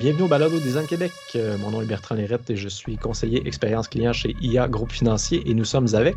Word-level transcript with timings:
Bienvenue 0.00 0.24
au 0.24 0.28
Balado 0.28 0.58
Design 0.58 0.88
Québec. 0.88 1.12
Euh, 1.36 1.56
mon 1.58 1.70
nom 1.70 1.80
est 1.80 1.86
Bertrand 1.86 2.16
Lérette 2.16 2.50
et 2.50 2.56
je 2.56 2.68
suis 2.68 2.96
conseiller 2.96 3.46
expérience 3.46 3.86
client 3.86 4.12
chez 4.12 4.34
IA 4.40 4.66
Groupe 4.66 4.90
Financier 4.90 5.48
et 5.48 5.54
nous 5.54 5.64
sommes 5.64 5.86
avec 5.94 6.16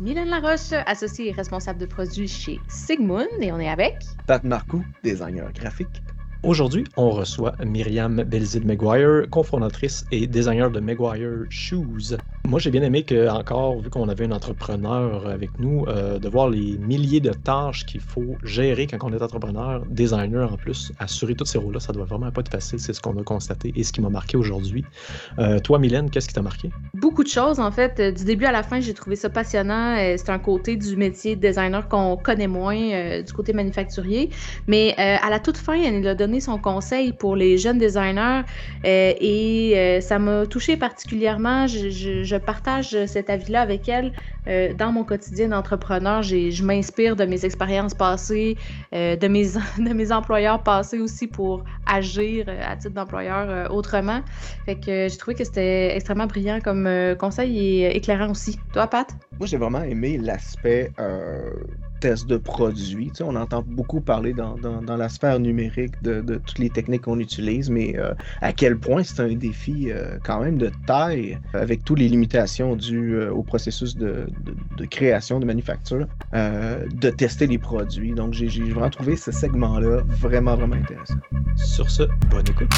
Mylène 0.00 0.30
Laroche, 0.30 0.72
associée 0.86 1.28
et 1.28 1.32
responsable 1.32 1.78
de 1.78 1.84
produits 1.84 2.26
chez 2.26 2.58
Sigmund 2.68 3.28
et 3.40 3.52
on 3.52 3.60
est 3.60 3.68
avec 3.68 3.96
Pat 4.26 4.42
Marcoux, 4.44 4.82
designer 5.04 5.52
graphique. 5.52 6.02
Aujourd'hui, 6.42 6.84
on 6.96 7.10
reçoit 7.10 7.54
Myriam 7.62 8.22
Belzide 8.22 8.64
Maguire, 8.64 9.28
cofondatrice 9.28 10.06
et 10.10 10.26
designer 10.26 10.70
de 10.70 10.80
Maguire 10.80 11.44
Shoes. 11.50 12.16
Moi, 12.48 12.58
j'ai 12.60 12.70
bien 12.70 12.80
aimé 12.80 13.02
que, 13.02 13.28
encore, 13.28 13.78
vu 13.78 13.90
qu'on 13.90 14.08
avait 14.08 14.24
un 14.24 14.30
entrepreneur 14.30 15.26
avec 15.26 15.50
nous, 15.58 15.84
euh, 15.86 16.18
de 16.18 16.30
voir 16.30 16.48
les 16.48 16.78
milliers 16.78 17.20
de 17.20 17.30
tâches 17.30 17.84
qu'il 17.84 18.00
faut 18.00 18.36
gérer 18.42 18.86
quand 18.86 18.96
on 19.02 19.12
est 19.12 19.20
entrepreneur, 19.20 19.84
designer 19.90 20.50
en 20.50 20.56
plus, 20.56 20.90
assurer 20.98 21.34
tous 21.34 21.44
ces 21.44 21.58
rôles-là, 21.58 21.78
ça 21.78 21.92
doit 21.92 22.06
vraiment 22.06 22.30
pas 22.30 22.40
être 22.40 22.50
facile. 22.50 22.80
C'est 22.80 22.94
ce 22.94 23.02
qu'on 23.02 23.18
a 23.18 23.22
constaté 23.22 23.74
et 23.76 23.84
ce 23.84 23.92
qui 23.92 24.00
m'a 24.00 24.08
marqué 24.08 24.38
aujourd'hui. 24.38 24.86
Euh, 25.38 25.58
toi, 25.58 25.78
Mylène, 25.78 26.08
qu'est-ce 26.08 26.26
qui 26.26 26.32
t'a 26.32 26.40
marqué? 26.40 26.70
Beaucoup 26.94 27.22
de 27.22 27.28
choses, 27.28 27.60
en 27.60 27.70
fait. 27.70 28.00
Du 28.16 28.24
début 28.24 28.46
à 28.46 28.52
la 28.52 28.62
fin, 28.62 28.80
j'ai 28.80 28.94
trouvé 28.94 29.16
ça 29.16 29.28
passionnant. 29.28 29.98
Euh, 29.98 30.14
c'est 30.16 30.30
un 30.30 30.38
côté 30.38 30.76
du 30.76 30.96
métier 30.96 31.36
de 31.36 31.46
designer 31.46 31.86
qu'on 31.86 32.16
connaît 32.16 32.46
moins, 32.46 33.20
du 33.20 33.32
côté 33.34 33.52
manufacturier. 33.52 34.30
Mais 34.66 34.94
à 34.96 35.28
la 35.28 35.38
toute 35.38 35.58
fin, 35.58 35.74
elle 35.74 36.08
a 36.08 36.14
donné 36.14 36.40
son 36.40 36.56
conseil 36.56 37.12
pour 37.12 37.36
les 37.36 37.58
jeunes 37.58 37.76
designers 37.76 38.40
et 38.84 39.98
ça 40.00 40.18
m'a 40.18 40.46
touché 40.46 40.78
particulièrement. 40.78 41.66
Partage 42.38 43.06
cet 43.06 43.30
avis-là 43.30 43.60
avec 43.60 43.88
elle. 43.88 44.12
Euh, 44.48 44.72
dans 44.72 44.92
mon 44.92 45.04
quotidien 45.04 45.48
d'entrepreneur, 45.48 46.22
je 46.22 46.64
m'inspire 46.64 47.16
de 47.16 47.24
mes 47.24 47.44
expériences 47.44 47.94
passées, 47.94 48.56
euh, 48.94 49.16
de, 49.16 49.28
mes, 49.28 49.46
de 49.78 49.92
mes 49.92 50.12
employeurs 50.12 50.62
passés 50.62 50.98
aussi 51.00 51.26
pour 51.26 51.64
agir 51.86 52.46
euh, 52.48 52.62
à 52.64 52.76
titre 52.76 52.94
d'employeur 52.94 53.72
autrement. 53.72 54.22
Fait 54.64 54.76
que 54.76 55.08
j'ai 55.08 55.16
trouvé 55.16 55.34
que 55.34 55.44
c'était 55.44 55.94
extrêmement 55.94 56.26
brillant 56.26 56.60
comme 56.62 56.88
conseil 57.18 57.58
et 57.58 57.96
éclairant 57.96 58.30
aussi. 58.30 58.58
Toi, 58.72 58.86
Pat? 58.86 59.08
Moi, 59.38 59.46
j'ai 59.46 59.56
vraiment 59.56 59.82
aimé 59.82 60.18
l'aspect 60.18 60.92
test 62.00 62.26
de 62.26 62.36
produit. 62.36 63.08
Tu 63.08 63.16
sais, 63.16 63.24
on 63.24 63.36
entend 63.36 63.62
beaucoup 63.66 64.00
parler 64.00 64.32
dans, 64.32 64.56
la 64.96 65.08
sphère 65.08 65.38
numérique 65.38 66.02
de, 66.02 66.20
de, 66.20 66.36
toutes 66.36 66.58
les 66.58 66.70
techniques 66.70 67.02
qu'on 67.02 67.18
utilise, 67.20 67.70
mais 67.70 67.98
euh, 67.98 68.14
à 68.40 68.52
quel 68.52 68.78
point 68.78 69.02
c'est 69.02 69.20
un 69.20 69.34
défi 69.34 69.90
euh, 69.90 70.18
quand 70.24 70.40
même 70.40 70.58
de 70.58 70.70
taille 70.86 71.38
avec 71.52 71.84
toutes 71.84 71.98
les 71.98 72.08
limitations 72.08 72.76
dues 72.76 73.14
euh, 73.14 73.30
au 73.30 73.42
processus 73.42 73.96
de, 73.96 74.26
de, 74.76 74.84
création, 74.84 75.40
de 75.40 75.44
manufacture, 75.44 76.06
de 76.32 77.10
tester 77.10 77.46
les 77.46 77.58
produits. 77.58 78.12
Donc, 78.12 78.32
j'ai 78.32 78.48
vraiment 78.48 78.90
trouvé 78.90 79.16
ce 79.16 79.32
segment-là 79.32 80.02
vraiment, 80.06 80.56
vraiment 80.56 80.76
intéressant. 80.76 81.14
Sur 81.56 81.90
ce, 81.90 82.04
bonne 82.30 82.48
écoute. 82.48 82.68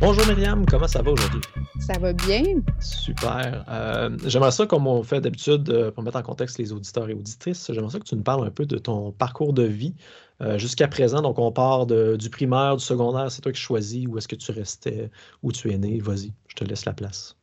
Bonjour 0.00 0.26
Myriam, 0.26 0.66
comment 0.66 0.86
ça 0.86 1.00
va 1.00 1.12
aujourd'hui? 1.12 1.40
Ça 1.80 1.98
va 1.98 2.12
bien. 2.12 2.42
Super. 2.80 3.64
Euh, 3.68 4.10
j'aimerais 4.26 4.50
ça, 4.50 4.66
comme 4.66 4.86
on 4.86 5.02
fait 5.02 5.20
d'habitude, 5.20 5.68
euh, 5.70 5.90
pour 5.90 6.02
mettre 6.02 6.18
en 6.18 6.22
contexte 6.22 6.58
les 6.58 6.72
auditeurs 6.72 7.08
et 7.08 7.14
auditrices, 7.14 7.70
j'aimerais 7.72 7.90
ça 7.90 8.00
que 8.00 8.04
tu 8.04 8.14
nous 8.14 8.22
parles 8.22 8.46
un 8.46 8.50
peu 8.50 8.66
de 8.66 8.76
ton 8.76 9.12
parcours 9.12 9.52
de 9.52 9.62
vie 9.62 9.94
euh, 10.42 10.58
jusqu'à 10.58 10.88
présent. 10.88 11.22
Donc, 11.22 11.38
on 11.38 11.50
part 11.52 11.86
du 11.86 12.28
primaire, 12.28 12.76
du 12.76 12.84
secondaire, 12.84 13.30
c'est 13.30 13.40
toi 13.40 13.52
qui 13.52 13.60
choisis 13.60 14.06
où 14.06 14.18
est-ce 14.18 14.28
que 14.28 14.36
tu 14.36 14.52
restais, 14.52 15.10
où 15.42 15.52
tu 15.52 15.72
es 15.72 15.78
né. 15.78 16.00
Vas-y, 16.00 16.32
je 16.48 16.54
te 16.56 16.64
laisse 16.64 16.84
la 16.84 16.92
place. 16.92 17.36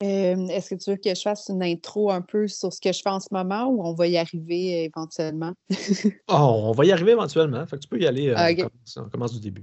est-ce 0.00 0.70
que 0.70 0.74
tu 0.74 0.90
veux 0.90 0.96
que 0.96 1.14
je 1.14 1.22
fasse 1.22 1.48
une 1.50 1.62
intro 1.62 2.10
un 2.10 2.22
peu 2.22 2.48
sur 2.48 2.72
ce 2.72 2.80
que 2.80 2.92
je 2.92 3.00
fais 3.00 3.10
en 3.10 3.20
ce 3.20 3.28
moment 3.30 3.66
ou 3.66 3.84
on 3.84 3.94
va 3.94 4.08
y 4.08 4.16
arriver 4.16 4.84
éventuellement? 4.84 5.52
oh, 6.28 6.62
on 6.64 6.72
va 6.72 6.84
y 6.84 6.90
arriver 6.90 7.12
éventuellement. 7.12 7.64
Fait 7.66 7.76
que 7.76 7.82
tu 7.82 7.88
peux 7.88 8.00
y 8.00 8.06
aller. 8.06 8.34
on 8.96 9.08
commence 9.08 9.34
du 9.34 9.40
début. 9.40 9.62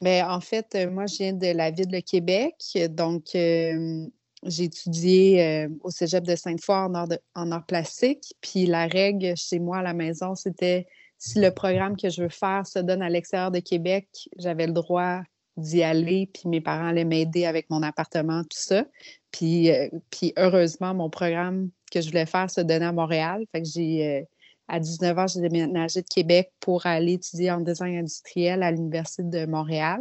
Mais 0.00 0.22
en 0.22 0.40
fait, 0.40 0.74
euh, 0.74 0.90
moi, 0.90 1.06
je 1.06 1.16
viens 1.16 1.32
de 1.32 1.48
la 1.48 1.70
ville 1.70 1.88
de 1.88 2.00
Québec. 2.00 2.54
Donc, 2.90 3.34
euh, 3.34 4.06
j'ai 4.44 4.64
étudié 4.64 5.42
euh, 5.44 5.68
au 5.82 5.90
cégep 5.90 6.24
de 6.24 6.34
Sainte-Foy 6.34 6.74
en, 6.74 7.06
en 7.34 7.52
art 7.52 7.66
plastique. 7.66 8.34
Puis 8.40 8.66
la 8.66 8.86
règle 8.86 9.36
chez 9.36 9.58
moi 9.58 9.78
à 9.78 9.82
la 9.82 9.92
maison, 9.92 10.34
c'était 10.34 10.86
si 11.18 11.38
le 11.38 11.50
programme 11.50 11.96
que 11.96 12.08
je 12.08 12.22
veux 12.22 12.30
faire 12.30 12.66
se 12.66 12.78
donne 12.78 13.02
à 13.02 13.10
l'extérieur 13.10 13.50
de 13.50 13.58
Québec, 13.58 14.08
j'avais 14.38 14.66
le 14.66 14.72
droit 14.72 15.20
d'y 15.58 15.82
aller. 15.82 16.30
Puis 16.32 16.48
mes 16.48 16.62
parents 16.62 16.86
allaient 16.86 17.04
m'aider 17.04 17.44
avec 17.44 17.68
mon 17.68 17.82
appartement, 17.82 18.42
tout 18.44 18.48
ça. 18.52 18.86
Puis, 19.30 19.70
puis 20.10 20.32
heureusement, 20.38 20.94
mon 20.94 21.10
programme 21.10 21.68
que 21.92 22.00
je 22.00 22.08
voulais 22.08 22.24
faire 22.24 22.50
se 22.50 22.62
donnait 22.62 22.86
à 22.86 22.92
Montréal. 22.92 23.44
Fait 23.52 23.60
que 23.60 23.68
j'ai 23.68 24.26
à 24.70 24.78
19 24.78 25.18
ans, 25.18 25.26
j'ai 25.26 25.40
déménagé 25.40 26.00
de 26.00 26.06
Québec 26.06 26.52
pour 26.60 26.86
aller 26.86 27.14
étudier 27.14 27.50
en 27.50 27.60
design 27.60 27.98
industriel 27.98 28.62
à 28.62 28.70
l'Université 28.70 29.24
de 29.24 29.44
Montréal. 29.44 30.00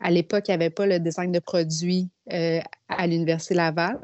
À 0.00 0.10
l'époque, 0.10 0.48
il 0.48 0.52
n'y 0.52 0.54
avait 0.54 0.70
pas 0.70 0.86
le 0.86 0.98
design 0.98 1.30
de 1.30 1.40
produits 1.40 2.08
euh, 2.32 2.60
à 2.88 3.06
l'Université 3.06 3.54
Laval. 3.54 4.00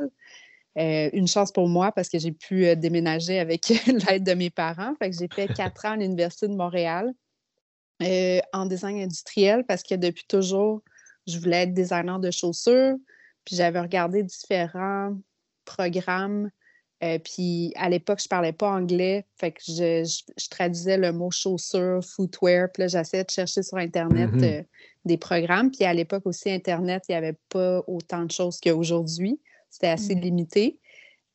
Euh, 0.77 1.09
une 1.15 1.27
chance 1.27 1.53
pour 1.53 1.69
moi 1.69 1.91
parce 1.91 2.11
que 2.11 2.19
j'ai 2.19 2.33
pu 2.33 2.67
euh, 2.67 2.75
déménager 2.75 3.39
avec 3.39 3.69
l'aide 4.09 4.25
de 4.25 4.35
mes 4.35 4.51
parents. 4.51 4.95
Fait 4.99 5.09
que 5.09 5.17
j'ai 5.19 5.29
fait 5.35 5.49
quatre 5.55 5.87
ans 5.87 5.93
à 5.93 5.97
l'Université 5.97 6.49
de 6.49 6.55
Montréal 6.55 7.13
en 8.53 8.67
design 8.67 8.99
industriel 8.99 9.65
parce 9.67 9.83
que 9.83 9.95
depuis 9.95 10.25
toujours, 10.29 10.83
je 11.27 11.39
voulais 11.39 11.63
être 11.63 11.73
designer 11.73 12.19
de 12.19 12.31
chaussures. 12.31 12.97
Puis 13.47 13.57
j'avais 13.57 13.81
regardé 13.81 14.23
différents 14.23 15.17
programmes 15.65 16.51
euh, 17.03 17.19
puis 17.19 17.73
à 17.77 17.89
l'époque, 17.89 18.21
je 18.23 18.29
parlais 18.29 18.53
pas 18.53 18.71
anglais, 18.71 19.27
fait 19.37 19.53
que 19.53 19.61
je, 19.67 20.49
traduisais 20.49 20.97
le 20.97 21.13
mot 21.13 21.31
chaussure, 21.31 22.01
footwear, 22.05 22.69
puis 22.73 22.83
là, 22.83 22.89
j'essayais 22.89 23.25
de 23.25 23.31
chercher 23.31 23.63
sur 23.63 23.77
Internet 23.79 24.31
mm-hmm. 24.31 24.61
euh, 24.61 24.63
des 25.05 25.17
programmes. 25.17 25.71
Puis 25.71 25.85
à 25.85 25.93
l'époque 25.93 26.25
aussi, 26.27 26.51
Internet, 26.51 27.05
il 27.09 27.13
n'y 27.13 27.17
avait 27.17 27.37
pas 27.49 27.83
autant 27.87 28.25
de 28.25 28.31
choses 28.31 28.59
qu'aujourd'hui. 28.61 29.41
C'était 29.71 29.89
assez 29.89 30.15
mm. 30.15 30.21
limité. 30.21 30.79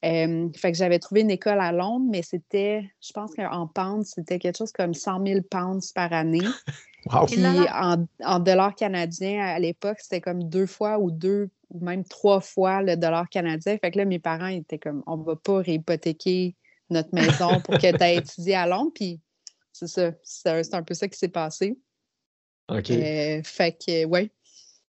Euh, 0.05 0.47
fait 0.55 0.71
que 0.71 0.77
j'avais 0.77 0.97
trouvé 0.97 1.21
une 1.21 1.31
école 1.31 1.59
à 1.59 1.73
Londres, 1.73 2.07
mais 2.09 2.21
c'était, 2.21 2.89
je 3.01 3.11
pense 3.11 3.35
qu'en 3.35 3.67
pounds, 3.67 4.13
c'était 4.15 4.39
quelque 4.39 4.57
chose 4.57 4.71
comme 4.71 4.93
100 4.93 5.25
000 5.27 5.41
pounds 5.51 5.91
par 5.91 6.13
année. 6.13 6.39
wow. 7.11 7.25
Puis 7.25 7.43
en, 7.45 8.05
en 8.23 8.39
dollars 8.39 8.75
canadiens, 8.75 9.41
à 9.41 9.59
l'époque, 9.59 9.97
c'était 9.99 10.21
comme 10.21 10.45
deux 10.45 10.67
fois 10.67 10.99
ou 10.99 11.11
deux 11.11 11.49
ou 11.69 11.83
même 11.83 12.03
trois 12.03 12.41
fois 12.41 12.81
le 12.81 12.95
dollar 12.95 13.29
canadien. 13.29 13.77
Fait 13.77 13.91
que 13.91 13.97
là, 13.97 14.05
mes 14.05 14.19
parents 14.19 14.47
étaient 14.47 14.79
comme, 14.79 15.03
on 15.07 15.17
va 15.17 15.35
pas 15.35 15.59
réhypothéquer 15.59 16.55
notre 16.89 17.13
maison 17.13 17.61
pour 17.61 17.77
que 17.77 17.95
tu 17.95 18.03
aies 18.03 18.17
étudié 18.17 18.55
à 18.55 18.67
Londres. 18.67 18.91
Puis 18.93 19.19
c'est 19.71 19.87
ça, 19.87 20.11
c'est 20.23 20.73
un 20.73 20.83
peu 20.83 20.93
ça 20.93 21.07
qui 21.07 21.17
s'est 21.17 21.29
passé. 21.29 21.77
OK. 22.69 22.91
Euh, 22.91 23.41
fait 23.43 23.77
que, 23.85 24.05
ouais. 24.05 24.31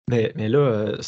Mais, 0.08 0.32
mais 0.36 0.48
là, 0.48 0.58
euh, 0.58 0.98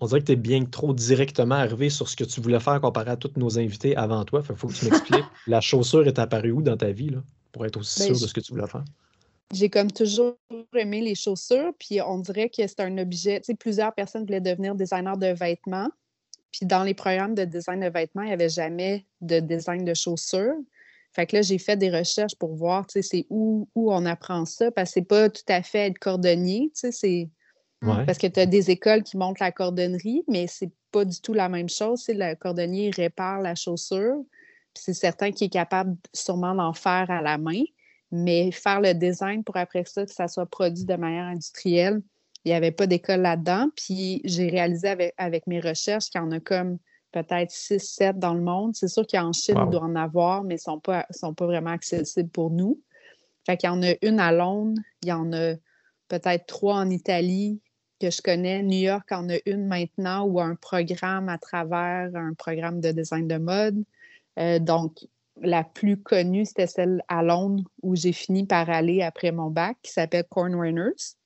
on 0.00 0.06
dirait 0.06 0.20
que 0.20 0.26
tu 0.26 0.32
es 0.32 0.36
bien 0.36 0.64
trop 0.64 0.94
directement 0.94 1.56
arrivé 1.56 1.90
sur 1.90 2.08
ce 2.08 2.16
que 2.16 2.24
tu 2.24 2.40
voulais 2.40 2.60
faire 2.60 2.80
comparé 2.80 3.10
à 3.10 3.16
tous 3.16 3.32
nos 3.36 3.58
invités 3.58 3.94
avant 3.96 4.24
toi. 4.24 4.42
Il 4.48 4.56
faut 4.56 4.68
que 4.68 4.72
tu 4.72 4.86
m'expliques. 4.86 5.24
la 5.46 5.60
chaussure 5.60 6.06
est 6.06 6.18
apparue 6.18 6.52
où 6.52 6.62
dans 6.62 6.76
ta 6.76 6.90
vie 6.90 7.10
là, 7.10 7.18
pour 7.52 7.66
être 7.66 7.76
aussi 7.76 8.00
ben, 8.00 8.14
sûr 8.14 8.22
de 8.22 8.26
ce 8.26 8.32
que 8.32 8.40
tu 8.40 8.52
voulais 8.52 8.66
faire? 8.66 8.84
J'ai 9.52 9.68
comme 9.68 9.90
toujours 9.90 10.36
aimé 10.74 11.00
les 11.00 11.14
chaussures, 11.14 11.72
puis 11.78 12.00
on 12.00 12.18
dirait 12.18 12.48
que 12.48 12.66
c'est 12.66 12.80
un 12.80 12.98
objet. 12.98 13.40
Tu 13.40 13.46
sais, 13.46 13.54
plusieurs 13.54 13.94
personnes 13.94 14.24
voulaient 14.24 14.40
devenir 14.40 14.74
designer 14.74 15.16
de 15.16 15.26
vêtements. 15.26 15.90
Puis 16.52 16.66
dans 16.66 16.82
les 16.84 16.94
programmes 16.94 17.34
de 17.34 17.44
design 17.44 17.80
de 17.80 17.88
vêtements, 17.88 18.22
il 18.22 18.28
n'y 18.28 18.32
avait 18.32 18.48
jamais 18.48 19.06
de 19.20 19.40
design 19.40 19.84
de 19.84 19.94
chaussures. 19.94 20.56
Fait 21.12 21.26
que 21.26 21.36
là, 21.36 21.42
j'ai 21.42 21.58
fait 21.58 21.76
des 21.76 21.90
recherches 21.90 22.36
pour 22.36 22.54
voir, 22.54 22.86
tu 22.86 22.92
sais, 22.92 23.02
c'est 23.02 23.26
où, 23.28 23.68
où 23.74 23.92
on 23.92 24.06
apprend 24.06 24.44
ça, 24.46 24.70
parce 24.70 24.90
que 24.90 24.94
c'est 24.94 25.06
pas 25.06 25.28
tout 25.28 25.42
à 25.48 25.62
fait 25.62 25.88
être 25.88 25.98
cordonnier, 25.98 26.70
tu 26.74 26.80
sais, 26.80 26.92
c'est... 26.92 27.30
Parce 28.06 28.16
que 28.18 28.28
tu 28.28 28.38
as 28.38 28.46
des 28.46 28.70
écoles 28.70 29.02
qui 29.02 29.16
montrent 29.16 29.42
la 29.42 29.50
cordonnerie, 29.50 30.22
mais 30.28 30.46
c'est 30.46 30.70
pas 30.92 31.04
du 31.04 31.20
tout 31.20 31.32
la 31.32 31.48
même 31.48 31.68
chose. 31.68 32.02
C'est 32.04 32.14
le 32.14 32.36
cordonnier 32.36 32.90
répare 32.90 33.40
la 33.40 33.56
chaussure, 33.56 34.22
puis 34.72 34.84
c'est 34.84 34.94
certain 34.94 35.32
qu'il 35.32 35.48
est 35.48 35.50
capable 35.50 35.96
sûrement 36.14 36.54
d'en 36.54 36.74
faire 36.74 37.10
à 37.10 37.20
la 37.20 37.38
main. 37.38 37.64
Mais 38.12 38.52
faire 38.52 38.80
le 38.80 38.92
design 38.92 39.42
pour 39.42 39.56
après 39.56 39.84
ça, 39.84 40.04
que 40.04 40.12
ça 40.12 40.28
soit 40.28 40.46
produit 40.46 40.84
de 40.84 40.94
manière 40.94 41.24
industrielle, 41.24 42.02
il 42.44 42.48
n'y 42.48 42.54
avait 42.54 42.70
pas 42.70 42.86
d'école 42.86 43.22
là-dedans. 43.22 43.68
Puis 43.76 44.20
j'ai 44.24 44.48
réalisé 44.48 45.12
avec, 45.16 45.46
mes 45.46 45.60
recherches 45.60 46.10
qu'il 46.10 46.20
y 46.20 46.24
en 46.24 46.30
a 46.30 46.40
comme 46.40 46.78
peut-être 47.12 47.50
6, 47.50 47.78
7 47.78 48.18
dans 48.18 48.34
le 48.34 48.42
monde. 48.42 48.74
C'est 48.74 48.88
sûr 48.88 49.06
qu'en 49.06 49.32
Chine, 49.32 49.56
il 49.64 49.70
doit 49.70 49.82
en 49.82 49.96
avoir, 49.96 50.44
mais 50.44 50.54
ils 50.54 50.56
ne 50.56 50.72
sont 50.72 50.80
pas, 50.80 51.06
sont 51.10 51.34
pas 51.34 51.46
vraiment 51.46 51.70
accessibles 51.70 52.30
pour 52.30 52.50
nous. 52.50 52.80
Fait 53.46 53.56
qu'il 53.56 53.68
y 53.68 53.72
en 53.72 53.82
a 53.82 53.94
une 54.02 54.20
à 54.20 54.32
Londres, 54.32 54.80
il 55.02 55.08
y 55.08 55.12
en 55.12 55.32
a 55.32 55.54
peut-être 56.08 56.46
trois 56.46 56.76
en 56.76 56.90
Italie 56.90 57.60
que 58.00 58.10
je 58.10 58.20
connais. 58.20 58.62
New 58.62 58.78
York 58.78 59.10
en 59.12 59.28
a 59.28 59.36
une 59.46 59.66
maintenant 59.66 60.24
ou 60.24 60.40
un 60.40 60.54
programme 60.54 61.28
à 61.28 61.38
travers 61.38 62.10
un 62.14 62.34
programme 62.34 62.80
de 62.80 62.92
design 62.92 63.26
de 63.28 63.38
mode. 63.38 63.82
Euh, 64.38 64.58
donc, 64.58 65.06
la 65.42 65.64
plus 65.64 66.00
connue, 66.00 66.46
c'était 66.46 66.66
celle 66.66 67.02
à 67.08 67.22
Londres 67.22 67.64
où 67.82 67.94
j'ai 67.96 68.12
fini 68.12 68.46
par 68.46 68.70
aller 68.70 69.02
après 69.02 69.32
mon 69.32 69.50
bac, 69.50 69.76
qui 69.82 69.92
s'appelle 69.92 70.24
Cornrunners. 70.30 71.16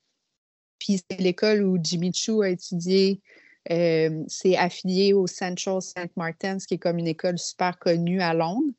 Puis 0.78 1.02
c'est 1.08 1.20
l'école 1.20 1.62
où 1.62 1.78
Jimmy 1.80 2.12
Choo 2.12 2.42
a 2.42 2.48
étudié. 2.48 3.20
Euh, 3.70 4.24
c'est 4.28 4.56
affilié 4.56 5.12
au 5.12 5.26
Central 5.26 5.82
St. 5.82 6.10
Martin's, 6.16 6.66
qui 6.66 6.74
est 6.74 6.78
comme 6.78 6.98
une 6.98 7.08
école 7.08 7.38
super 7.38 7.78
connue 7.78 8.20
à 8.20 8.32
Londres. 8.34 8.72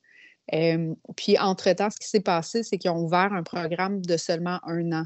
puis, 1.15 1.37
entre-temps, 1.37 1.89
ce 1.89 1.97
qui 1.97 2.07
s'est 2.07 2.21
passé, 2.21 2.63
c'est 2.63 2.77
qu'ils 2.77 2.91
ont 2.91 3.03
ouvert 3.03 3.33
un 3.33 3.43
programme 3.43 4.01
de 4.01 4.17
seulement 4.17 4.59
un 4.63 4.91
an. 4.91 5.05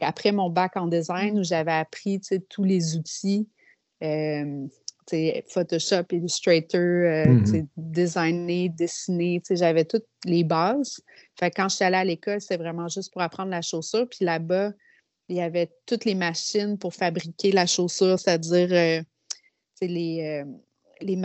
Après 0.00 0.32
mon 0.32 0.50
bac 0.50 0.76
en 0.76 0.88
design, 0.88 1.38
où 1.38 1.44
j'avais 1.44 1.72
appris 1.72 2.20
tous 2.48 2.64
les 2.64 2.96
outils, 2.96 3.48
Photoshop, 5.48 6.04
Illustrator, 6.12 6.80
euh, 6.80 7.24
mm-hmm. 7.26 7.66
designer, 7.76 8.68
dessiner, 8.70 9.42
j'avais 9.50 9.84
toutes 9.84 10.06
les 10.24 10.44
bases. 10.44 11.00
Fait 11.38 11.50
quand 11.50 11.68
je 11.68 11.76
suis 11.76 11.84
allée 11.84 11.96
à 11.96 12.04
l'école, 12.04 12.40
c'est 12.40 12.56
vraiment 12.56 12.88
juste 12.88 13.12
pour 13.12 13.22
apprendre 13.22 13.50
la 13.50 13.62
chaussure. 13.62 14.08
Puis 14.08 14.24
là-bas, 14.24 14.72
il 15.28 15.36
y 15.36 15.40
avait 15.40 15.70
toutes 15.86 16.04
les 16.04 16.14
machines 16.14 16.78
pour 16.78 16.94
fabriquer 16.94 17.52
la 17.52 17.66
chaussure, 17.66 18.18
c'est-à-dire 18.18 18.68
euh, 18.72 19.02
les, 19.80 20.42
euh, 20.42 20.44
les 21.00 21.20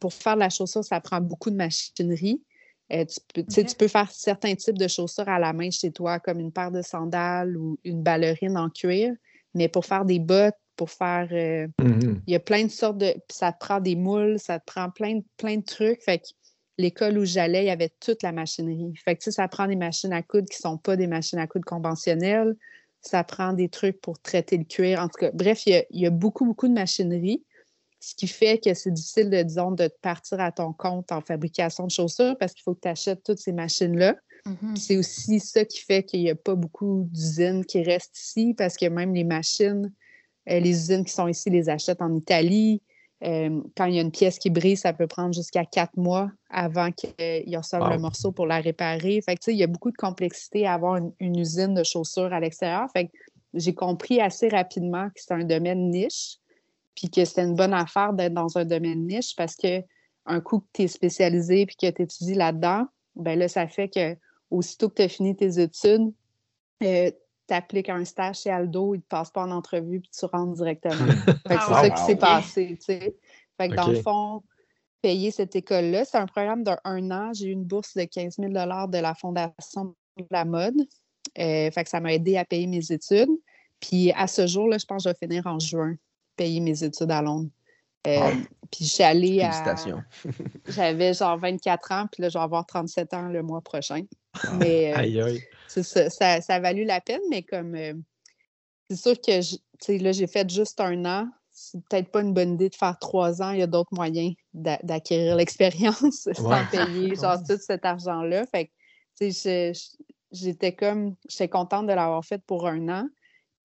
pour 0.00 0.12
faire 0.12 0.36
la 0.36 0.50
chaussure, 0.50 0.84
ça 0.84 1.00
prend 1.00 1.20
beaucoup 1.20 1.50
de 1.50 1.56
machinerie. 1.56 2.42
tu, 2.90 3.20
peux, 3.34 3.44
tu 3.44 3.76
peux 3.76 3.88
faire 3.88 4.10
certains 4.10 4.54
types 4.54 4.78
de 4.78 4.88
chaussures 4.88 5.28
à 5.28 5.38
la 5.38 5.52
main 5.52 5.70
chez 5.70 5.90
toi, 5.92 6.18
comme 6.18 6.40
une 6.40 6.52
paire 6.52 6.70
de 6.70 6.82
sandales 6.82 7.56
ou 7.56 7.78
une 7.84 8.02
ballerine 8.02 8.56
en 8.56 8.70
cuir. 8.70 9.12
Mais 9.54 9.68
pour 9.68 9.84
faire 9.84 10.04
des 10.04 10.18
bottes, 10.18 10.54
pour 10.80 10.90
faire. 10.90 11.28
Euh, 11.32 11.66
mm-hmm. 11.78 12.22
Il 12.26 12.32
y 12.32 12.34
a 12.34 12.40
plein 12.40 12.64
de 12.64 12.70
sortes 12.70 12.96
de. 12.96 13.12
Ça 13.30 13.52
te 13.52 13.58
prend 13.58 13.80
des 13.80 13.96
moules, 13.96 14.38
ça 14.38 14.58
te 14.58 14.64
prend 14.64 14.88
plein, 14.88 15.16
de, 15.16 15.24
plein 15.36 15.58
de 15.58 15.62
trucs. 15.62 16.02
Fait 16.02 16.20
que 16.20 16.28
l'école 16.78 17.18
où 17.18 17.24
j'allais, 17.26 17.64
il 17.64 17.66
y 17.66 17.70
avait 17.70 17.92
toute 18.00 18.22
la 18.22 18.32
machinerie. 18.32 18.94
Fait 19.04 19.14
que 19.14 19.30
ça 19.30 19.46
prend 19.46 19.66
des 19.66 19.76
machines 19.76 20.14
à 20.14 20.22
coudre 20.22 20.48
qui 20.48 20.56
ne 20.56 20.70
sont 20.70 20.78
pas 20.78 20.96
des 20.96 21.06
machines 21.06 21.38
à 21.38 21.46
coudre 21.46 21.66
conventionnelles. 21.66 22.56
Ça 23.02 23.24
prend 23.24 23.52
des 23.52 23.68
trucs 23.68 24.00
pour 24.00 24.18
traiter 24.20 24.56
le 24.56 24.64
cuir. 24.64 25.00
En 25.00 25.08
tout 25.08 25.20
cas, 25.20 25.30
bref, 25.34 25.66
il 25.66 25.84
y 25.90 26.06
a, 26.06 26.10
beaucoup, 26.10 26.46
beaucoup 26.46 26.66
de 26.66 26.72
machinerie. 26.72 27.44
Ce 27.98 28.14
qui 28.14 28.26
fait 28.26 28.56
que 28.56 28.72
c'est 28.72 28.90
difficile, 28.90 29.28
de, 29.28 29.42
disons, 29.42 29.72
de 29.72 29.90
partir 30.00 30.40
à 30.40 30.50
ton 30.50 30.72
compte 30.72 31.12
en 31.12 31.20
fabrication 31.20 31.88
de 31.88 31.90
chaussures 31.90 32.38
parce 32.38 32.54
qu'il 32.54 32.62
faut 32.62 32.74
que 32.74 32.80
tu 32.80 32.88
achètes 32.88 33.22
toutes 33.22 33.38
ces 33.38 33.52
machines-là. 33.52 34.16
Mm-hmm. 34.46 34.76
C'est 34.76 34.96
aussi 34.96 35.40
ça 35.40 35.66
qui 35.66 35.82
fait 35.82 36.04
qu'il 36.04 36.20
n'y 36.20 36.30
a 36.30 36.34
pas 36.34 36.54
beaucoup 36.54 37.06
d'usines 37.10 37.66
qui 37.66 37.82
restent 37.82 38.18
ici 38.18 38.54
parce 38.56 38.78
que 38.78 38.86
même 38.86 39.14
les 39.14 39.24
machines, 39.24 39.92
les 40.46 40.70
usines 40.70 41.04
qui 41.04 41.12
sont 41.12 41.28
ici 41.28 41.50
les 41.50 41.68
achètent 41.68 42.02
en 42.02 42.14
Italie. 42.16 42.82
Euh, 43.22 43.60
quand 43.76 43.84
il 43.84 43.96
y 43.96 43.98
a 43.98 44.02
une 44.02 44.10
pièce 44.10 44.38
qui 44.38 44.48
brise, 44.48 44.80
ça 44.80 44.94
peut 44.94 45.06
prendre 45.06 45.34
jusqu'à 45.34 45.66
quatre 45.66 45.96
mois 45.96 46.30
avant 46.48 46.90
qu'ils 46.90 47.56
reçoivent 47.56 47.90
le 47.90 47.98
morceau 47.98 48.32
pour 48.32 48.46
la 48.46 48.60
réparer. 48.60 49.20
Fait 49.20 49.38
il 49.48 49.56
y 49.56 49.62
a 49.62 49.66
beaucoup 49.66 49.90
de 49.90 49.96
complexité 49.96 50.66
à 50.66 50.74
avoir 50.74 50.96
une, 50.96 51.38
usine 51.38 51.74
de 51.74 51.84
chaussures 51.84 52.32
à 52.32 52.40
l'extérieur. 52.40 52.88
Fait 52.92 53.10
j'ai 53.52 53.74
compris 53.74 54.20
assez 54.20 54.48
rapidement 54.48 55.08
que 55.08 55.20
c'est 55.20 55.34
un 55.34 55.44
domaine 55.44 55.90
niche, 55.90 56.38
puis 56.94 57.10
que 57.10 57.24
c'est 57.24 57.42
une 57.42 57.56
bonne 57.56 57.74
affaire 57.74 58.12
d'être 58.12 58.32
dans 58.32 58.56
un 58.56 58.64
domaine 58.64 59.06
niche 59.06 59.34
parce 59.36 59.56
que 59.56 59.82
un 60.26 60.40
coup 60.40 60.60
que 60.60 60.66
tu 60.72 60.82
es 60.82 60.88
spécialisé 60.88 61.66
puis 61.66 61.76
que 61.76 61.90
tu 61.90 62.02
étudies 62.02 62.34
là-dedans, 62.34 62.86
ben 63.16 63.38
là, 63.38 63.48
ça 63.48 63.66
fait 63.66 63.88
que 63.88 64.16
aussitôt 64.50 64.88
que 64.88 64.94
tu 64.94 65.02
as 65.02 65.08
fini 65.08 65.36
tes 65.36 65.60
études, 65.60 66.12
euh, 66.82 67.10
tu 67.50 67.56
appliques 67.56 67.88
un 67.88 68.04
stage 68.04 68.42
chez 68.42 68.50
Aldo, 68.50 68.94
ils 68.94 68.98
ne 68.98 69.02
te 69.02 69.08
passent 69.08 69.32
pas 69.32 69.42
en 69.42 69.50
entrevue, 69.50 70.00
puis 70.00 70.10
tu 70.16 70.24
rentres 70.26 70.52
directement. 70.52 70.94
c'est 71.26 71.56
ah 71.58 71.82
ça 71.82 71.90
qui 71.90 72.02
s'est 72.02 72.16
passé, 72.16 72.78
Fait 72.86 73.68
que 73.68 73.74
dans 73.74 73.88
le 73.88 74.00
fond, 74.00 74.44
payer 75.02 75.32
cette 75.32 75.56
école-là, 75.56 76.04
c'est 76.04 76.18
un 76.18 76.26
programme 76.26 76.62
d'un 76.62 77.10
an. 77.10 77.32
J'ai 77.34 77.48
eu 77.48 77.50
une 77.50 77.64
bourse 77.64 77.96
de 77.96 78.04
15 78.04 78.36
000 78.38 78.52
de 78.52 78.98
la 78.98 79.14
Fondation 79.16 79.96
de 80.16 80.26
la 80.30 80.44
mode. 80.44 80.76
Euh, 81.38 81.70
fait 81.70 81.84
que 81.84 81.90
ça 81.90 81.98
m'a 81.98 82.14
aidé 82.14 82.36
à 82.36 82.44
payer 82.44 82.68
mes 82.68 82.92
études. 82.92 83.30
Puis 83.80 84.12
à 84.12 84.28
ce 84.28 84.46
jour, 84.46 84.68
là, 84.68 84.78
je 84.78 84.86
pense 84.86 85.02
que 85.02 85.10
je 85.10 85.14
vais 85.14 85.26
finir 85.26 85.46
en 85.46 85.58
juin, 85.58 85.96
payer 86.36 86.60
mes 86.60 86.84
études 86.84 87.10
à 87.10 87.20
Londres. 87.20 87.50
Euh, 88.06 88.30
puis 88.70 88.84
je 88.84 88.90
suis 88.90 89.02
allée 89.02 89.40
à. 89.42 89.74
J'avais 90.68 91.12
genre 91.12 91.38
24 91.38 91.92
ans, 91.92 92.06
puis 92.10 92.22
là, 92.22 92.28
je 92.28 92.38
vais 92.38 92.44
avoir 92.44 92.66
37 92.66 93.14
ans 93.14 93.28
le 93.28 93.42
mois 93.42 93.60
prochain. 93.60 94.04
Ah. 94.34 94.52
Mais 94.58 95.18
euh, 95.18 95.38
Ça, 95.68 96.10
ça, 96.10 96.54
a 96.54 96.60
valu 96.60 96.84
la 96.84 97.00
peine, 97.00 97.20
mais 97.28 97.42
comme 97.42 97.74
euh, 97.74 97.94
c'est 98.88 98.96
sûr 98.96 99.20
que 99.20 100.02
là, 100.02 100.12
j'ai 100.12 100.26
fait 100.26 100.48
juste 100.48 100.80
un 100.80 101.04
an. 101.04 101.28
C'est 101.50 101.80
peut-être 101.88 102.10
pas 102.10 102.22
une 102.22 102.32
bonne 102.32 102.54
idée 102.54 102.70
de 102.70 102.74
faire 102.74 102.98
trois 102.98 103.42
ans. 103.42 103.50
Il 103.50 103.58
y 103.58 103.62
a 103.62 103.66
d'autres 103.66 103.92
moyens 103.92 104.34
d'acquérir 104.54 105.36
l'expérience 105.36 106.28
sans 106.32 106.66
payer 106.70 107.14
genre 107.16 107.42
tout 107.46 107.58
cet 107.58 107.84
argent-là. 107.84 108.46
Fait 108.46 108.66
que 108.66 109.30
j'étais 110.32 110.74
comme 110.74 111.16
j'étais 111.28 111.48
contente 111.48 111.86
de 111.86 111.92
l'avoir 111.92 112.24
fait 112.24 112.42
pour 112.46 112.66
un 112.66 112.88
an, 112.88 113.08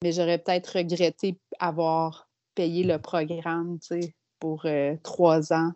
mais 0.04 0.12
j'aurais 0.12 0.40
peut-être 0.40 0.78
regretté 0.78 1.40
avoir 1.60 2.28
payé 2.54 2.84
le 2.84 3.00
programme 3.00 3.78
pour 4.40 4.64
euh, 4.66 4.96
trois 5.04 5.54
ans. 5.54 5.72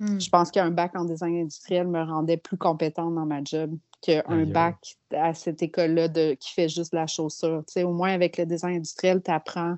Hmm. 0.00 0.18
Je 0.18 0.28
pense 0.28 0.50
qu'un 0.50 0.70
bac 0.70 0.92
en 0.96 1.04
design 1.04 1.36
industriel 1.42 1.86
me 1.86 2.02
rendait 2.02 2.36
plus 2.36 2.56
compétente 2.56 3.14
dans 3.14 3.26
ma 3.26 3.42
job 3.44 3.76
qu'un 4.04 4.44
bac 4.44 4.96
à 5.12 5.32
cette 5.32 5.62
école-là 5.62 6.08
qui 6.36 6.52
fait 6.52 6.68
juste 6.68 6.92
la 6.92 7.06
chaussure. 7.06 7.64
au 7.76 7.92
moins, 7.92 8.12
avec 8.12 8.36
le 8.36 8.44
design 8.44 8.76
industriel, 8.76 9.22
tu 9.22 9.30
apprends 9.30 9.76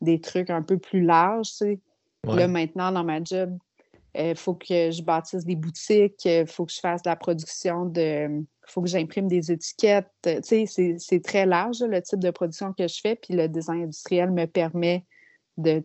des 0.00 0.20
trucs 0.20 0.50
un 0.50 0.62
peu 0.62 0.78
plus 0.78 1.02
larges. 1.02 1.50
Là, 2.24 2.46
maintenant, 2.46 2.92
dans 2.92 3.02
ma 3.04 3.22
job, 3.22 3.58
il 4.14 4.20
euh, 4.20 4.34
faut 4.36 4.54
que 4.54 4.92
je 4.92 5.02
bâtisse 5.02 5.44
des 5.44 5.56
boutiques, 5.56 6.24
il 6.24 6.46
faut 6.46 6.64
que 6.66 6.72
je 6.72 6.78
fasse 6.78 7.02
de 7.02 7.10
la 7.10 7.16
production 7.16 7.86
de. 7.86 8.28
Il 8.28 8.70
faut 8.70 8.80
que 8.80 8.88
j'imprime 8.88 9.28
des 9.28 9.52
étiquettes. 9.52 10.08
c'est 10.22 11.22
très 11.22 11.44
large, 11.44 11.80
le 11.80 12.00
type 12.00 12.20
de 12.20 12.30
production 12.30 12.72
que 12.72 12.86
je 12.88 13.00
fais. 13.00 13.16
Puis 13.16 13.34
le 13.34 13.48
design 13.48 13.82
industriel 13.82 14.30
me 14.30 14.46
permet 14.46 15.04
de, 15.56 15.82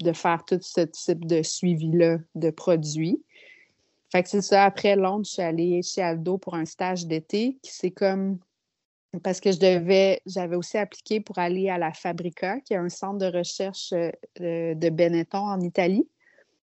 de 0.00 0.12
faire 0.12 0.44
tout 0.44 0.58
ce 0.60 0.82
type 0.82 1.26
de 1.26 1.42
suivi-là 1.42 2.18
de 2.34 2.50
produits. 2.50 3.22
Fait 4.10 4.22
que 4.22 4.28
c'est 4.28 4.42
ça. 4.42 4.64
Après 4.64 4.96
Londres, 4.96 5.24
je 5.24 5.32
suis 5.32 5.42
allée 5.42 5.82
chez 5.82 6.02
Aldo 6.02 6.38
pour 6.38 6.54
un 6.54 6.64
stage 6.64 7.06
d'été 7.06 7.58
qui 7.62 7.72
c'est 7.72 7.90
comme 7.90 8.38
parce 9.22 9.40
que 9.40 9.50
je 9.50 9.58
devais, 9.58 10.20
j'avais 10.24 10.56
aussi 10.56 10.78
appliqué 10.78 11.20
pour 11.20 11.38
aller 11.38 11.68
à 11.68 11.78
la 11.78 11.92
Fabrica, 11.92 12.60
qui 12.60 12.74
est 12.74 12.76
un 12.76 12.88
centre 12.88 13.18
de 13.18 13.38
recherche 13.38 13.92
euh, 13.92 14.74
de 14.74 14.88
Benetton 14.88 15.38
en 15.38 15.60
Italie. 15.60 16.08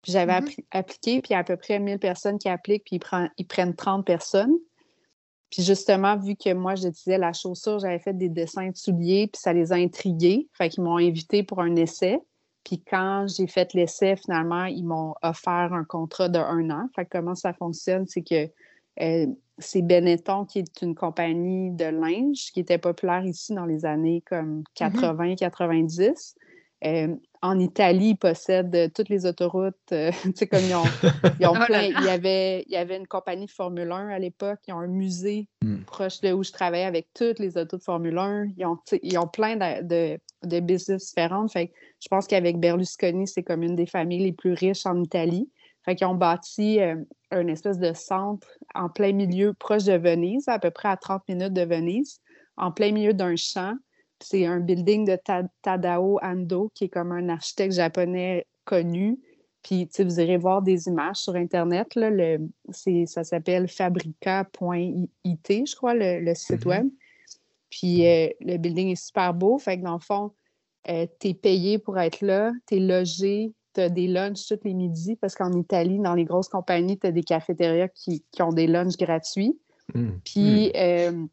J'avais 0.04 0.32
mm-hmm. 0.32 0.64
appliqué, 0.70 1.22
puis 1.22 1.30
il 1.30 1.32
y 1.32 1.36
a 1.36 1.38
à 1.38 1.44
peu 1.44 1.56
près 1.56 1.78
1000 1.78 1.98
personnes 1.98 2.38
qui 2.38 2.48
appliquent, 2.48 2.84
puis 2.84 3.00
ils, 3.38 3.46
prennent 3.46 3.74
30 3.74 4.04
personnes. 4.04 4.54
Puis 5.50 5.62
justement, 5.62 6.16
vu 6.16 6.36
que 6.36 6.52
moi, 6.52 6.74
j'utilisais 6.74 7.18
la 7.18 7.32
chaussure, 7.32 7.78
j'avais 7.78 7.98
fait 7.98 8.12
des 8.12 8.28
dessins 8.28 8.68
de 8.68 8.76
souliers, 8.76 9.28
puis 9.32 9.40
ça 9.40 9.52
les 9.52 9.72
a 9.72 9.76
intrigués. 9.76 10.48
Fait 10.52 10.68
qu'ils 10.68 10.84
m'ont 10.84 10.98
invité 10.98 11.42
pour 11.42 11.60
un 11.60 11.74
essai. 11.76 12.18
Puis 12.66 12.82
quand 12.82 13.26
j'ai 13.28 13.46
fait 13.46 13.74
l'essai, 13.74 14.16
finalement, 14.16 14.64
ils 14.64 14.84
m'ont 14.84 15.14
offert 15.22 15.72
un 15.72 15.84
contrat 15.84 16.28
de 16.28 16.40
un 16.40 16.68
an. 16.70 16.88
Fait 16.96 17.06
comment 17.06 17.36
ça 17.36 17.52
fonctionne, 17.52 18.06
c'est 18.08 18.22
que 18.22 18.50
euh, 19.00 19.26
c'est 19.58 19.82
Benetton 19.82 20.44
qui 20.46 20.58
est 20.58 20.82
une 20.82 20.96
compagnie 20.96 21.70
de 21.70 21.84
linge 21.84 22.50
qui 22.52 22.58
était 22.58 22.78
populaire 22.78 23.24
ici 23.24 23.54
dans 23.54 23.66
les 23.66 23.84
années 23.86 24.24
comme 24.28 24.64
80-90. 24.76 25.36
Mm-hmm. 25.44 26.34
Euh, 26.84 27.14
en 27.40 27.58
Italie, 27.60 28.10
ils 28.10 28.16
possèdent 28.16 28.92
toutes 28.92 29.10
les 29.10 29.26
autoroutes. 29.26 29.76
Euh, 29.92 30.10
tu 30.24 30.32
sais, 30.34 30.46
comme 30.48 30.64
ils 30.64 30.74
ont, 30.74 30.82
ils 31.40 31.46
ont 31.46 31.54
oh 31.54 31.64
plein. 31.66 31.82
Il 31.82 32.04
y, 32.04 32.08
avait, 32.08 32.64
il 32.66 32.72
y 32.72 32.76
avait 32.76 32.96
une 32.96 33.06
compagnie 33.06 33.46
de 33.46 33.50
Formule 33.50 33.92
1 33.92 34.08
à 34.08 34.18
l'époque. 34.18 34.58
Ils 34.66 34.74
ont 34.74 34.80
un 34.80 34.88
musée 34.88 35.48
mm. 35.62 35.84
proche 35.84 36.20
de 36.20 36.32
où 36.32 36.42
je 36.42 36.50
travaillais 36.50 36.84
avec 36.84 37.06
toutes 37.14 37.38
les 37.38 37.56
autos 37.56 37.76
de 37.76 37.82
Formule 37.82 38.18
1. 38.18 38.48
Ils 38.56 38.66
ont, 38.66 38.78
ils 39.02 39.18
ont 39.18 39.28
plein 39.28 39.54
de, 39.54 39.82
de, 39.82 40.18
business 40.60 41.08
différentes. 41.08 41.52
Fait 41.52 41.72
je 42.00 42.08
pense 42.08 42.26
qu'avec 42.26 42.58
Berlusconi, 42.58 43.26
c'est 43.26 43.42
comme 43.42 43.62
une 43.62 43.76
des 43.76 43.86
familles 43.86 44.24
les 44.24 44.32
plus 44.32 44.52
riches 44.52 44.86
en 44.86 45.02
Italie. 45.02 45.50
Fait 45.84 45.94
qu'ils 45.94 46.06
ont 46.06 46.14
bâti 46.14 46.80
euh, 46.80 46.96
un 47.30 47.46
espèce 47.46 47.78
de 47.78 47.92
centre 47.92 48.48
en 48.74 48.88
plein 48.88 49.12
milieu, 49.12 49.54
proche 49.54 49.84
de 49.84 49.96
Venise, 49.96 50.48
à 50.48 50.58
peu 50.58 50.70
près 50.70 50.88
à 50.88 50.96
30 50.96 51.22
minutes 51.28 51.52
de 51.52 51.62
Venise, 51.62 52.20
en 52.56 52.72
plein 52.72 52.92
milieu 52.92 53.14
d'un 53.14 53.36
champ. 53.36 53.74
C'est 54.20 54.46
un 54.46 54.60
building 54.60 55.06
de 55.06 55.18
Tadao 55.62 56.18
Ando, 56.22 56.70
qui 56.74 56.84
est 56.84 56.88
comme 56.88 57.12
un 57.12 57.28
architecte 57.28 57.74
japonais 57.74 58.46
connu. 58.64 59.18
Puis, 59.62 59.88
vous 59.98 60.20
irez 60.20 60.36
voir 60.36 60.62
des 60.62 60.86
images 60.86 61.16
sur 61.16 61.34
Internet. 61.34 61.94
Là, 61.96 62.08
le, 62.10 62.38
ça 63.06 63.24
s'appelle 63.24 63.68
fabrica.it, 63.68 65.48
je 65.48 65.76
crois, 65.76 65.94
le, 65.94 66.34
site 66.34 66.64
mm-hmm. 66.64 66.68
web. 66.68 66.88
Puis, 67.70 68.06
euh, 68.06 68.28
le 68.40 68.56
building 68.56 68.88
est 68.88 69.04
super 69.04 69.34
beau. 69.34 69.58
Fait 69.58 69.78
que, 69.78 69.84
dans 69.84 69.94
le 69.94 70.00
fond, 70.00 70.32
euh, 70.88 71.06
tu 71.20 71.28
es 71.28 71.34
payé 71.34 71.78
pour 71.78 71.98
être 71.98 72.20
là, 72.20 72.52
tu 72.66 72.76
es 72.76 72.80
logé, 72.80 73.52
tu 73.74 73.80
as 73.80 73.88
des 73.88 74.06
lunchs 74.06 74.46
tous 74.48 74.60
les 74.64 74.74
midis, 74.74 75.16
parce 75.16 75.34
qu'en 75.34 75.52
Italie, 75.52 75.98
dans 75.98 76.14
les 76.14 76.24
grosses 76.24 76.48
compagnies, 76.48 76.98
tu 76.98 77.06
as 77.06 77.12
des 77.12 77.22
cafétérias 77.22 77.88
qui, 77.88 78.22
ont 78.40 78.52
des 78.52 78.66
lunchs 78.66 78.96
gratuits. 78.96 79.58
Mmh. 79.94 80.08
Puis, 80.24 80.68
mmh. 80.68 80.72
Euh, 80.76 81.26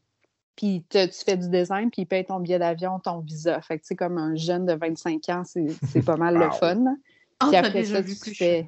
puis 0.56 0.86
tu 0.90 1.08
fais 1.26 1.38
du 1.38 1.50
design, 1.50 1.90
puis 1.90 2.04
ils 2.04 2.06
payent 2.06 2.26
ton 2.26 2.40
billet 2.40 2.60
d'avion, 2.60 3.00
ton 3.00 3.20
visa. 3.20 3.60
Fait 3.62 3.80
que, 3.80 3.86
tu 3.86 3.96
comme 3.96 4.18
un 4.18 4.36
jeune 4.36 4.66
de 4.66 4.74
25 4.74 5.30
ans, 5.30 5.44
c'est 5.46 6.06
pas 6.06 6.18
mal 6.18 6.38
le 6.38 6.50
fun. 6.52 6.84
Oh, 7.44 7.48
puis 7.48 7.56
après 7.56 7.84
ça, 7.86 8.04
tu 8.04 8.36
fais... 8.36 8.68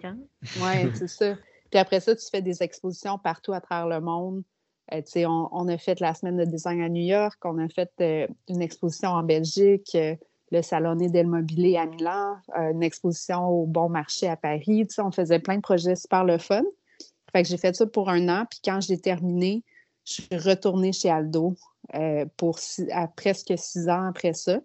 Ouais, 0.62 0.90
c'est 0.96 1.08
ça. 1.08 1.36
Puis 1.70 1.80
après 1.80 2.00
ça, 2.00 2.16
tu 2.16 2.26
fais 2.30 2.42
des 2.42 2.64
expositions 2.64 3.18
partout 3.18 3.54
à 3.54 3.62
travers 3.62 3.88
le 3.88 4.04
monde. 4.04 4.44
Euh, 4.94 5.02
on, 5.26 5.50
on, 5.52 5.68
a 5.68 5.78
fait 5.78 6.00
la 6.00 6.14
semaine 6.14 6.38
de 6.38 6.46
design 6.46 6.82
à 6.82 6.90
New 6.90 7.04
York, 7.04 7.40
on 7.44 7.58
a 7.58 7.68
fait 7.70 7.92
euh, 8.02 8.28
une 8.48 8.62
exposition 8.62 9.10
en 9.10 9.24
Belgique, 9.24 9.96
euh, 9.96 10.16
le 10.52 10.62
Salone 10.62 11.08
del 11.08 11.28
Mobilier 11.28 11.78
à 11.78 11.88
Milan, 11.88 12.36
une 12.56 12.84
exposition 12.84 13.48
au 13.48 13.66
Bon 13.66 13.90
Marché 13.90 14.28
à 14.28 14.38
Paris. 14.38 14.88
On 15.00 15.12
faisait 15.12 15.40
plein 15.40 15.56
de 15.56 15.62
projets 15.62 15.96
super 15.96 16.24
le 16.24 16.38
fun. 16.38 16.62
Fait 17.32 17.44
j'ai 17.44 17.58
fait 17.58 17.76
ça 17.76 17.88
pour 17.88 18.10
un 18.10 18.30
an, 18.30 18.46
puis 18.50 18.60
quand 18.64 18.80
j'ai 18.80 19.00
terminé, 19.00 19.64
je 20.06 20.14
suis 20.14 20.38
retournée 20.38 20.94
chez 20.94 21.10
Aldo 21.10 21.56
euh, 21.96 22.26
pour 22.38 22.60
presque 23.16 23.54
six 23.58 23.90
ans 23.90 24.08
après 24.08 24.34
ça. 24.34 24.60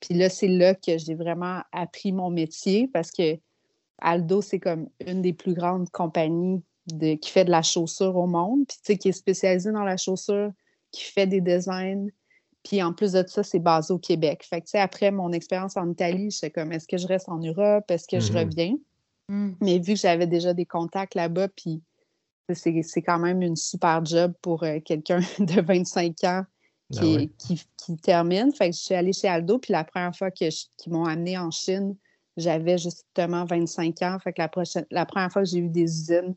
Puis 0.00 0.14
là, 0.14 0.28
c'est 0.28 0.48
là 0.48 0.74
que 0.74 0.98
j'ai 0.98 1.14
vraiment 1.14 1.60
appris 1.72 2.12
mon 2.12 2.30
métier 2.30 2.88
parce 2.92 3.10
que 3.10 3.38
Aldo, 3.98 4.40
c'est 4.40 4.60
comme 4.60 4.88
une 5.04 5.20
des 5.20 5.32
plus 5.32 5.54
grandes 5.54 5.90
compagnies 5.90 6.62
de, 6.86 7.14
qui 7.14 7.30
fait 7.30 7.44
de 7.44 7.50
la 7.50 7.62
chaussure 7.62 8.16
au 8.16 8.26
monde, 8.26 8.66
puis 8.66 8.76
tu 8.78 8.82
sais, 8.84 8.98
qui 8.98 9.08
est 9.08 9.12
spécialisée 9.12 9.72
dans 9.72 9.84
la 9.84 9.96
chaussure, 9.96 10.52
qui 10.90 11.04
fait 11.04 11.26
des 11.26 11.40
designs. 11.40 12.08
Puis 12.62 12.82
en 12.82 12.92
plus 12.92 13.12
de 13.12 13.24
ça, 13.26 13.42
c'est 13.42 13.58
basé 13.58 13.92
au 13.92 13.98
Québec. 13.98 14.44
Fait 14.48 14.60
que, 14.60 14.66
tu 14.66 14.70
sais, 14.72 14.80
après 14.80 15.10
mon 15.10 15.32
expérience 15.32 15.76
en 15.76 15.90
Italie, 15.90 16.30
je 16.30 16.38
sais 16.38 16.50
comme, 16.50 16.72
est-ce 16.72 16.88
que 16.88 16.96
je 16.96 17.06
reste 17.06 17.28
en 17.28 17.38
Europe? 17.38 17.90
Est-ce 17.90 18.08
que 18.08 18.20
je 18.20 18.32
mm-hmm. 18.32 18.44
reviens? 18.44 18.76
Mm. 19.28 19.50
Mais 19.60 19.78
vu 19.78 19.94
que 19.94 20.00
j'avais 20.00 20.26
déjà 20.26 20.54
des 20.54 20.64
contacts 20.64 21.14
là-bas, 21.14 21.48
puis 21.48 21.82
c'est 22.52 23.02
quand 23.02 23.18
même 23.18 23.42
une 23.42 23.56
super 23.56 24.04
job 24.04 24.32
pour 24.42 24.62
euh, 24.62 24.80
quelqu'un 24.80 25.20
de 25.38 25.60
25 25.60 26.24
ans 26.24 26.44
ah 26.94 27.00
qui, 27.00 27.30
qui, 27.38 27.96
termine. 28.02 28.52
Fait 28.54 28.70
que 28.70 28.76
je 28.76 28.80
suis 28.80 28.94
allée 28.94 29.12
chez 29.12 29.28
Aldo, 29.28 29.58
puis 29.58 29.72
la 29.72 29.84
première 29.84 30.14
fois 30.14 30.30
qu'ils 30.30 30.50
m'ont 30.86 31.04
amené 31.04 31.38
en 31.38 31.50
Chine, 31.50 31.96
j'avais 32.36 32.78
justement 32.78 33.44
25 33.44 34.02
ans. 34.02 34.18
Fait 34.22 34.32
que 34.32 34.40
la, 34.40 34.48
prochaine, 34.48 34.86
la 34.90 35.06
première 35.06 35.30
fois 35.30 35.42
que 35.42 35.48
j'ai 35.48 35.58
eu 35.58 35.68
des 35.68 35.82
usines 35.82 36.34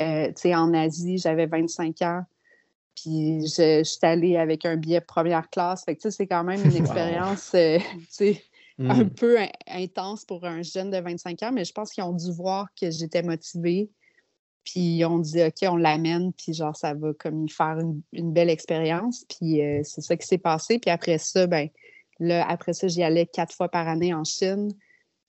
euh, 0.00 0.54
en 0.54 0.74
Asie, 0.74 1.18
j'avais 1.18 1.46
25 1.46 2.02
ans. 2.02 2.22
Puis 2.94 3.46
je, 3.46 3.82
suis 3.84 3.98
allée 4.02 4.36
avec 4.36 4.64
un 4.64 4.76
billet 4.76 5.00
première 5.00 5.48
classe. 5.50 5.84
Fait 5.84 5.96
que 5.96 6.10
c'est 6.10 6.26
quand 6.26 6.44
même 6.44 6.64
une 6.64 6.76
expérience 6.76 7.52
euh, 7.54 7.78
un 8.78 9.04
mm. 9.04 9.10
peu 9.10 9.38
intense 9.68 10.24
pour 10.24 10.44
un 10.44 10.62
jeune 10.62 10.90
de 10.90 10.98
25 10.98 11.42
ans, 11.42 11.52
mais 11.52 11.64
je 11.64 11.72
pense 11.72 11.92
qu'ils 11.92 12.04
ont 12.04 12.12
dû 12.12 12.30
voir 12.32 12.68
que 12.80 12.90
j'étais 12.90 13.22
motivée. 13.22 13.90
Puis 14.64 15.02
on 15.04 15.18
dit 15.18 15.42
OK, 15.42 15.56
on 15.62 15.76
l'amène, 15.76 16.32
puis 16.32 16.52
genre 16.52 16.76
ça 16.76 16.94
va 16.94 17.12
comme 17.14 17.46
y 17.46 17.48
faire 17.48 17.78
une, 18.12 18.32
belle 18.32 18.50
expérience. 18.50 19.24
Puis 19.28 19.62
euh, 19.62 19.80
c'est 19.84 20.02
ça 20.02 20.16
qui 20.16 20.26
s'est 20.26 20.38
passé. 20.38 20.78
Puis 20.78 20.90
après 20.90 21.18
ça, 21.18 21.46
ben 21.46 21.68
là, 22.18 22.46
après 22.48 22.74
ça, 22.74 22.86
j'y 22.86 23.02
allais 23.02 23.26
quatre 23.26 23.54
fois 23.54 23.68
par 23.68 23.88
année 23.88 24.12
en 24.12 24.24
Chine. 24.24 24.72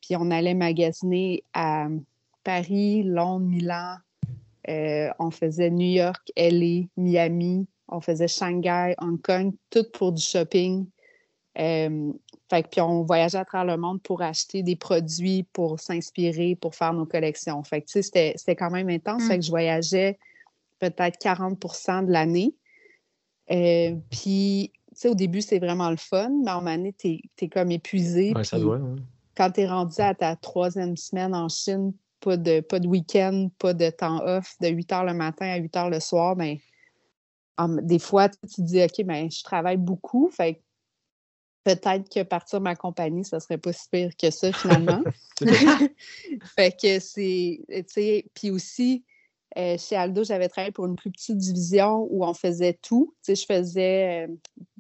Puis 0.02 0.16
on 0.18 0.32
allait 0.32 0.54
magasiner 0.54 1.44
à 1.54 1.88
Paris, 2.44 3.04
Londres, 3.04 3.46
Milan. 3.46 3.96
Euh, 4.72 5.10
on 5.20 5.32
faisait 5.32 5.70
New 5.70 5.98
York, 5.98 6.32
LA, 6.38 6.88
Miami. 6.96 7.68
On 7.90 8.00
faisait 8.00 8.28
Shanghai, 8.28 8.96
Hong 9.00 9.22
Kong, 9.22 9.54
tout 9.70 9.86
pour 9.94 10.14
du 10.14 10.22
shopping. 10.22 10.88
Euh, 11.60 12.14
fait 12.50 12.66
puis 12.70 12.80
on 12.80 13.04
voyageait 13.04 13.40
à 13.40 13.46
travers 13.46 13.76
le 13.76 13.82
monde 13.82 14.02
pour 14.02 14.22
acheter 14.22 14.64
des 14.64 14.78
produits, 14.78 15.44
pour 15.52 15.80
s'inspirer, 15.80 16.56
pour 16.56 16.76
faire 16.76 16.94
nos 16.94 17.06
collections. 17.06 17.62
Fait 17.64 17.82
que, 17.82 18.02
c'était, 18.02 18.36
quand 18.58 18.72
même 18.72 18.90
intense. 18.90 19.24
Fait 19.28 19.36
que 19.36 19.40
mm. 19.40 19.44
je 19.44 19.50
voyageais 19.50 20.20
peut-être 20.80 21.20
40% 21.20 22.06
de 22.06 22.12
l'année. 22.12 22.56
Euh, 23.52 23.96
puis, 24.10 24.72
tu 24.74 24.96
sais, 24.96 25.10
au 25.10 25.16
début, 25.16 25.42
c'est 25.42 25.60
vraiment 25.60 25.90
le 25.90 25.98
fun, 25.98 26.32
mais 26.44 26.52
en 26.52 26.66
année, 26.66 26.96
tu 26.98 27.20
es, 27.42 27.50
comme 27.50 27.72
épuisé. 27.72 28.34
ça 28.44 28.60
doit. 28.60 28.80
Quand 29.36 29.52
tu 29.52 29.62
es 29.62 29.68
rendu 29.68 30.00
à 30.00 30.14
ta 30.14 30.36
troisième 30.36 30.96
semaine 30.96 31.36
en 31.36 31.50
Chine, 31.50 31.94
pas 32.22 32.38
de, 32.38 32.62
pas 32.62 32.80
de 32.80 32.88
week-end, 32.88 33.50
pas 33.58 33.74
de 33.74 33.90
temps 33.90 34.24
off, 34.26 34.56
de 34.62 34.70
8 34.70 34.92
heures 34.94 35.06
le 35.06 35.14
matin 35.14 35.48
à 35.48 35.58
8 35.58 35.76
heures 35.76 35.90
le 35.90 36.00
soir, 36.00 36.36
ben, 36.36 36.58
des 37.82 38.00
fois, 38.00 38.30
tu 38.30 38.38
te 38.48 38.62
dis, 38.62 38.84
OK, 38.84 39.06
ben, 39.06 39.30
je 39.30 39.44
travaille 39.44 39.78
beaucoup. 39.78 40.30
Fait 40.30 40.62
peut-être 41.64 42.10
que 42.10 42.24
partir 42.24 42.62
ma 42.62 42.76
compagnie, 42.76 43.26
ça 43.26 43.40
serait 43.40 43.58
pas 43.58 43.74
si 43.74 43.88
pire 43.90 44.12
que 44.18 44.32
ça, 44.32 44.52
finalement. 44.52 45.04
fait 46.56 46.80
que 46.80 47.00
c'est, 47.00 47.60
tu 47.70 47.84
sais, 47.88 48.26
puis 48.34 48.52
aussi, 48.52 49.04
euh, 49.58 49.78
chez 49.78 49.96
Aldo, 49.96 50.24
j'avais 50.24 50.48
travaillé 50.48 50.72
pour 50.72 50.86
une 50.86 50.96
plus 50.96 51.12
petite 51.12 51.38
division 51.38 52.08
où 52.10 52.24
on 52.26 52.34
faisait 52.34 52.74
tout. 52.82 53.14
Tu 53.24 53.36
sais, 53.36 53.42
je 53.42 53.46
faisais 53.46 54.28
euh, 54.28 54.34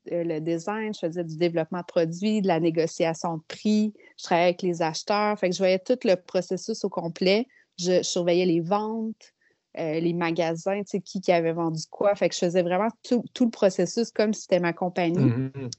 le 0.05 0.39
design, 0.39 0.93
je 0.93 0.99
faisais 0.99 1.23
du 1.23 1.37
développement 1.37 1.79
de 1.79 1.85
produits, 1.85 2.41
de 2.41 2.47
la 2.47 2.59
négociation 2.59 3.37
de 3.37 3.43
prix, 3.47 3.93
je 4.17 4.23
travaillais 4.23 4.47
avec 4.47 4.61
les 4.61 4.81
acheteurs. 4.81 5.37
Fait 5.37 5.49
que 5.49 5.55
je 5.55 5.59
voyais 5.59 5.79
tout 5.79 5.99
le 6.03 6.15
processus 6.15 6.83
au 6.83 6.89
complet. 6.89 7.47
Je, 7.77 8.01
surveillais 8.03 8.45
les 8.45 8.61
ventes, 8.61 9.33
les 9.75 10.13
magasins, 10.13 10.79
tu 10.79 10.87
sais, 10.87 10.99
qui, 11.01 11.21
qui 11.21 11.31
avait 11.31 11.53
vendu 11.53 11.83
quoi. 11.89 12.15
Fait 12.15 12.29
que 12.29 12.35
je 12.35 12.39
faisais 12.39 12.61
vraiment 12.61 12.89
tout, 13.03 13.23
le 13.39 13.49
processus 13.49 14.11
comme 14.11 14.33
si 14.33 14.41
c'était 14.41 14.59
ma 14.59 14.73
compagnie. 14.73 15.19
Mmh 15.19 15.69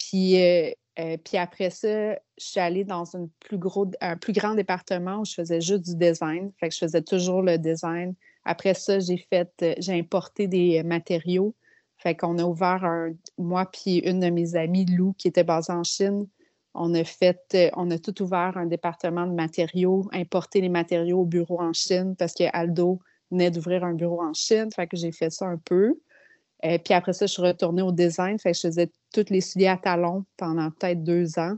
puis, 0.00 0.42
euh, 0.42 0.70
euh, 0.98 1.16
puis 1.22 1.36
après 1.36 1.70
ça, 1.70 2.14
je 2.14 2.18
suis 2.36 2.60
allée 2.60 2.84
dans 2.84 3.04
une 3.04 3.28
plus 3.38 3.58
gros, 3.58 3.90
un 4.00 4.16
plus 4.16 4.32
grand 4.32 4.54
département 4.54 5.20
où 5.20 5.24
je 5.24 5.34
faisais 5.34 5.60
juste 5.60 5.84
du 5.84 5.94
design. 5.94 6.50
Fait 6.58 6.68
que 6.68 6.74
je 6.74 6.80
faisais 6.80 7.02
toujours 7.02 7.42
le 7.42 7.58
design. 7.58 8.14
Après 8.44 8.74
ça, 8.74 8.98
j'ai 8.98 9.18
fait, 9.30 9.50
euh, 9.62 9.74
j'ai 9.78 9.98
importé 9.98 10.48
des 10.48 10.82
matériaux. 10.82 11.54
Fait 12.00 12.14
qu'on 12.14 12.38
a 12.38 12.44
ouvert 12.44 12.84
un, 12.84 13.12
moi 13.36 13.66
puis 13.70 13.98
une 13.98 14.20
de 14.20 14.30
mes 14.30 14.56
amies, 14.56 14.86
Lou, 14.86 15.12
qui 15.18 15.28
était 15.28 15.44
basée 15.44 15.72
en 15.72 15.84
Chine. 15.84 16.26
On 16.72 16.94
a 16.94 17.04
fait, 17.04 17.70
on 17.76 17.90
a 17.90 17.98
tout 17.98 18.22
ouvert 18.22 18.56
un 18.56 18.66
département 18.66 19.26
de 19.26 19.34
matériaux, 19.34 20.08
importé 20.12 20.62
les 20.62 20.70
matériaux 20.70 21.20
au 21.20 21.24
bureau 21.26 21.60
en 21.60 21.74
Chine 21.74 22.16
parce 22.16 22.32
que 22.32 22.44
Aldo 22.54 23.00
venait 23.30 23.50
d'ouvrir 23.50 23.84
un 23.84 23.92
bureau 23.92 24.22
en 24.22 24.32
Chine. 24.32 24.70
Fait 24.74 24.86
que 24.86 24.96
j'ai 24.96 25.12
fait 25.12 25.30
ça 25.30 25.46
un 25.46 25.58
peu. 25.58 25.98
Euh, 26.64 26.78
puis 26.78 26.94
après 26.94 27.12
ça, 27.12 27.26
je 27.26 27.32
suis 27.32 27.42
retournée 27.42 27.82
au 27.82 27.92
design. 27.92 28.38
Fait 28.38 28.52
que 28.52 28.56
je 28.56 28.68
faisais 28.68 28.90
toutes 29.12 29.28
les 29.28 29.42
souliers 29.42 29.66
à 29.68 29.76
talons 29.76 30.24
pendant 30.38 30.70
peut-être 30.70 31.04
deux 31.04 31.38
ans, 31.38 31.56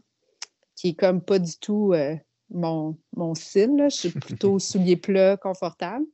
qui 0.75 0.88
est 0.88 0.94
comme 0.94 1.20
pas 1.20 1.38
du 1.38 1.56
tout 1.58 1.92
euh, 1.92 2.16
mon, 2.50 2.96
mon 3.16 3.34
style. 3.37 3.87
Je 3.90 3.94
suis 3.94 4.11
plutôt 4.11 4.58
souliers 4.58 4.96
plats, 4.96 5.37
confortable. 5.37 6.04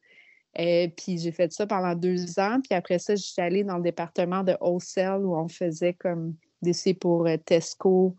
Euh, 0.60 0.88
puis 0.96 1.18
j'ai 1.18 1.32
fait 1.32 1.52
ça 1.52 1.66
pendant 1.66 1.94
deux 1.94 2.38
ans. 2.38 2.60
Puis 2.62 2.74
après 2.74 2.98
ça, 2.98 3.14
je 3.14 3.22
suis 3.22 3.40
allée 3.40 3.64
dans 3.64 3.76
le 3.76 3.82
département 3.82 4.42
de 4.42 4.56
wholesale 4.60 5.24
où 5.24 5.36
on 5.36 5.48
faisait 5.48 5.94
comme 5.94 6.34
des 6.62 6.94
pour 6.94 7.28
Tesco, 7.44 8.16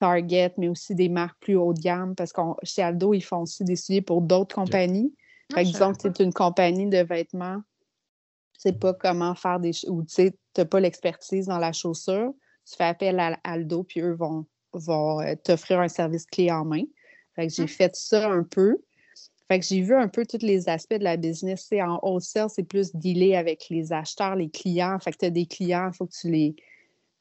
Target, 0.00 0.54
mais 0.56 0.68
aussi 0.68 0.94
des 0.94 1.08
marques 1.08 1.38
plus 1.40 1.56
haut 1.56 1.74
de 1.74 1.80
gamme 1.80 2.14
parce 2.14 2.32
que 2.32 2.40
chez 2.62 2.82
Aldo, 2.82 3.12
ils 3.12 3.20
font 3.20 3.42
aussi 3.42 3.64
des 3.64 3.76
souliers 3.76 4.00
pour 4.00 4.22
d'autres 4.22 4.54
compagnies. 4.54 5.12
Par 5.50 5.58
exemple, 5.58 5.98
c'est 6.00 6.20
une 6.20 6.32
compagnie 6.32 6.86
de 6.86 6.98
vêtements 6.98 7.60
sais 8.58 8.72
pas 8.72 8.92
comment 8.92 9.34
faire 9.34 9.60
des 9.60 9.72
ou 9.88 10.04
tu 10.04 10.30
n'as 10.56 10.64
pas 10.64 10.80
l'expertise 10.80 11.46
dans 11.46 11.58
la 11.58 11.72
chaussure, 11.72 12.34
tu 12.68 12.76
fais 12.76 12.84
appel 12.84 13.18
à 13.18 13.38
Aldo, 13.44 13.84
puis 13.84 14.00
eux 14.00 14.14
vont, 14.14 14.44
vont 14.72 15.20
euh, 15.20 15.34
t'offrir 15.42 15.80
un 15.80 15.88
service 15.88 16.26
clé 16.26 16.50
en 16.50 16.64
main. 16.64 16.82
Fait 17.34 17.46
que 17.46 17.54
j'ai 17.54 17.64
mmh. 17.64 17.68
fait 17.68 17.94
ça 17.94 18.28
un 18.30 18.42
peu. 18.42 18.76
Fait 19.48 19.58
que 19.60 19.64
j'ai 19.64 19.80
vu 19.80 19.94
un 19.94 20.08
peu 20.08 20.26
tous 20.26 20.42
les 20.42 20.68
aspects 20.68 20.94
de 20.94 21.04
la 21.04 21.16
business. 21.16 21.68
en 21.72 21.98
wholesale, 22.02 22.50
c'est 22.50 22.64
plus 22.64 22.94
dealer 22.94 23.34
avec 23.34 23.68
les 23.70 23.92
acheteurs, 23.92 24.36
les 24.36 24.50
clients. 24.50 24.98
Fait 24.98 25.12
que 25.12 25.18
tu 25.18 25.24
as 25.24 25.30
des 25.30 25.46
clients, 25.46 25.88
il 25.90 25.96
faut 25.96 26.06
que 26.06 26.12
tu 26.12 26.30
les. 26.30 26.54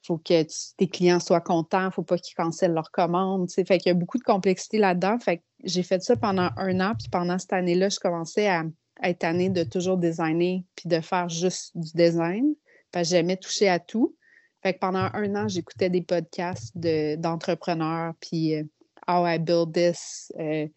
faut 0.06 0.18
que 0.18 0.46
tes 0.76 0.88
clients 0.90 1.22
soient 1.22 1.40
contents, 1.40 1.90
faut 1.90 2.04
pas 2.04 2.18
qu'ils 2.18 2.36
cancellent 2.36 2.74
leurs 2.74 2.92
commandes. 2.92 3.50
Fait 3.50 3.78
qu'il 3.78 3.88
y 3.88 3.92
a 3.92 3.94
beaucoup 3.94 4.18
de 4.18 4.24
complexité 4.24 4.78
là-dedans. 4.78 5.18
Fait 5.20 5.38
que 5.38 5.44
j'ai 5.64 5.84
fait 5.84 6.04
ça 6.04 6.18
pendant 6.18 6.50
un 6.58 6.80
an, 6.82 6.96
puis 7.00 7.08
pendant 7.10 7.40
cette 7.40 7.54
année-là, 7.54 7.88
je 7.88 8.00
commençais 8.00 8.50
à 8.50 8.66
être 9.04 9.24
année 9.24 9.50
de 9.50 9.64
toujours 9.64 9.98
designer 9.98 10.64
puis 10.76 10.90
de 10.90 11.00
faire 11.00 11.30
juste 11.30 11.78
du 11.78 11.92
design. 11.94 12.56
Parce 12.92 13.10
que 13.10 13.16
jamais 13.16 13.38
touché 13.38 13.70
à 13.70 13.80
tout. 13.80 14.18
Fait 14.64 14.74
pendant 14.74 15.10
un 15.14 15.36
an, 15.36 15.48
j'écoutais 15.48 15.90
des 15.90 16.02
podcasts 16.02 16.78
d'entrepreneurs, 16.78 18.14
puis 18.20 18.56
euh, 18.56 18.64
How 19.08 19.26
I 19.28 19.40
Build 19.40 19.72
This. 19.72 20.34
Euh, 20.40 20.68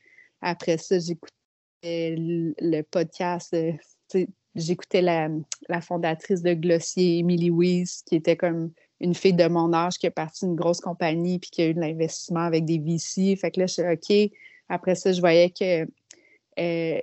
après 0.43 0.79
ça, 0.79 0.99
j'écoutais 0.99 1.35
le, 1.83 2.83
podcast, 2.83 3.57
j'écoutais 4.55 5.03
la, 5.03 5.29
la, 5.69 5.81
fondatrice 5.81 6.43
de 6.43 6.55
Glossier, 6.55 7.19
Emily 7.19 7.51
Weiss, 7.51 8.03
qui 8.07 8.17
était 8.17 8.37
comme 8.37 8.73
une 9.01 9.15
fille 9.15 9.35
de 9.35 9.49
mon 9.49 9.73
âge 9.73 9.99
qui 9.99 10.07
est 10.07 10.11
partie 10.11 10.45
d'une 10.45 10.57
grosse 10.57 10.81
compagnie 10.81 11.39
puis 11.39 11.51
qui 11.51 11.63
a 11.63 11.69
eu 11.69 11.75
de 11.75 11.81
l'investissement 11.81 12.41
avec 12.41 12.65
des 12.65 12.79
VC. 12.79 13.37
Fait 13.37 13.51
que 13.51 13.61
là, 13.61 13.67
je 13.67 13.73
suis 13.73 13.83
OK. 13.83 14.33
Après 14.69 14.95
ça, 14.95 15.13
je 15.13 15.21
voyais 15.21 15.51
que 15.51 15.87
euh, 16.59 17.01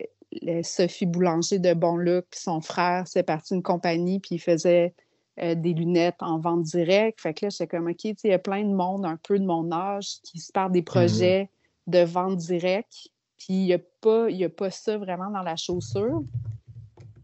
Sophie 0.61 1.05
Boulanger 1.05 1.59
de 1.59 1.73
Bon 1.73 1.97
Look, 1.97 2.25
puis 2.29 2.39
son 2.39 2.61
frère, 2.61 3.07
c'est 3.07 3.23
parti 3.23 3.53
d'une 3.53 3.63
compagnie, 3.63 4.19
puis 4.19 4.35
il 4.35 4.39
faisait 4.39 4.93
euh, 5.39 5.55
des 5.55 5.73
lunettes 5.73 6.21
en 6.21 6.39
vente 6.39 6.63
directe. 6.63 7.21
Fait 7.21 7.33
que 7.33 7.45
là, 7.45 7.49
j'étais 7.49 7.67
comme, 7.67 7.87
OK, 7.87 8.03
il 8.03 8.15
y 8.23 8.33
a 8.33 8.39
plein 8.39 8.63
de 8.63 8.73
monde 8.73 9.05
un 9.05 9.17
peu 9.17 9.39
de 9.39 9.45
mon 9.45 9.71
âge 9.71 10.21
qui 10.23 10.39
se 10.39 10.51
parle 10.51 10.71
des 10.71 10.79
mhm. 10.79 10.85
projets 10.85 11.49
de 11.87 11.99
vente 11.99 12.37
directe. 12.37 13.09
Puis 13.37 13.53
il 13.53 13.65
n'y 13.65 13.73
a, 13.73 13.79
pas, 14.01 14.27
a 14.27 14.49
pas 14.49 14.71
ça 14.71 14.97
vraiment 14.97 15.29
dans 15.29 15.43
la 15.43 15.55
chaussure. 15.55 16.23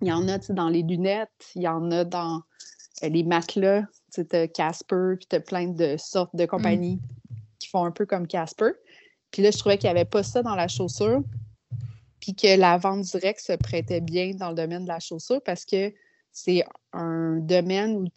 Il 0.02 0.08
y 0.08 0.12
en 0.12 0.28
a 0.28 0.38
dans 0.38 0.70
les 0.70 0.84
lunettes, 0.84 1.52
il 1.56 1.64
y 1.64 1.68
en 1.68 1.90
a 1.92 2.04
dans 2.04 2.42
euh, 3.04 3.10
les 3.10 3.24
matelas. 3.24 3.84
Tu 4.14 4.26
as 4.32 4.48
Casper, 4.48 5.16
puis 5.18 5.26
tu 5.28 5.36
as 5.36 5.40
plein 5.40 5.70
de 5.70 5.96
sortes 5.98 6.36
de 6.36 6.46
compagnies 6.46 7.00
qui 7.58 7.70
font 7.70 7.86
un 7.86 7.92
peu 7.92 8.06
comme 8.06 8.28
Casper. 8.28 8.72
Puis 9.32 9.42
là, 9.42 9.50
je 9.50 9.58
trouvais 9.58 9.78
qu'il 9.78 9.88
n'y 9.88 9.98
avait 9.98 10.06
pas 10.06 10.22
ça 10.22 10.44
dans 10.44 10.56
la 10.56 10.68
chaussure 10.68 11.24
puis 12.24 12.34
que 12.36 12.56
la 12.58 12.78
vente 12.78 13.02
directe 13.02 13.42
se 13.42 13.52
prêtait 13.52 14.00
bien 14.00 14.32
dans 14.34 14.48
le 14.48 14.56
domaine 14.56 14.84
de 14.84 14.88
la 14.88 15.02
chaussure 15.02 15.42
parce 15.44 15.66
que 15.66 15.94
c'est 16.32 16.64
un 16.94 17.36
domaine 17.40 17.98
où, 17.98 18.08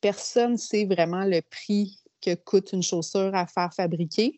personne 0.00 0.52
ne 0.52 0.56
sait 0.56 0.84
vraiment 0.84 1.24
le 1.24 1.40
prix 1.42 1.98
que 2.20 2.36
coûte 2.36 2.72
une 2.72 2.84
chaussure 2.84 3.34
à 3.34 3.48
faire 3.48 3.74
fabriquer. 3.74 4.36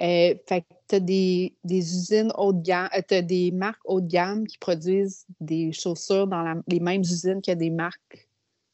Euh, 0.00 0.34
fait 0.48 0.64
tu 0.92 0.96
as 0.96 1.00
des, 1.00 1.56
usines 1.64 2.32
haut 2.36 2.52
de 2.52 2.60
gamme, 2.60 2.88
as 2.92 3.22
des 3.22 3.50
marques 3.50 3.80
haut 3.84 4.00
de 4.00 4.08
gamme 4.08 4.46
qui 4.46 4.58
produisent 4.58 5.24
des 5.40 5.72
chaussures 5.72 6.26
dans 6.26 6.62
les 6.68 6.80
mêmes 6.80 7.00
usines 7.00 7.40
que 7.40 7.52
des 7.52 7.70
marques 7.70 8.28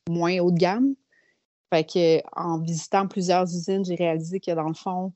moins 0.09 0.39
haut 0.41 0.51
de 0.51 0.59
gamme. 0.59 0.95
Fait 1.73 1.85
que, 1.85 2.21
en 2.35 2.59
visitant 2.59 3.07
plusieurs 3.07 3.45
usines, 3.45 3.85
j'ai 3.85 3.95
réalisé 3.95 4.41
que 4.41 4.51
dans 4.53 4.69
le 4.69 4.75
fond, 4.75 5.13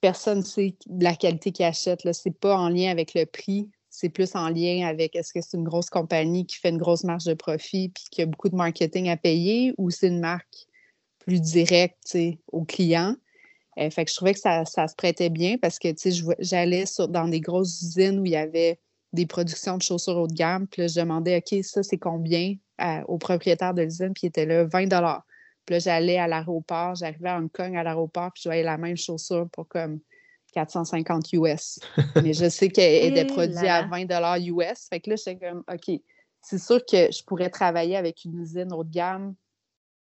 personne 0.00 0.38
ne 0.38 0.44
sait 0.44 0.74
la 0.88 1.14
qualité 1.14 1.52
qu'ils 1.52 1.66
achètent. 1.66 2.10
Ce 2.10 2.28
n'est 2.28 2.34
pas 2.34 2.56
en 2.56 2.68
lien 2.68 2.90
avec 2.90 3.14
le 3.14 3.26
prix, 3.26 3.70
c'est 3.90 4.08
plus 4.08 4.34
en 4.34 4.48
lien 4.48 4.86
avec 4.88 5.14
est-ce 5.14 5.32
que 5.32 5.40
c'est 5.40 5.56
une 5.56 5.64
grosse 5.64 5.90
compagnie 5.90 6.46
qui 6.46 6.56
fait 6.56 6.70
une 6.70 6.78
grosse 6.78 7.04
marge 7.04 7.24
de 7.24 7.34
profit 7.34 7.90
puis 7.90 8.04
qui 8.10 8.22
a 8.22 8.26
beaucoup 8.26 8.48
de 8.48 8.56
marketing 8.56 9.08
à 9.10 9.16
payer 9.16 9.74
ou 9.76 9.90
c'est 9.90 10.08
une 10.08 10.20
marque 10.20 10.66
plus 11.18 11.40
directe 11.40 12.16
au 12.50 12.64
client. 12.64 13.14
Euh, 13.78 13.90
fait 13.90 14.04
que 14.04 14.10
je 14.10 14.16
trouvais 14.16 14.34
que 14.34 14.40
ça, 14.40 14.64
se 14.64 14.94
prêtait 14.94 15.30
bien 15.30 15.56
parce 15.56 15.78
que 15.78 15.88
j'allais 16.38 16.84
dans 17.08 17.28
des 17.28 17.40
grosses 17.40 17.80
usines 17.82 18.20
où 18.20 18.26
il 18.26 18.32
y 18.32 18.36
avait 18.36 18.78
des 19.12 19.26
productions 19.26 19.76
de 19.76 19.82
chaussures 19.82 20.16
haut 20.16 20.26
de 20.26 20.34
gamme. 20.34 20.66
Puis 20.66 20.82
là, 20.82 20.88
je 20.88 21.00
demandais, 21.00 21.38
OK, 21.38 21.64
ça, 21.64 21.82
c'est 21.82 21.98
combien 21.98 22.54
au 23.06 23.18
propriétaire 23.18 23.74
de 23.74 23.82
l'usine? 23.82 24.12
Puis 24.14 24.24
il 24.24 24.26
était 24.26 24.46
là, 24.46 24.64
20 24.64 24.88
Puis 24.88 25.74
là, 25.74 25.78
j'allais 25.78 26.18
à 26.18 26.26
l'aéroport, 26.26 26.94
j'arrivais 26.94 27.28
à 27.28 27.38
Hong 27.38 27.50
Kong 27.50 27.76
à 27.76 27.82
l'aéroport, 27.82 28.32
puis 28.32 28.42
je 28.44 28.48
voyais 28.48 28.62
la 28.62 28.78
même 28.78 28.96
chaussure 28.96 29.48
pour 29.50 29.68
comme 29.68 30.00
450 30.52 31.32
US. 31.32 31.78
Mais 32.22 32.34
je 32.34 32.48
sais 32.48 32.68
qu'elle 32.68 33.12
était 33.12 33.26
produite 33.26 33.64
à 33.64 33.86
20 33.86 34.06
US. 34.40 34.88
Fait 34.90 35.00
que 35.00 35.10
là, 35.10 35.16
j'étais 35.16 35.36
comme, 35.36 35.64
OK, 35.72 36.00
c'est 36.40 36.58
sûr 36.58 36.84
que 36.84 37.10
je 37.10 37.22
pourrais 37.24 37.50
travailler 37.50 37.96
avec 37.96 38.24
une 38.24 38.40
usine 38.40 38.72
haut 38.72 38.84
de 38.84 38.90
gamme, 38.90 39.34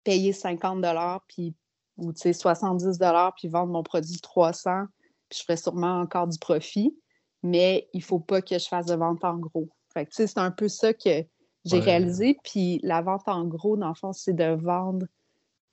payer 0.04 0.34
50 0.34 0.84
puis 1.28 1.54
ou 1.98 2.12
70 2.16 3.00
puis 3.38 3.48
vendre 3.48 3.72
mon 3.72 3.84
produit 3.84 4.20
300, 4.20 4.86
puis 5.30 5.40
je 5.40 5.44
ferais 5.44 5.58
sûrement 5.58 6.00
encore 6.00 6.28
du 6.28 6.38
profit. 6.40 6.96
Mais 7.44 7.88
il 7.94 8.00
ne 8.00 8.04
faut 8.04 8.20
pas 8.20 8.42
que 8.42 8.58
je 8.58 8.68
fasse 8.68 8.88
de 8.88 8.96
vente 8.96 9.24
en 9.24 9.38
gros. 9.38 9.70
Fait 9.94 10.06
que, 10.06 10.12
c'est 10.14 10.38
un 10.38 10.52
peu 10.52 10.68
ça 10.68 10.94
que 10.94 11.24
j'ai 11.64 11.80
réalisé. 11.80 12.38
Puis 12.44 12.80
la 12.84 13.02
vente 13.02 13.28
en 13.28 13.46
gros, 13.46 13.78
dans 13.78 13.90
le 13.90 13.96
fond, 13.96 14.14
c'est 14.14 14.34
de 14.34 14.56
vendre 14.56 15.06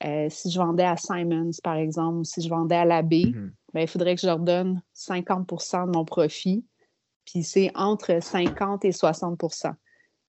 euh, 0.04 0.26
si 0.28 0.50
je 0.50 0.58
vendais 0.58 0.84
à 0.84 0.96
Simons, 0.96 1.50
par 1.62 1.76
exemple, 1.76 2.18
ou 2.18 2.24
si 2.24 2.42
je 2.42 2.48
vendais 2.48 2.76
à 2.76 2.84
l'abbé, 2.84 3.26
mhm. 3.26 3.52
ben, 3.72 3.80
il 3.80 3.88
faudrait 3.88 4.14
que 4.14 4.20
je 4.20 4.26
leur 4.26 4.40
donne 4.40 4.82
50% 4.96 5.86
de 5.86 5.96
mon 5.96 6.04
profit. 6.04 6.64
Puis 7.24 7.44
c'est 7.44 7.70
entre 7.74 8.20
50 8.20 8.84
et 8.84 8.92
60 8.92 9.40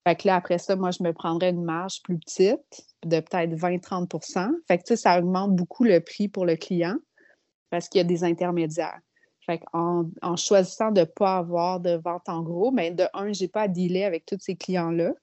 Fait 0.06 0.16
que 0.16 0.28
là, 0.28 0.36
après 0.36 0.58
ça, 0.58 0.76
moi, 0.76 0.92
je 0.92 1.02
me 1.02 1.14
prendrais 1.14 1.52
une 1.52 1.64
marge 1.64 2.02
plus 2.04 2.18
petite, 2.18 2.86
de 3.06 3.20
peut-être 3.20 3.54
20-30% 3.54 4.50
Fait 4.68 4.78
que 4.78 4.96
ça 4.96 5.20
augmente 5.20 5.56
beaucoup 5.56 5.84
le 5.84 6.00
prix 6.02 6.28
pour 6.28 6.46
le 6.46 6.56
client 6.56 6.98
parce 7.70 7.90
qu'il 7.90 8.00
y 8.00 8.02
a 8.02 8.08
des 8.08 8.24
intermédiaires. 8.24 9.00
Fait 9.46 9.62
en, 9.74 10.06
en 10.22 10.36
choisissant 10.36 10.92
de 10.92 11.02
ne 11.02 11.06
pas 11.06 11.38
avoir 11.38 11.80
de 11.80 12.00
vente 12.04 12.28
en 12.28 12.42
gros, 12.42 12.72
mais 12.72 12.92
ben, 12.92 13.06
de 13.06 13.10
un, 13.14 13.34
je 13.34 13.44
n'ai 13.44 13.48
pas 13.48 13.62
à 13.64 13.68
dealer 13.68 14.04
avec 14.04 14.26
tous 14.26 14.38
ces 14.40 14.56
clients-là. 14.56 15.14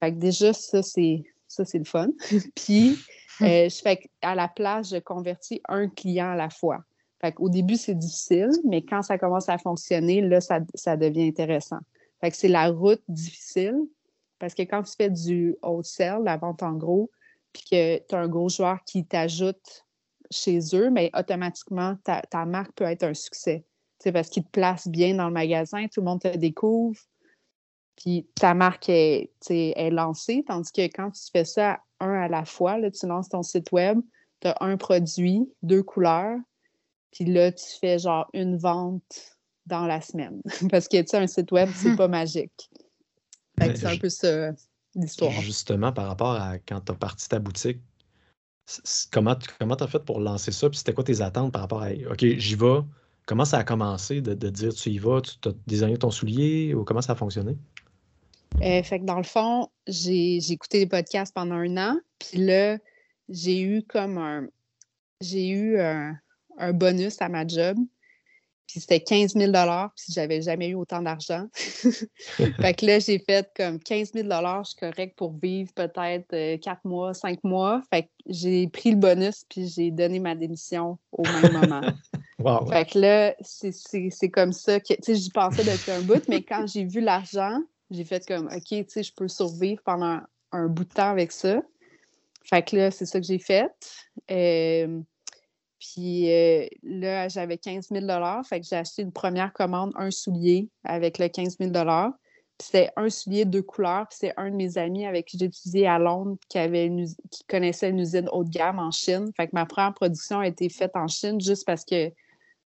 Fait 0.00 0.12
que 0.12 0.18
déjà, 0.18 0.52
ça, 0.52 0.82
c'est 0.82 1.22
ça, 1.48 1.64
c'est 1.64 1.78
le 1.78 1.84
fun. 1.84 2.08
Puis 2.56 2.98
euh, 3.42 3.68
je 3.68 3.80
fais 3.82 4.00
à 4.22 4.34
la 4.34 4.48
place, 4.48 4.90
je 4.90 4.98
convertis 4.98 5.60
un 5.68 5.88
client 5.88 6.30
à 6.30 6.36
la 6.36 6.50
fois. 6.50 6.80
Au 7.38 7.48
début, 7.48 7.76
c'est 7.76 7.98
difficile, 7.98 8.50
mais 8.64 8.84
quand 8.84 9.02
ça 9.02 9.18
commence 9.18 9.48
à 9.48 9.58
fonctionner, 9.58 10.20
là, 10.20 10.40
ça, 10.40 10.60
devient 10.96 11.26
intéressant. 11.26 11.78
Fait 12.20 12.30
que 12.30 12.36
c'est 12.36 12.46
la 12.46 12.68
route 12.68 13.02
difficile 13.08 13.76
parce 14.38 14.54
que 14.54 14.62
quand 14.62 14.82
tu 14.82 14.92
fais 14.96 15.10
du 15.10 15.56
wholesale, 15.62 16.22
la 16.24 16.36
vente 16.36 16.62
en 16.62 16.74
gros, 16.74 17.10
puis 17.52 17.64
que 17.70 17.98
tu 18.06 18.14
as 18.14 18.18
un 18.18 18.28
gros 18.28 18.48
joueur 18.48 18.78
qui 18.84 19.06
t'ajoute 19.06 19.84
chez 20.30 20.58
eux, 20.74 20.90
mais 20.90 21.10
automatiquement, 21.14 21.96
ta, 22.04 22.44
marque 22.44 22.72
peut 22.72 22.84
être 22.84 23.04
un 23.04 23.14
succès. 23.14 23.64
parce 24.12 24.28
qu'il 24.28 24.44
te 24.44 24.50
place 24.50 24.88
bien 24.88 25.14
dans 25.14 25.28
le 25.28 25.32
magasin, 25.32 25.86
tout 25.86 26.00
le 26.00 26.06
monde 26.06 26.20
te 26.20 26.36
découvre, 26.36 27.00
puis 27.96 28.26
ta 28.34 28.54
marque 28.54 28.88
est, 28.88 29.30
est 29.48 29.90
lancée, 29.90 30.44
tandis 30.46 30.70
que 30.72 30.82
quand 30.82 31.10
tu 31.10 31.22
fais 31.32 31.44
ça 31.44 31.80
un 32.00 32.12
à 32.12 32.28
la 32.28 32.44
fois. 32.44 32.78
Là, 32.78 32.90
tu 32.90 33.06
lances 33.06 33.28
ton 33.28 33.42
site 33.42 33.72
web, 33.72 34.00
tu 34.40 34.48
as 34.48 34.56
un 34.60 34.76
produit, 34.76 35.50
deux 35.62 35.82
couleurs, 35.82 36.38
puis 37.12 37.24
là, 37.24 37.52
tu 37.52 37.64
fais 37.80 37.98
genre 37.98 38.28
une 38.32 38.56
vente 38.56 39.36
dans 39.66 39.86
la 39.86 40.00
semaine. 40.00 40.42
Parce 40.70 40.88
que, 40.88 41.00
tu 41.00 41.08
sais, 41.08 41.16
un 41.18 41.26
site 41.26 41.52
web, 41.52 41.68
c'est 41.74 41.96
pas 41.96 42.08
magique. 42.08 42.70
C'est 43.58 43.86
un 43.86 43.96
peu 43.96 44.08
ça 44.08 44.52
l'histoire. 44.94 45.32
Justement, 45.40 45.92
par 45.92 46.08
rapport 46.08 46.32
à 46.32 46.58
quand 46.58 46.80
tu 46.80 46.92
as 46.92 46.94
parti 46.94 47.28
ta 47.28 47.38
boutique, 47.38 47.80
comment 49.10 49.36
tu 49.36 49.50
as 49.60 49.86
fait 49.86 50.04
pour 50.04 50.20
lancer 50.20 50.52
ça? 50.52 50.68
Puis 50.68 50.78
c'était 50.78 50.92
quoi 50.92 51.04
tes 51.04 51.20
attentes 51.20 51.52
par 51.52 51.62
rapport 51.62 51.82
à 51.82 51.90
OK, 52.10 52.24
j'y 52.24 52.54
vais. 52.54 52.80
Comment 53.26 53.44
ça 53.44 53.58
a 53.58 53.64
commencé 53.64 54.20
de, 54.20 54.34
de 54.34 54.48
dire 54.50 54.72
tu 54.72 54.90
y 54.90 54.98
vas, 54.98 55.20
tu 55.20 55.48
as 55.48 55.52
désigné 55.66 55.96
ton 55.96 56.10
soulier 56.10 56.74
ou 56.74 56.84
comment 56.84 57.02
ça 57.02 57.12
a 57.12 57.16
fonctionné? 57.16 57.56
Euh, 58.62 58.82
fait 58.82 59.00
que 59.00 59.04
dans 59.04 59.18
le 59.18 59.24
fond, 59.24 59.68
j'ai 59.86 60.38
écouté 60.50 60.80
des 60.80 60.86
podcasts 60.86 61.34
pendant 61.34 61.56
un 61.56 61.76
an, 61.76 61.98
puis 62.18 62.38
là, 62.38 62.78
j'ai 63.28 63.60
eu 63.60 63.82
comme 63.82 64.18
un. 64.18 64.48
J'ai 65.20 65.48
eu 65.48 65.78
un, 65.78 66.18
bonus 66.72 67.20
à 67.20 67.28
ma 67.28 67.46
job, 67.46 67.78
puis 68.66 68.80
c'était 68.80 69.00
15 69.00 69.34
000 69.34 69.52
puis 69.52 70.12
j'avais 70.12 70.42
jamais 70.42 70.68
eu 70.68 70.74
autant 70.74 71.00
d'argent. 71.00 71.46
fait 71.54 72.74
que 72.74 72.86
là, 72.86 72.98
j'ai 72.98 73.18
fait 73.18 73.48
comme 73.56 73.78
15 73.78 74.12
000 74.12 74.28
je 74.28 74.64
suis 74.64 74.76
correct 74.76 75.16
pour 75.16 75.34
vivre 75.38 75.72
peut-être 75.74 76.32
euh, 76.32 76.58
quatre 76.58 76.84
mois, 76.84 77.14
cinq 77.14 77.42
mois. 77.44 77.82
Fait 77.90 78.04
que 78.04 78.08
j'ai 78.26 78.66
pris 78.68 78.90
le 78.90 78.96
bonus, 78.96 79.44
puis 79.48 79.68
j'ai 79.68 79.90
donné 79.90 80.18
ma 80.18 80.34
démission 80.34 80.98
au 81.12 81.22
même 81.22 81.52
moment. 81.52 81.82
wow. 82.38 82.66
Fait 82.66 82.90
que 82.90 82.98
là, 82.98 83.34
c'est 83.40 84.30
comme 84.30 84.52
ça 84.52 84.80
que, 84.80 84.94
tu 84.94 84.96
sais, 85.02 85.14
j'y 85.14 85.30
pensais 85.30 85.64
depuis 85.64 85.92
un 85.92 86.02
bout, 86.02 86.26
mais 86.28 86.42
quand 86.42 86.66
j'ai 86.66 86.84
vu 86.84 87.00
l'argent, 87.00 87.60
j'ai 87.90 88.04
fait 88.04 88.26
comme, 88.26 88.46
OK, 88.46 88.64
tu 88.68 88.84
sais, 88.88 89.02
je 89.02 89.12
peux 89.14 89.28
survivre 89.28 89.80
pendant 89.84 90.20
un 90.52 90.66
bout 90.66 90.84
de 90.84 90.92
temps 90.92 91.10
avec 91.10 91.32
ça. 91.32 91.62
Fait 92.44 92.62
que 92.62 92.76
là, 92.76 92.90
c'est 92.90 93.06
ça 93.06 93.20
que 93.20 93.26
j'ai 93.26 93.38
fait. 93.38 93.70
Euh, 94.30 95.00
puis 95.78 96.32
euh, 96.32 96.66
là, 96.82 97.28
j'avais 97.28 97.58
15 97.58 97.88
000 97.90 98.06
Fait 98.44 98.60
que 98.60 98.66
j'ai 98.66 98.76
acheté 98.76 99.02
une 99.02 99.12
première 99.12 99.52
commande, 99.52 99.92
un 99.96 100.10
soulier 100.10 100.68
avec 100.84 101.18
le 101.18 101.28
15 101.28 101.58
000 101.58 101.70
Puis 101.70 101.80
c'était 102.60 102.90
un 102.96 103.10
soulier 103.10 103.44
deux 103.44 103.62
couleurs. 103.62 104.06
Puis 104.08 104.18
c'est 104.20 104.32
un 104.36 104.50
de 104.50 104.56
mes 104.56 104.78
amis 104.78 105.06
avec 105.06 105.26
qui 105.26 105.38
j'ai 105.38 105.46
étudié 105.46 105.86
à 105.86 105.98
Londres 105.98 106.36
qui, 106.48 106.58
avait 106.58 106.90
qui 107.30 107.44
connaissait 107.44 107.90
une 107.90 108.00
usine 108.00 108.28
haut 108.32 108.44
de 108.44 108.50
gamme 108.50 108.78
en 108.78 108.90
Chine. 108.90 109.30
Fait 109.36 109.46
que 109.46 109.52
ma 109.54 109.66
première 109.66 109.94
production 109.94 110.40
a 110.40 110.46
été 110.46 110.68
faite 110.68 110.92
en 110.94 111.08
Chine 111.08 111.40
juste 111.40 111.66
parce 111.66 111.84
que 111.84 112.10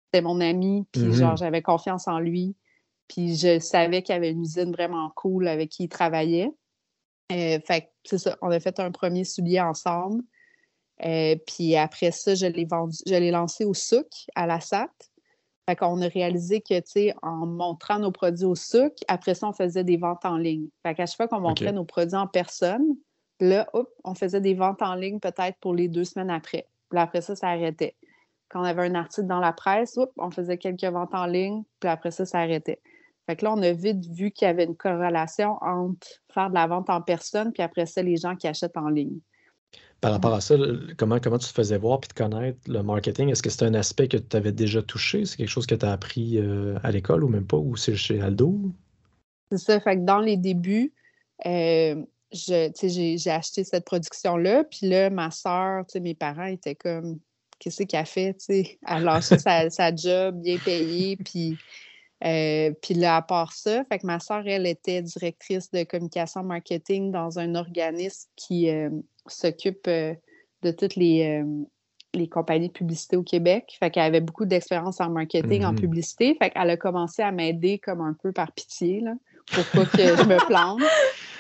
c'était 0.06 0.22
mon 0.22 0.40
ami. 0.40 0.86
Puis 0.92 1.02
mm-hmm. 1.02 1.14
genre, 1.14 1.36
j'avais 1.36 1.62
confiance 1.62 2.08
en 2.08 2.20
lui. 2.20 2.56
Puis 3.10 3.36
je 3.36 3.60
savais 3.60 4.02
qu'il 4.02 4.14
y 4.14 4.18
avait 4.18 4.32
une 4.32 4.44
usine 4.44 4.72
vraiment 4.72 5.12
cool 5.16 5.48
avec 5.48 5.70
qui 5.70 5.84
il 5.84 5.90
travaillait. 5.90 6.50
Euh, 7.32 7.60
fait 7.66 7.92
c'est 8.06 8.18
ça, 8.18 8.38
on 8.42 8.50
a 8.50 8.60
fait 8.60 8.80
un 8.80 8.92
premier 8.92 9.24
soulier 9.24 9.60
ensemble. 9.60 10.24
Euh, 11.06 11.36
puis 11.48 11.76
après 11.76 12.12
ça, 12.12 12.36
je 12.36 12.46
l'ai 12.46 12.66
vendu, 12.66 12.98
je 13.06 13.16
l'ai 13.16 13.32
lancé 13.32 13.66
au 13.66 13.74
souk, 13.74 14.08
à 14.36 14.48
la 14.48 14.60
SAT. 14.60 14.90
Fait 15.68 15.76
qu'on 15.76 16.02
a 16.02 16.08
réalisé 16.08 16.62
que, 16.62 16.78
tu 16.80 16.92
sais, 16.92 17.16
en 17.22 17.46
montrant 17.46 17.98
nos 17.98 18.12
produits 18.12 18.46
au 18.46 18.56
souk, 18.56 18.94
après 19.08 19.34
ça, 19.34 19.48
on 19.48 19.54
faisait 19.54 19.84
des 19.84 19.98
ventes 19.98 20.26
en 20.26 20.38
ligne. 20.38 20.68
Fait 20.84 20.94
qu'à 20.94 21.06
chaque 21.06 21.16
fois 21.16 21.28
qu'on 21.28 21.40
montrait 21.40 21.72
nos 21.72 21.86
produits 21.86 22.18
en 22.18 22.28
personne, 22.28 22.86
là, 23.40 23.70
on 24.04 24.14
faisait 24.14 24.42
des 24.42 24.56
ventes 24.56 24.82
en 24.82 24.96
ligne 24.96 25.20
peut-être 25.20 25.58
pour 25.62 25.74
les 25.74 25.88
deux 25.88 26.04
semaines 26.04 26.30
après. 26.30 26.68
Puis 26.90 27.00
après 27.00 27.22
ça, 27.22 27.36
ça 27.36 27.48
arrêtait. 27.48 27.96
Quand 28.50 28.62
on 28.62 28.66
avait 28.66 28.84
un 28.84 28.96
article 28.96 29.28
dans 29.28 29.40
la 29.40 29.54
presse, 29.54 29.98
on 30.18 30.32
faisait 30.32 30.58
quelques 30.58 30.84
ventes 30.84 31.16
en 31.16 31.26
ligne, 31.26 31.64
puis 31.80 31.90
après 31.90 32.12
ça, 32.12 32.26
ça 32.26 32.40
arrêtait. 32.40 32.82
Fait 33.26 33.38
que 33.38 33.46
là, 33.46 33.54
on 33.54 33.62
a 33.62 33.72
vite 33.72 34.06
vu 34.06 34.32
qu'il 34.32 34.48
y 34.48 34.52
avait 34.52 34.66
une 34.66 34.76
corrélation 34.76 35.58
entre 35.62 36.08
faire 36.34 36.50
de 36.50 36.56
la 36.56 36.68
vente 36.68 36.90
en 36.90 37.02
personne, 37.02 37.54
puis 37.54 37.64
après 37.64 37.86
ça, 37.86 38.04
les 38.04 38.18
gens 38.18 38.36
qui 38.36 38.48
achètent 38.48 38.78
en 38.78 38.90
ligne. 38.90 39.20
Par 40.04 40.12
rapport 40.12 40.34
à 40.34 40.42
ça, 40.42 40.56
comment, 40.98 41.18
comment 41.22 41.38
tu 41.38 41.48
te 41.48 41.54
faisais 41.54 41.78
voir 41.78 42.02
puis 42.02 42.10
te 42.10 42.14
connaître 42.14 42.60
le 42.68 42.84
marketing? 42.84 43.30
Est-ce 43.30 43.42
que 43.42 43.50
c'est 43.50 43.64
un 43.64 43.74
aspect 43.74 44.10
que 44.10 44.18
tu 44.18 44.36
avais 44.36 44.52
déjà 44.52 44.82
touché? 44.82 45.26
C'est 45.26 45.38
quelque 45.38 45.48
chose 45.48 45.66
que 45.66 45.76
tu 45.76 45.86
as 45.86 45.94
appris 45.94 46.40
euh, 46.40 46.78
à 46.84 46.92
l'école 46.92 47.24
ou 47.24 47.30
même 47.30 47.48
pas? 47.48 47.56
Ou 47.56 47.78
c'est 47.78 47.96
chez 47.96 48.20
Aldo? 48.20 48.60
C'est 49.50 49.60
ça. 49.60 49.80
Fait 49.80 49.96
que 49.96 50.02
dans 50.02 50.20
les 50.20 50.36
débuts, 50.36 50.92
euh, 51.46 52.04
j'ai 52.34 53.30
acheté 53.30 53.64
cette 53.64 53.86
production-là. 53.86 54.66
Puis 54.66 54.90
là, 54.90 55.10
ma 55.10 55.32
soeur, 55.32 55.86
mes 55.96 56.16
parents 56.16 56.48
étaient 56.48 56.76
comme 56.76 57.20
Qu'est-ce 57.60 57.84
qu'elle 57.84 58.06
fait? 58.06 58.36
Elle 58.50 58.76
a 58.82 59.00
lâché 59.00 59.40
sa, 59.40 59.70
sa 59.70 59.96
job 59.96 60.42
bien 60.42 60.58
payée. 60.58 61.16
Puis 61.16 61.58
euh, 62.26 62.72
puis 62.82 62.94
là, 62.94 63.18
à 63.18 63.22
part 63.22 63.52
ça, 63.52 63.84
fait 63.86 64.00
que 64.00 64.06
ma 64.06 64.20
soeur, 64.20 64.44
elle 64.48 64.66
était 64.66 65.02
directrice 65.02 65.70
de 65.72 65.84
communication 65.84 66.44
marketing 66.44 67.12
dans 67.12 67.38
un 67.38 67.56
organisme 67.56 68.30
qui 68.38 68.70
euh, 68.70 68.90
s'occupe 69.28 69.88
euh, 69.88 70.14
de 70.62 70.72
toutes 70.72 70.96
les, 70.96 71.44
les, 72.14 72.30
compagnies 72.30 72.70
de 72.70 72.74
publicité 72.74 73.18
au 73.18 73.24
Québec. 73.24 73.76
Fait 73.80 73.92
qu'elle 73.92 74.04
avait 74.04 74.22
beaucoup 74.22 74.46
d'expérience 74.46 75.02
en 75.02 75.10
marketing, 75.10 75.66
en 75.66 75.74
mm-hmm. 75.74 75.80
publicité. 75.80 76.38
Fait 76.42 76.52
qu'elle 76.52 76.70
a 76.70 76.78
commencé 76.78 77.22
à 77.22 77.32
m'aider 77.32 77.80
comme 77.80 78.02
un 78.02 78.16
peu 78.22 78.32
par 78.32 78.54
pitié, 78.54 79.02
là, 79.02 79.14
pour 79.52 79.66
pas 79.66 79.86
que 79.86 80.04
je 80.04 80.24
me 80.24 80.46
plante. 80.48 80.82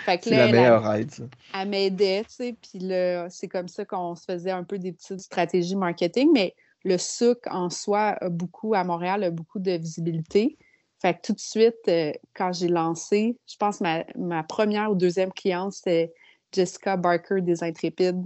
Fait 0.05 0.17
que 0.17 0.29
là, 0.29 0.47
la 0.47 0.51
meilleure 0.51 0.93
aide, 0.93 1.11
ça. 1.11 1.23
Elle 1.55 1.69
m'aidait, 1.69 2.23
tu 2.23 2.35
sais, 2.35 2.55
puis 2.61 2.79
là, 2.79 3.29
c'est 3.29 3.47
comme 3.47 3.69
ça 3.69 3.85
qu'on 3.85 4.15
se 4.15 4.25
faisait 4.25 4.51
un 4.51 4.65
peu 4.65 4.77
des 4.77 4.91
petites 4.91 5.21
stratégies 5.21 5.77
marketing, 5.77 6.29
mais 6.33 6.55
le 6.83 6.97
souk 6.97 7.39
en 7.49 7.69
soi 7.69 8.17
a 8.19 8.29
beaucoup, 8.29 8.73
à 8.73 8.83
Montréal, 8.83 9.23
a 9.23 9.31
beaucoup 9.31 9.59
de 9.59 9.71
visibilité. 9.71 10.57
Fait 11.01 11.13
que 11.13 11.19
tout 11.21 11.33
de 11.33 11.39
suite, 11.39 11.75
euh, 11.87 12.11
quand 12.33 12.53
j'ai 12.53 12.67
lancé, 12.67 13.37
je 13.47 13.55
pense 13.57 13.79
que 13.79 14.17
ma, 14.17 14.43
première 14.43 14.91
ou 14.91 14.95
deuxième 14.95 15.31
cliente, 15.31 15.73
c'était 15.73 16.13
Jessica 16.53 16.95
Barker 16.97 17.41
des 17.41 17.63
Intrépides, 17.63 18.23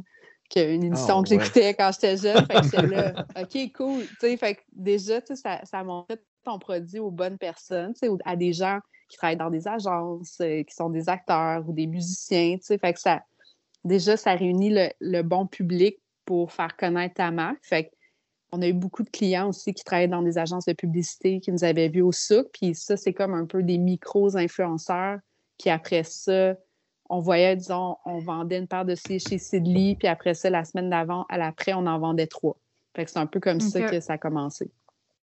qui 0.50 0.62
une 0.62 0.84
émission 0.84 1.20
ah, 1.20 1.24
que 1.24 1.30
j'écoutais 1.30 1.74
quand 1.74 1.92
j'étais 1.94 2.18
jeune. 2.18 2.46
Fait 2.46 2.56
que 2.56 2.64
j'étais 2.64 2.88
là, 2.88 3.26
OK, 3.42 3.72
cool. 3.74 4.04
fait 4.20 4.56
que 4.56 4.62
déjà, 4.72 5.20
ça, 5.36 5.62
ça 5.64 5.84
montrait 5.84 6.22
ton 6.44 6.60
produit 6.60 7.00
aux 7.00 7.12
bonnes 7.12 7.38
personnes, 7.38 7.94
à 8.24 8.36
des 8.36 8.54
gens 8.54 8.80
qui 9.10 9.18
travaillent 9.18 9.38
dans 9.38 9.50
des 9.50 9.68
agences, 9.68 10.38
euh, 10.42 10.64
qui 10.64 10.74
sont 10.74 10.90
des 10.90 11.10
acteurs 11.10 11.68
ou 11.68 11.74
des 11.74 11.88
musiciens. 11.88 12.58
Fait 12.62 12.94
que 12.94 13.00
ça, 13.00 13.22
déjà, 13.84 14.18
ça 14.18 14.34
réunit 14.34 14.74
le, 15.00 15.22
bon 15.22 15.48
public 15.48 15.98
pour 16.26 16.52
faire 16.52 16.76
connaître 16.76 17.16
ta 17.16 17.32
marque. 17.32 17.64
Fait 17.64 17.92
on 18.54 18.62
a 18.62 18.68
eu 18.68 18.74
beaucoup 18.74 19.04
de 19.04 19.10
clients 19.10 19.50
aussi 19.50 19.74
qui 19.74 19.84
travaillaient 19.84 20.08
dans 20.08 20.22
des 20.22 20.38
agences 20.38 20.66
de 20.66 20.74
publicité 20.74 21.42
qui 21.42 21.52
nous 21.52 21.66
avaient 21.66 21.90
vus 21.90 22.02
au 22.02 22.14
souk. 22.14 22.48
Puis 22.54 22.76
ça, 22.76 22.96
c'est 22.96 23.14
comme 23.14 23.34
un 23.34 23.46
peu 23.46 23.62
des 23.62 23.78
micros-influenceurs 23.78 25.20
qui, 25.58 25.70
après 25.70 26.04
ça, 26.04 26.56
on 27.10 27.20
voyait, 27.20 27.56
disons, 27.56 27.98
on 28.06 28.20
vendait 28.20 28.58
une 28.58 28.68
paire 28.68 28.86
de 28.86 28.96
clés 28.96 29.20
chez 29.20 29.38
Sidley, 29.38 29.96
puis 29.98 30.08
après 30.08 30.34
ça, 30.34 30.50
la 30.50 30.66
semaine 30.66 30.90
d'avant, 30.90 31.26
à 31.30 31.38
l'après, 31.38 31.74
on 31.74 31.86
en 31.86 32.00
vendait 32.00 32.28
trois. 32.28 32.58
Fait 32.96 33.06
que 33.06 33.12
c'est 33.12 33.20
un 33.20 33.28
peu 33.28 33.40
comme 33.40 33.60
ça 33.60 33.82
que 33.82 34.00
ça 34.00 34.14
a 34.14 34.18
commencé. 34.18 34.72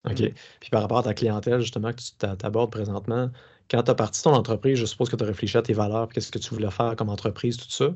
OK. 0.05 0.33
Puis 0.59 0.69
par 0.71 0.81
rapport 0.81 0.99
à 0.99 1.03
ta 1.03 1.13
clientèle, 1.13 1.59
justement, 1.59 1.91
que 1.91 2.01
tu 2.01 2.13
t'abordes 2.15 2.71
présentement, 2.71 3.29
quand 3.69 3.83
tu 3.83 3.91
as 3.91 3.95
parti 3.95 4.23
ton 4.23 4.33
entreprise, 4.33 4.77
je 4.77 4.85
suppose 4.85 5.09
que 5.09 5.15
tu 5.15 5.23
as 5.23 5.27
réfléchi 5.27 5.57
à 5.57 5.61
tes 5.61 5.73
valeurs, 5.73 6.07
qu'est-ce 6.09 6.31
que 6.31 6.39
tu 6.39 6.53
voulais 6.53 6.71
faire 6.71 6.95
comme 6.95 7.09
entreprise, 7.09 7.57
tout 7.57 7.69
ça. 7.69 7.93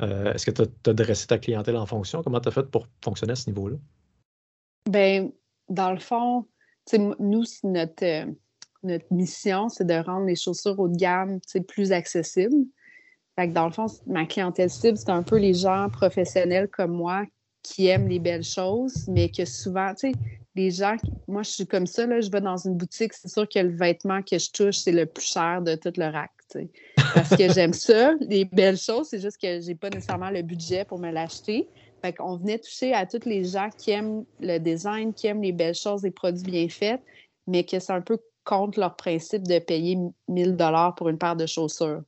Euh, 0.00 0.32
est-ce 0.32 0.46
que 0.46 0.50
tu 0.50 0.62
as, 0.62 0.92
dressé 0.92 1.26
ta 1.26 1.38
clientèle 1.38 1.76
en 1.76 1.86
fonction? 1.86 2.22
Comment 2.22 2.40
tu 2.40 2.48
as 2.48 2.52
fait 2.52 2.64
pour 2.64 2.88
fonctionner 3.04 3.32
à 3.32 3.36
ce 3.36 3.48
niveau-là? 3.48 3.76
Bien, 4.90 5.30
dans 5.68 5.92
le 5.92 6.00
fond, 6.00 6.46
nous, 7.20 7.44
notre, 7.62 8.04
euh, 8.04 8.26
notre 8.82 9.12
mission, 9.12 9.68
c'est 9.68 9.86
de 9.86 9.94
rendre 9.94 10.26
les 10.26 10.34
chaussures 10.34 10.78
haut 10.80 10.88
de 10.88 10.96
gamme 10.96 11.38
plus 11.68 11.92
accessibles. 11.92 12.66
Fait 13.36 13.48
que 13.48 13.52
dans 13.52 13.66
le 13.66 13.72
fond, 13.72 13.86
ma 14.06 14.26
clientèle 14.26 14.70
cible, 14.70 14.98
c'est 14.98 15.10
un 15.10 15.22
peu 15.22 15.38
les 15.38 15.54
gens 15.54 15.88
professionnels 15.90 16.68
comme 16.68 16.92
moi 16.92 17.24
qui 17.62 17.86
aiment 17.86 18.08
les 18.08 18.18
belles 18.18 18.44
choses, 18.44 19.06
mais 19.08 19.30
que 19.30 19.44
souvent, 19.44 19.94
tu 19.94 20.10
sais, 20.10 20.18
les 20.54 20.70
gens, 20.70 20.96
moi, 21.28 21.42
je 21.42 21.50
suis 21.50 21.66
comme 21.66 21.86
ça, 21.86 22.06
là, 22.06 22.20
je 22.20 22.30
vais 22.30 22.40
dans 22.40 22.56
une 22.56 22.74
boutique, 22.74 23.14
c'est 23.14 23.28
sûr 23.28 23.48
que 23.48 23.58
le 23.58 23.74
vêtement 23.74 24.20
que 24.22 24.38
je 24.38 24.50
touche, 24.50 24.78
c'est 24.78 24.92
le 24.92 25.06
plus 25.06 25.24
cher 25.24 25.62
de 25.62 25.74
tout 25.76 25.92
le 25.96 26.10
rack, 26.10 26.30
parce 27.14 27.30
que 27.30 27.50
j'aime 27.52 27.72
ça, 27.72 28.14
les 28.20 28.44
belles 28.44 28.76
choses, 28.76 29.08
c'est 29.08 29.20
juste 29.20 29.40
que 29.40 29.60
j'ai 29.60 29.74
pas 29.74 29.88
nécessairement 29.88 30.30
le 30.30 30.42
budget 30.42 30.84
pour 30.84 30.98
me 30.98 31.10
l'acheter. 31.10 31.68
Fait 32.02 32.12
qu'on 32.12 32.36
venait 32.36 32.58
toucher 32.58 32.92
à 32.92 33.06
tous 33.06 33.24
les 33.24 33.44
gens 33.44 33.70
qui 33.78 33.92
aiment 33.92 34.24
le 34.40 34.58
design, 34.58 35.14
qui 35.14 35.28
aiment 35.28 35.42
les 35.42 35.52
belles 35.52 35.74
choses, 35.74 36.02
les 36.02 36.10
produits 36.10 36.42
bien 36.42 36.68
faits, 36.68 37.00
mais 37.46 37.64
que 37.64 37.78
c'est 37.78 37.92
un 37.92 38.00
peu 38.00 38.18
contre 38.44 38.80
leur 38.80 38.96
principe 38.96 39.46
de 39.46 39.60
payer 39.60 39.96
1000 40.28 40.56
dollars 40.56 40.96
pour 40.96 41.08
une 41.08 41.18
paire 41.18 41.36
de 41.36 41.46
chaussures. 41.46 42.02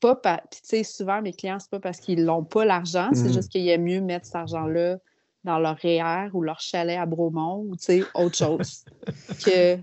Pas 0.00 0.16
Puis, 0.16 0.60
tu 0.62 0.68
sais, 0.68 0.84
souvent, 0.84 1.22
mes 1.22 1.32
clients, 1.32 1.58
c'est 1.58 1.70
pas 1.70 1.80
parce 1.80 1.98
qu'ils 1.98 2.24
n'ont 2.24 2.44
pas 2.44 2.64
l'argent, 2.64 3.10
c'est 3.14 3.28
mmh. 3.28 3.32
juste 3.32 3.48
qu'il 3.50 3.62
y 3.62 3.72
a 3.72 3.78
mieux 3.78 4.00
mettre 4.00 4.26
cet 4.26 4.36
argent-là 4.36 4.98
dans 5.44 5.58
leur 5.58 5.76
REER 5.76 6.30
ou 6.32 6.42
leur 6.42 6.60
chalet 6.60 6.98
à 6.98 7.06
Bromont 7.06 7.58
ou 7.58 7.76
autre 8.14 8.36
chose 8.36 8.84
que 9.44 9.78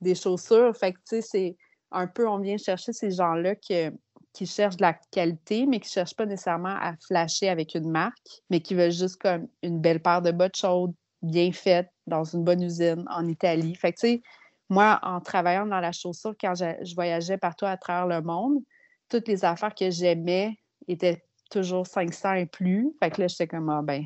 des 0.00 0.14
chaussures. 0.14 0.76
Fait 0.76 0.92
que 0.92 1.20
c'est 1.20 1.56
un 1.90 2.06
peu, 2.06 2.28
on 2.28 2.38
vient 2.38 2.58
chercher 2.58 2.92
ces 2.92 3.10
gens-là 3.10 3.54
qui 3.54 4.46
cherchent 4.46 4.76
de 4.76 4.82
la 4.82 4.94
qualité, 5.10 5.66
mais 5.66 5.80
qui 5.80 5.88
ne 5.88 5.92
cherchent 5.92 6.16
pas 6.16 6.26
nécessairement 6.26 6.76
à 6.80 6.94
flasher 7.06 7.48
avec 7.48 7.74
une 7.74 7.90
marque, 7.90 8.42
mais 8.50 8.60
qui 8.60 8.74
veulent 8.74 8.92
juste 8.92 9.16
comme 9.16 9.48
une 9.62 9.80
belle 9.80 10.00
paire 10.00 10.22
de 10.22 10.30
bottes 10.30 10.56
chaudes, 10.56 10.94
bien 11.22 11.50
faites, 11.52 11.90
dans 12.06 12.24
une 12.24 12.44
bonne 12.44 12.62
usine 12.62 13.04
en 13.10 13.26
Italie. 13.26 13.74
Fait 13.74 13.92
que, 13.92 14.00
tu 14.00 14.06
sais, 14.06 14.22
moi, 14.68 14.98
en 15.02 15.20
travaillant 15.20 15.66
dans 15.66 15.80
la 15.80 15.92
chaussure, 15.92 16.34
quand 16.40 16.54
je, 16.54 16.94
voyageais 16.94 17.38
partout 17.38 17.66
à 17.66 17.76
travers 17.76 18.06
le 18.06 18.24
monde, 18.24 18.58
toutes 19.08 19.28
les 19.28 19.44
affaires 19.44 19.74
que 19.74 19.90
j'aimais 19.90 20.58
étaient 20.88 21.22
toujours 21.50 21.86
500 21.86 22.34
et 22.34 22.46
plus. 22.46 22.92
Fait 23.00 23.10
que 23.10 23.20
là, 23.20 23.28
j'étais 23.28 23.46
comme, 23.46 23.68
ah 23.70 23.82
ben, 23.82 24.04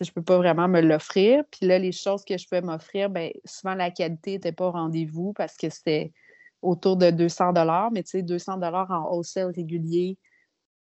je 0.00 0.08
ne 0.08 0.12
peux 0.12 0.22
pas 0.22 0.38
vraiment 0.38 0.68
me 0.68 0.80
l'offrir. 0.80 1.44
Puis 1.50 1.66
là, 1.66 1.78
les 1.78 1.92
choses 1.92 2.24
que 2.24 2.36
je 2.36 2.44
pouvais 2.46 2.62
m'offrir, 2.62 3.10
ben, 3.10 3.30
souvent 3.44 3.74
la 3.74 3.90
qualité 3.90 4.32
n'était 4.32 4.52
pas 4.52 4.68
au 4.68 4.72
rendez-vous 4.72 5.32
parce 5.34 5.56
que 5.56 5.70
c'était 5.70 6.12
autour 6.62 6.96
de 6.96 7.10
200 7.10 7.52
mais 7.92 8.02
tu 8.02 8.10
sais, 8.10 8.22
200 8.22 8.60
en 8.62 9.14
wholesale 9.14 9.52
régulier, 9.54 10.18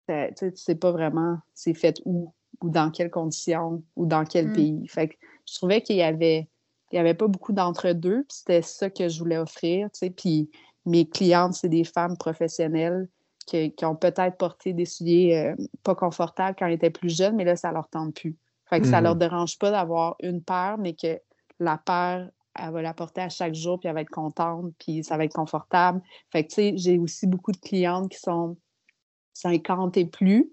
tu 0.08 0.46
ne 0.46 0.52
sais 0.54 0.76
pas 0.76 0.92
vraiment 0.92 1.40
c'est 1.56 1.74
fait 1.74 2.00
où 2.06 2.32
ou 2.62 2.70
dans 2.70 2.92
quelles 2.92 3.12
conditions 3.12 3.84
ou 3.96 4.06
dans 4.06 4.26
quel 4.26 4.50
mmh. 4.50 4.54
pays. 4.54 4.88
Fait 4.88 5.10
que 5.10 5.16
je 5.48 5.56
trouvais 5.56 5.82
qu'il 5.82 5.98
y 5.98 6.04
avait, 6.04 6.50
il 6.92 6.96
y 6.96 7.00
avait 7.00 7.14
pas 7.14 7.28
beaucoup 7.28 7.54
d'entre-deux, 7.54 8.24
puis 8.24 8.38
c'était 8.38 8.62
ça 8.62 8.90
que 8.90 9.10
je 9.10 9.20
voulais 9.20 9.38
offrir, 9.38 9.90
tu 9.92 10.00
sais. 10.00 10.10
Puis 10.10 10.50
mes 10.86 11.08
clientes, 11.08 11.54
c'est 11.54 11.70
des 11.70 11.84
femmes 11.84 12.18
professionnelles 12.18 13.08
qui, 13.46 13.74
ont 13.84 13.96
peut-être 13.96 14.38
porté 14.38 14.74
des 14.74 14.86
souliers 14.86 15.56
euh, 15.58 15.66
pas 15.84 15.96
confortables 15.96 16.56
quand 16.58 16.66
elles 16.66 16.74
étaient 16.74 16.90
plus 16.90 17.16
jeunes, 17.16 17.36
mais 17.36 17.44
là, 17.44 17.56
ça 17.56 17.72
leur 17.72 17.88
tente 17.90 18.16
plus. 18.16 18.36
Fait 18.68 18.82
que 18.82 18.88
ça 18.88 19.00
leur 19.00 19.16
mmh 19.16 19.20
dérange 19.20 19.60
pas 19.60 19.70
d'avoir 19.70 20.16
une 20.24 20.42
paire, 20.42 20.78
mais 20.80 20.94
que 20.94 21.20
la 21.60 21.78
paire, 21.78 22.30
elle 22.58 22.72
va 22.72 22.82
la 22.82 22.94
porter 22.94 23.22
à 23.22 23.30
chaque 23.30 23.54
jour, 23.54 23.80
puis 23.80 23.88
elle 23.88 23.94
va 23.94 24.02
être 24.02 24.10
contente, 24.10 24.74
puis 24.80 25.04
ça 25.04 25.18
va 25.18 25.26
être 25.26 25.36
confortable. 25.36 26.02
Fait 26.32 26.44
que, 26.44 26.50
tu 26.50 26.56
sais, 26.56 26.74
j'ai 26.76 26.98
aussi 26.98 27.28
beaucoup 27.28 27.52
de 27.52 27.58
clientes 27.58 28.10
qui 28.10 28.18
sont 28.18 28.58
50 29.34 29.98
et 29.98 30.06
plus, 30.06 30.52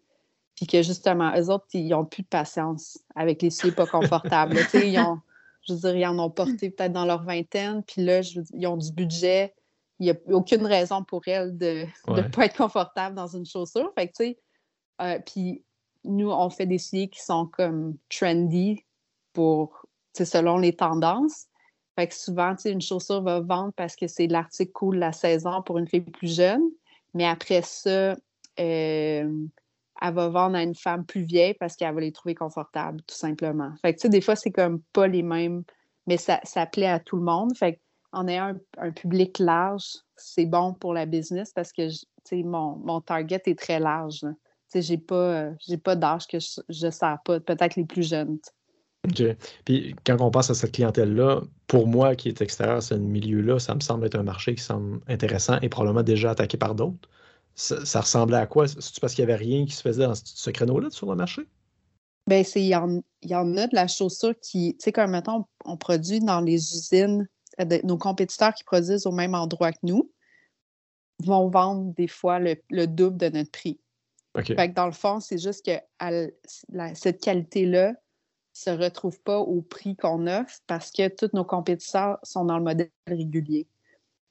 puis 0.57 0.67
que 0.67 0.83
justement, 0.83 1.33
eux 1.37 1.49
autres, 1.51 1.67
ils 1.73 1.89
n'ont 1.89 2.05
plus 2.05 2.23
de 2.23 2.29
patience 2.29 2.99
avec 3.15 3.41
les 3.41 3.51
souliers 3.51 3.75
pas 3.75 3.87
confortables. 3.87 4.57
tu 4.71 4.81
sais, 4.81 4.91
ils 4.91 4.99
ont, 4.99 5.21
je 5.67 5.73
veux 5.73 5.79
dire, 5.79 5.97
ils 5.97 6.07
en 6.07 6.19
ont 6.19 6.31
porté 6.31 6.71
peut-être 6.71 6.93
dans 6.93 7.07
leur 7.07 7.23
vingtaine, 7.23 7.83
puis 7.83 8.05
là, 8.05 8.21
ils 8.53 8.67
ont 8.67 8.77
du 8.77 8.93
budget. 8.93 9.55
Il 10.03 10.07
n'y 10.07 10.11
a 10.11 10.17
aucune 10.37 10.67
raison 10.67 11.05
pour 11.05 11.23
elles 11.29 11.57
de 11.57 11.87
ne 12.09 12.23
pas 12.23 12.47
être 12.47 12.57
confortable 12.57 13.15
dans 13.15 13.29
une 13.29 13.47
chaussure. 13.47 13.93
Fait 13.97 14.09
que, 14.09 14.13
tu 14.17 14.25
sais, 14.25 14.39
euh, 15.01 15.21
puis 15.25 15.65
nous, 16.03 16.29
on 16.29 16.51
fait 16.51 16.67
des 16.67 16.79
souliers 16.79 17.09
qui 17.09 17.21
sont 17.21 17.47
comme 17.47 17.97
trendy 18.11 18.85
pour, 19.33 19.87
selon 20.13 20.59
les 20.59 20.75
tendances. 20.75 21.47
Fait 21.97 22.09
que 22.09 22.17
souvent, 22.17 22.57
une 22.65 22.81
chaussure 22.81 23.23
va 23.23 23.39
vendre 23.39 23.73
parce 23.77 23.95
que 23.95 24.09
c'est 24.09 24.27
l'article 24.27 24.73
cool 24.73 24.97
de 24.97 25.01
la 25.01 25.13
saison 25.13 25.63
pour 25.63 25.79
une 25.79 25.87
fille 25.87 26.01
plus 26.01 26.35
jeune. 26.35 26.65
Mais 27.15 27.25
après 27.25 27.63
ça, 27.63 28.17
euh, 28.59 29.47
elle 30.03 30.15
va 30.15 30.29
vendre 30.29 30.57
à 30.57 30.65
une 30.65 30.75
femme 30.75 31.07
plus 31.07 31.23
vieille 31.23 31.55
parce 31.55 31.77
qu'elle 31.77 31.95
va 31.95 32.01
les 32.01 32.11
trouver 32.11 32.35
confortables, 32.35 33.01
tout 33.03 33.15
simplement. 33.15 33.73
Fait 33.83 33.95
que, 33.95 34.01
tu 34.01 34.03
sais, 34.03 34.09
des 34.09 34.21
fois, 34.21 34.35
c'est 34.35 34.51
comme 34.51 34.83
pas 34.93 35.07
les 35.07 35.23
mêmes, 35.23 35.63
mais 36.09 36.17
ça, 36.17 36.41
ça 36.43 36.67
plaît 36.67 36.89
à 36.89 36.99
tout 36.99 37.17
le 37.17 37.23
monde. 37.23 37.57
Fait 37.57 37.81
en 38.13 38.29
ayant 38.29 38.55
un, 38.79 38.91
public 38.93 39.39
large, 39.39 39.87
c'est 40.17 40.47
bon 40.47 40.75
pour 40.75 40.95
la 40.95 41.07
business 41.07 41.53
parce 41.53 41.73
que, 41.73 41.89
mon, 42.33 42.77
mon 42.77 43.01
target 43.01 43.43
est 43.47 43.59
très 43.59 43.81
large 43.81 44.25
j'ai 44.81 44.99
pas, 44.99 45.51
j'ai 45.67 45.77
pas 45.77 45.97
d'âge 45.97 46.27
que 46.27 46.39
je 46.41 46.87
ne 46.87 46.91
sers 46.91 47.19
pas, 47.25 47.41
peut-être 47.41 47.77
les 47.77 47.85
plus 47.85 48.09
jeunes. 48.09 48.39
OK. 49.09 49.23
Puis 49.65 49.95
quand 50.07 50.21
on 50.21 50.31
passe 50.31 50.51
à 50.51 50.55
cette 50.55 50.73
clientèle-là, 50.73 51.43
pour 51.67 51.87
moi 51.87 52.15
qui 52.15 52.29
est 52.29 52.41
extérieur 52.41 52.77
à 52.77 52.81
ce 52.81 52.95
milieu-là, 52.95 53.59
ça 53.59 53.75
me 53.75 53.81
semble 53.81 54.07
être 54.07 54.15
un 54.15 54.23
marché 54.23 54.55
qui 54.55 54.63
semble 54.63 55.01
intéressant 55.09 55.59
et 55.61 55.69
probablement 55.69 56.05
déjà 56.05 56.31
attaqué 56.31 56.57
par 56.57 56.75
d'autres. 56.75 57.09
Ça, 57.55 58.01
ressemblait 58.01 58.39
à 58.39 58.47
quoi? 58.47 58.67
C'est 58.67 59.01
parce 59.01 59.15
qu'il 59.15 59.27
n'y 59.27 59.31
avait 59.31 59.43
rien 59.43 59.67
qui 59.67 59.73
se 59.73 59.83
faisait 59.83 60.07
dans 60.07 60.15
ce, 60.15 60.51
créneau-là 60.51 60.89
sur 60.91 61.11
le 61.11 61.17
marché? 61.17 61.43
Bien, 62.27 62.43
il 62.55 62.63
y, 62.63 62.75
en, 62.75 63.03
y 63.23 63.35
en 63.35 63.57
a 63.57 63.67
de 63.67 63.75
la 63.75 63.89
chaussure 63.89 64.33
qui, 64.41 64.75
tu 64.79 64.85
sais, 64.85 64.93
comme 64.93 65.11
mettons, 65.11 65.45
on 65.67 65.77
produit 65.77 66.21
dans 66.21 66.41
les 66.41 66.55
usines, 66.55 67.29
nos 67.85 67.99
compétiteurs 67.99 68.55
qui 68.55 68.65
produisent 68.65 69.07
au 69.07 69.13
même 69.13 69.35
endroit 69.35 69.73
que 69.73 69.79
nous 69.83 70.11
vont 71.23 71.49
vendre 71.49 71.93
des 71.95 72.09
fois 72.09 72.39
le 72.39 72.87
double 72.87 73.17
de 73.17 73.29
notre 73.29 73.51
prix. 73.51 73.79
Fait 74.35 74.71
que 74.71 74.75
dans 74.75 74.87
le 74.87 74.93
fond, 74.93 75.21
c'est 75.21 75.39
juste 75.39 75.65
que 75.67 75.73
cette 76.95 77.21
qualité-là 77.21 77.95
se 78.55 78.71
retrouve 78.71 79.21
pas 79.21 79.39
au 79.39 79.63
prix 79.63 79.97
qu'on 79.97 80.27
offre 80.27 80.59
parce 80.67 80.91
que 80.91 81.09
tous 81.09 81.31
nos 81.35 81.45
compétiteurs 81.45 82.19
sont 82.23 82.45
dans 82.45 82.59
le 82.59 82.65
modèle 82.65 82.91
régulier. 83.07 83.67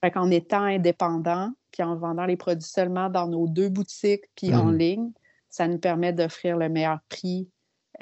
Fait 0.03 0.11
qu'en 0.11 0.31
étant 0.31 0.63
indépendant, 0.63 1.51
puis 1.71 1.83
en 1.83 1.95
vendant 1.95 2.25
les 2.25 2.37
produits 2.37 2.67
seulement 2.67 3.09
dans 3.09 3.27
nos 3.27 3.47
deux 3.47 3.69
boutiques, 3.69 4.25
puis 4.35 4.53
en 4.55 4.65
mmh. 4.65 4.77
ligne, 4.77 5.11
ça 5.49 5.67
nous 5.67 5.77
permet 5.77 6.13
d'offrir 6.13 6.57
le 6.57 6.69
meilleur 6.69 6.99
prix 7.09 7.47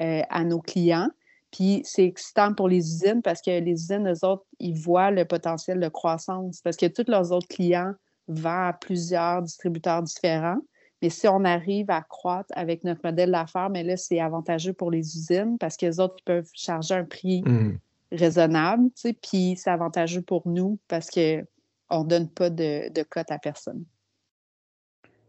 euh, 0.00 0.22
à 0.30 0.44
nos 0.44 0.60
clients. 0.60 1.10
Puis 1.52 1.82
c'est 1.84 2.04
excitant 2.04 2.54
pour 2.54 2.68
les 2.68 2.78
usines 2.78 3.22
parce 3.22 3.42
que 3.42 3.50
les 3.50 3.72
usines, 3.72 4.08
eux 4.08 4.24
autres, 4.24 4.44
ils 4.58 4.78
voient 4.78 5.10
le 5.10 5.24
potentiel 5.24 5.80
de 5.80 5.88
croissance 5.88 6.60
parce 6.62 6.76
que 6.76 6.86
tous 6.86 7.10
leurs 7.10 7.32
autres 7.32 7.48
clients 7.48 7.94
vendent 8.28 8.68
à 8.68 8.72
plusieurs 8.72 9.42
distributeurs 9.42 10.02
différents. 10.02 10.60
Mais 11.02 11.10
si 11.10 11.26
on 11.26 11.44
arrive 11.44 11.90
à 11.90 12.02
croître 12.02 12.50
avec 12.54 12.84
notre 12.84 13.00
modèle 13.02 13.32
d'affaires, 13.32 13.70
mais 13.70 13.82
là, 13.82 13.96
c'est 13.96 14.20
avantageux 14.20 14.74
pour 14.74 14.90
les 14.90 15.16
usines 15.16 15.56
parce 15.58 15.76
que 15.76 15.86
les 15.86 15.98
autres 15.98 16.22
peuvent 16.24 16.50
charger 16.52 16.94
un 16.94 17.04
prix 17.04 17.42
mmh. 17.42 17.78
raisonnable, 18.12 18.90
tu 18.94 19.00
sais, 19.00 19.12
puis 19.14 19.56
c'est 19.56 19.70
avantageux 19.70 20.22
pour 20.22 20.46
nous 20.46 20.78
parce 20.88 21.10
qu'on 21.10 22.04
ne 22.04 22.08
donne 22.08 22.28
pas 22.28 22.50
de, 22.50 22.92
de 22.92 23.02
cote 23.02 23.30
à 23.30 23.38
personne. 23.38 23.84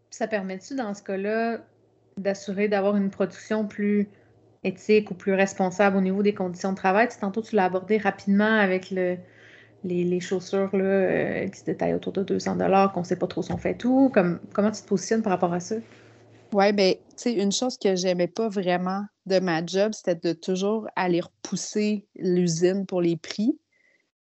Ça 0.09 0.27
permet-tu, 0.27 0.75
dans 0.75 0.93
ce 0.93 1.01
cas-là, 1.03 1.59
d'assurer 2.17 2.67
d'avoir 2.67 2.97
une 2.97 3.09
production 3.09 3.65
plus 3.65 4.09
éthique 4.63 5.11
ou 5.11 5.13
plus 5.13 5.33
responsable 5.33 5.97
au 5.97 6.01
niveau 6.01 6.23
des 6.23 6.33
conditions 6.33 6.71
de 6.71 6.77
travail. 6.77 7.07
tantôt, 7.19 7.41
tu 7.41 7.55
l'as 7.55 7.65
abordé 7.65 7.97
rapidement 7.97 8.59
avec 8.59 8.91
le, 8.91 9.17
les, 9.83 10.19
chaussures 10.19 10.75
là, 10.75 10.83
euh, 10.83 11.47
qui 11.47 11.59
se 11.59 11.65
détaillent 11.65 11.93
autour 11.93 12.13
de 12.13 12.23
200 12.23 12.57
qu'on 12.93 12.99
ne 12.99 13.05
sait 13.05 13.15
pas 13.15 13.27
trop 13.27 13.41
son 13.41 13.57
fait 13.57 13.75
tout. 13.75 14.11
Comme, 14.13 14.39
comment 14.53 14.71
tu 14.71 14.81
te 14.81 14.87
positionnes 14.87 15.21
par 15.21 15.31
rapport 15.31 15.53
à 15.53 15.59
ça? 15.59 15.75
Oui, 16.53 16.73
bien, 16.73 16.93
tu 16.93 16.99
sais, 17.15 17.33
une 17.33 17.51
chose 17.51 17.77
que 17.77 17.95
j'aimais 17.95 18.27
pas 18.27 18.49
vraiment 18.49 19.05
de 19.25 19.39
ma 19.39 19.65
job, 19.65 19.93
c'était 19.93 20.15
de 20.15 20.33
toujours 20.33 20.87
aller 20.95 21.21
repousser 21.21 22.07
l'usine 22.15 22.85
pour 22.85 23.01
les 23.01 23.15
prix. 23.15 23.57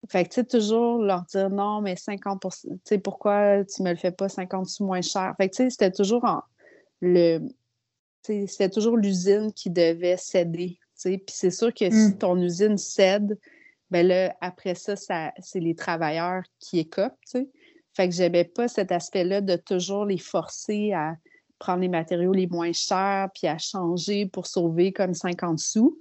Fait 0.09 0.25
que, 0.25 0.31
tu 0.31 0.35
sais, 0.37 0.45
toujours 0.45 1.03
leur 1.03 1.23
dire 1.25 1.51
non, 1.51 1.81
mais 1.81 1.97
50 1.97 2.43
tu 2.43 2.71
sais, 2.85 2.99
pourquoi 2.99 3.65
tu 3.65 3.83
me 3.83 3.91
le 3.91 3.97
fais 3.97 4.11
pas 4.11 4.29
50 4.29 4.67
sous 4.67 4.85
moins 4.85 5.01
cher? 5.01 5.35
Fait 5.37 5.49
que, 5.49 5.55
tu 5.55 5.65
sais, 5.65 5.71
c'était 5.71 5.93
toujours 5.93 6.25
le. 7.01 7.41
C'était 8.47 8.71
toujours 8.71 8.97
l'usine 8.97 9.53
qui 9.53 9.71
devait 9.71 10.17
céder. 10.17 10.79
Puis 11.03 11.23
c'est 11.29 11.51
sûr 11.51 11.73
que 11.73 11.91
si 11.91 12.09
mmh. 12.09 12.19
ton 12.19 12.37
usine 12.41 12.77
cède, 12.77 13.39
ben 13.91 14.07
là, 14.07 14.37
après 14.41 14.75
ça, 14.75 14.97
ça 14.97 15.33
c'est 15.39 15.61
les 15.61 15.75
travailleurs 15.75 16.43
qui 16.59 16.79
écopent, 16.79 17.19
tu 17.25 17.39
sais. 17.39 17.49
Fait 17.95 18.09
que 18.09 18.15
j'aimais 18.15 18.45
pas 18.45 18.69
cet 18.69 18.93
aspect-là 18.93 19.41
de 19.41 19.57
toujours 19.57 20.05
les 20.05 20.19
forcer 20.19 20.93
à 20.93 21.17
prendre 21.59 21.81
les 21.81 21.89
matériaux 21.89 22.33
les 22.33 22.47
moins 22.47 22.73
chers 22.73 23.29
puis 23.35 23.49
à 23.49 23.59
changer 23.59 24.27
pour 24.27 24.47
sauver 24.47 24.93
comme 24.93 25.15
50 25.15 25.59
sous. 25.59 25.99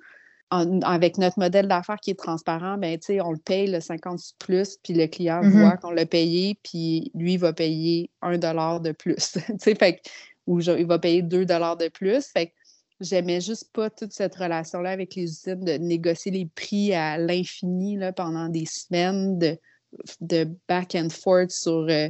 avec 0.49 1.17
notre 1.17 1.39
modèle 1.39 1.67
d'affaires 1.67 1.97
qui 1.99 2.11
est 2.11 2.19
transparent, 2.19 2.77
ben, 2.77 2.99
on 3.23 3.31
le 3.31 3.39
paye 3.39 3.67
le 3.67 3.79
50 3.79 4.19
sous 4.19 4.35
plus, 4.37 4.77
puis 4.83 4.93
le 4.93 5.07
client 5.07 5.41
mm-hmm. 5.41 5.59
voit 5.59 5.77
qu'on 5.77 5.91
l'a 5.91 6.05
payé, 6.05 6.59
puis 6.63 7.11
lui 7.15 7.37
va 7.37 7.51
payer 7.51 8.11
un 8.21 8.37
dollar 8.37 8.79
de 8.79 8.91
plus. 8.91 9.37
fait, 9.59 10.01
ou 10.47 10.60
il 10.62 10.86
va 10.86 10.97
payer 10.97 11.21
deux 11.21 11.45
dollars 11.45 11.77
de 11.77 11.89
plus. 11.89 12.25
Fait 12.25 12.53
j'aimais 12.99 13.41
juste 13.41 13.71
pas 13.73 13.89
toute 13.89 14.12
cette 14.12 14.36
relation-là 14.36 14.89
avec 14.89 15.15
les 15.15 15.23
usines 15.23 15.63
de 15.63 15.73
négocier 15.73 16.31
les 16.31 16.47
prix 16.47 16.93
à 16.93 17.17
l'infini 17.17 17.99
pendant 18.15 18.49
des 18.49 18.65
semaines 18.65 19.38
de, 19.38 19.57
de 20.21 20.49
back 20.67 20.95
and 20.95 21.10
forth 21.10 21.51
sur. 21.51 21.88
Euh, 21.89 22.10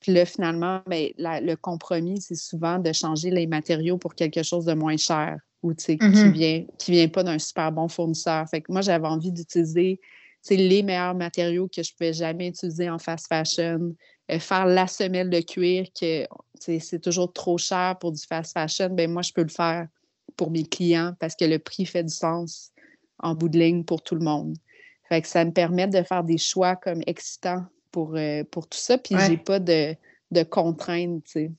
puis 0.00 0.12
là, 0.12 0.24
finalement, 0.24 0.80
ben, 0.86 1.10
le 1.18 1.54
compromis, 1.56 2.20
c'est 2.20 2.36
souvent 2.36 2.78
de 2.78 2.92
changer 2.92 3.30
les 3.30 3.48
matériaux 3.48 3.98
pour 3.98 4.14
quelque 4.14 4.44
chose 4.44 4.64
de 4.64 4.74
moins 4.74 4.96
cher 4.96 5.38
ou 5.64 5.74
qui 5.74 5.96
mm-hmm. 5.96 6.30
vient, 6.30 6.64
qui 6.78 6.92
vient 6.92 7.08
pas 7.08 7.24
d'un 7.24 7.38
super 7.40 7.72
bon 7.72 7.88
fournisseur. 7.88 8.48
Fait 8.48 8.60
que 8.60 8.70
moi, 8.70 8.80
j'avais 8.80 9.08
envie 9.08 9.32
d'utiliser 9.32 9.98
les 10.50 10.82
meilleurs 10.82 11.16
matériaux 11.16 11.68
que 11.68 11.82
je 11.82 11.92
pouvais 11.92 12.12
jamais 12.12 12.48
utiliser 12.48 12.88
en 12.88 12.98
fast 12.98 13.26
fashion. 13.28 13.94
Euh, 14.30 14.38
faire 14.38 14.66
la 14.66 14.86
semelle 14.86 15.30
de 15.30 15.40
cuir, 15.40 15.86
que 15.98 16.26
c'est 16.58 17.00
toujours 17.00 17.32
trop 17.32 17.56
cher 17.56 17.96
pour 17.98 18.12
du 18.12 18.22
fast 18.22 18.52
fashion, 18.52 18.90
ben 18.90 19.10
moi, 19.10 19.22
je 19.22 19.32
peux 19.32 19.42
le 19.42 19.48
faire 19.48 19.88
pour 20.36 20.50
mes 20.50 20.64
clients 20.64 21.14
parce 21.18 21.34
que 21.34 21.44
le 21.44 21.58
prix 21.58 21.86
fait 21.86 22.02
du 22.02 22.12
sens 22.12 22.72
en 23.18 23.34
bout 23.34 23.48
de 23.48 23.58
ligne 23.58 23.84
pour 23.84 24.02
tout 24.02 24.14
le 24.14 24.24
monde. 24.24 24.56
Fait 25.08 25.22
que 25.22 25.28
ça 25.28 25.44
me 25.44 25.52
permet 25.52 25.86
de 25.86 26.02
faire 26.02 26.24
des 26.24 26.36
choix 26.36 26.76
comme 26.76 27.00
excitants 27.06 27.64
pour, 27.90 28.16
euh, 28.16 28.44
pour 28.50 28.68
tout 28.68 28.78
ça, 28.78 28.98
puis 28.98 29.16
j'ai 29.26 29.38
pas 29.38 29.58
de, 29.58 29.94
de 30.30 30.42
contraintes, 30.42 31.24
tu 31.24 31.50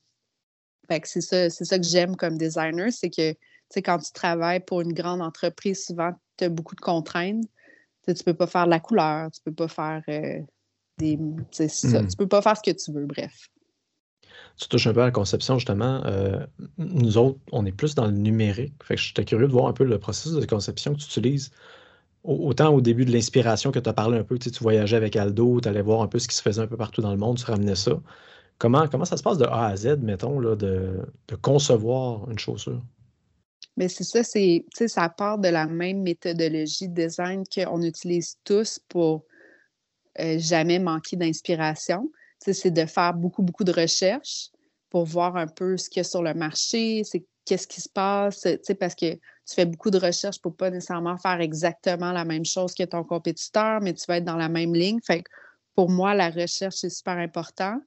Fait 0.87 0.99
que 0.99 1.07
c'est 1.07 1.21
ça, 1.21 1.49
c'est 1.49 1.65
ça 1.65 1.79
que 1.79 1.85
j'aime 1.85 2.15
comme 2.15 2.37
designer, 2.37 2.91
c'est 2.91 3.09
que, 3.09 3.33
quand 3.81 3.97
tu 3.97 4.11
travailles 4.11 4.59
pour 4.59 4.81
une 4.81 4.93
grande 4.93 5.21
entreprise, 5.21 5.85
souvent, 5.85 6.11
tu 6.37 6.45
as 6.45 6.49
beaucoup 6.49 6.75
de 6.75 6.81
contraintes. 6.81 7.45
Tu 8.07 8.13
tu 8.13 8.23
peux 8.23 8.33
pas 8.33 8.47
faire 8.47 8.65
la 8.65 8.79
couleur, 8.79 9.29
tu 9.31 9.41
peux 9.43 9.53
pas 9.53 9.67
faire 9.67 10.01
euh, 10.09 10.41
des... 10.99 11.17
Hmm. 11.17 11.43
Tu 11.57 12.17
peux 12.17 12.27
pas 12.27 12.41
faire 12.41 12.57
ce 12.57 12.71
que 12.71 12.75
tu 12.77 12.91
veux, 12.91 13.05
bref 13.05 13.49
tu 14.59 14.67
touches 14.67 14.87
un 14.87 14.93
peu 14.93 15.01
à 15.01 15.05
la 15.05 15.11
conception, 15.11 15.57
justement. 15.57 16.01
Euh, 16.05 16.45
nous 16.77 17.17
autres, 17.17 17.39
on 17.51 17.65
est 17.65 17.71
plus 17.71 17.95
dans 17.95 18.05
le 18.05 18.11
numérique. 18.11 18.73
Fait 18.83 18.95
que 18.95 19.01
j'étais 19.01 19.23
curieux 19.23 19.47
de 19.47 19.51
voir 19.51 19.67
un 19.67 19.73
peu 19.73 19.85
le 19.85 19.97
processus 19.99 20.33
de 20.33 20.45
conception 20.45 20.93
que 20.93 20.99
tu 20.99 21.05
utilises. 21.05 21.51
Autant 22.23 22.73
au 22.73 22.81
début 22.81 23.05
de 23.05 23.11
l'inspiration 23.11 23.71
que 23.71 23.79
tu 23.79 23.87
as 23.87 23.93
parlé 23.93 24.17
un 24.17 24.25
peu, 24.25 24.37
tu, 24.37 24.49
voyageais 24.59 24.97
avec 24.97 25.15
Aldo, 25.15 25.61
tu 25.61 25.69
allais 25.69 25.81
voir 25.81 26.01
un 26.01 26.07
peu 26.07 26.19
ce 26.19 26.27
qui 26.27 26.35
se 26.35 26.41
faisait 26.41 26.61
un 26.61 26.67
peu 26.67 26.75
partout 26.75 27.01
dans 27.01 27.11
le 27.11 27.17
monde, 27.17 27.37
tu 27.37 27.45
ramenais 27.45 27.75
ça. 27.75 27.93
Comment, 28.57 28.89
comment 28.89 29.05
ça 29.05 29.15
se 29.15 29.23
passe 29.23 29.37
de 29.37 29.45
A 29.45 29.67
à 29.67 29.75
Z, 29.77 29.99
mettons, 30.01 30.41
là, 30.41 30.57
de, 30.57 30.99
concevoir 31.41 32.29
une 32.29 32.37
chaussure? 32.37 32.81
Mais 33.77 33.87
c'est 33.87 34.03
ça, 34.03 34.23
c'est, 34.23 34.65
ça 34.73 35.07
part 35.07 35.37
de 35.37 35.47
la 35.47 35.65
même 35.65 36.01
méthodologie 36.01 36.89
de 36.89 37.03
design 37.03 37.43
qu'on 37.45 37.81
utilise 37.81 38.35
tous 38.43 38.81
pour 38.89 39.23
jamais 40.39 40.79
manquer 40.79 41.15
d'inspiration 41.15 42.09
c'est 42.39 42.71
de 42.71 42.85
faire 42.85 43.13
beaucoup, 43.13 43.43
beaucoup 43.43 43.63
de 43.63 43.71
recherches 43.71 44.49
pour 44.89 45.05
voir 45.05 45.35
un 45.37 45.47
peu 45.47 45.77
ce 45.77 45.89
qu'il 45.89 45.99
y 45.99 46.01
a 46.01 46.03
sur 46.03 46.23
le 46.23 46.33
marché, 46.33 47.03
qu'est-ce 47.45 47.67
qui 47.67 47.81
se 47.81 47.89
passe, 47.89 48.47
parce 48.79 48.95
que 48.95 49.13
tu 49.13 49.55
fais 49.55 49.65
beaucoup 49.65 49.91
de 49.91 49.99
recherches 49.99 50.39
pour 50.41 50.55
pas 50.55 50.69
nécessairement 50.69 51.17
faire 51.17 51.41
exactement 51.41 52.11
la 52.11 52.25
même 52.25 52.45
chose 52.45 52.73
que 52.73 52.83
ton 52.83 53.03
compétiteur, 53.03 53.81
mais 53.81 53.93
tu 53.93 54.05
vas 54.07 54.17
être 54.17 54.25
dans 54.25 54.37
la 54.37 54.49
même 54.49 54.73
ligne. 54.73 54.99
Fait 55.05 55.23
pour 55.75 55.89
moi, 55.89 56.13
la 56.13 56.29
recherche, 56.29 56.75
c'est 56.75 56.89
super 56.89 57.17
important 57.17 57.79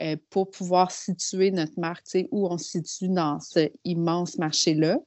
euh, 0.00 0.16
pour 0.30 0.50
pouvoir 0.50 0.90
situer 0.90 1.50
notre 1.50 1.78
marque, 1.78 2.06
où 2.30 2.46
on 2.48 2.56
se 2.56 2.80
situe 2.80 3.08
dans 3.08 3.38
ce 3.40 3.70
immense 3.84 4.38
marché-là. 4.38 4.98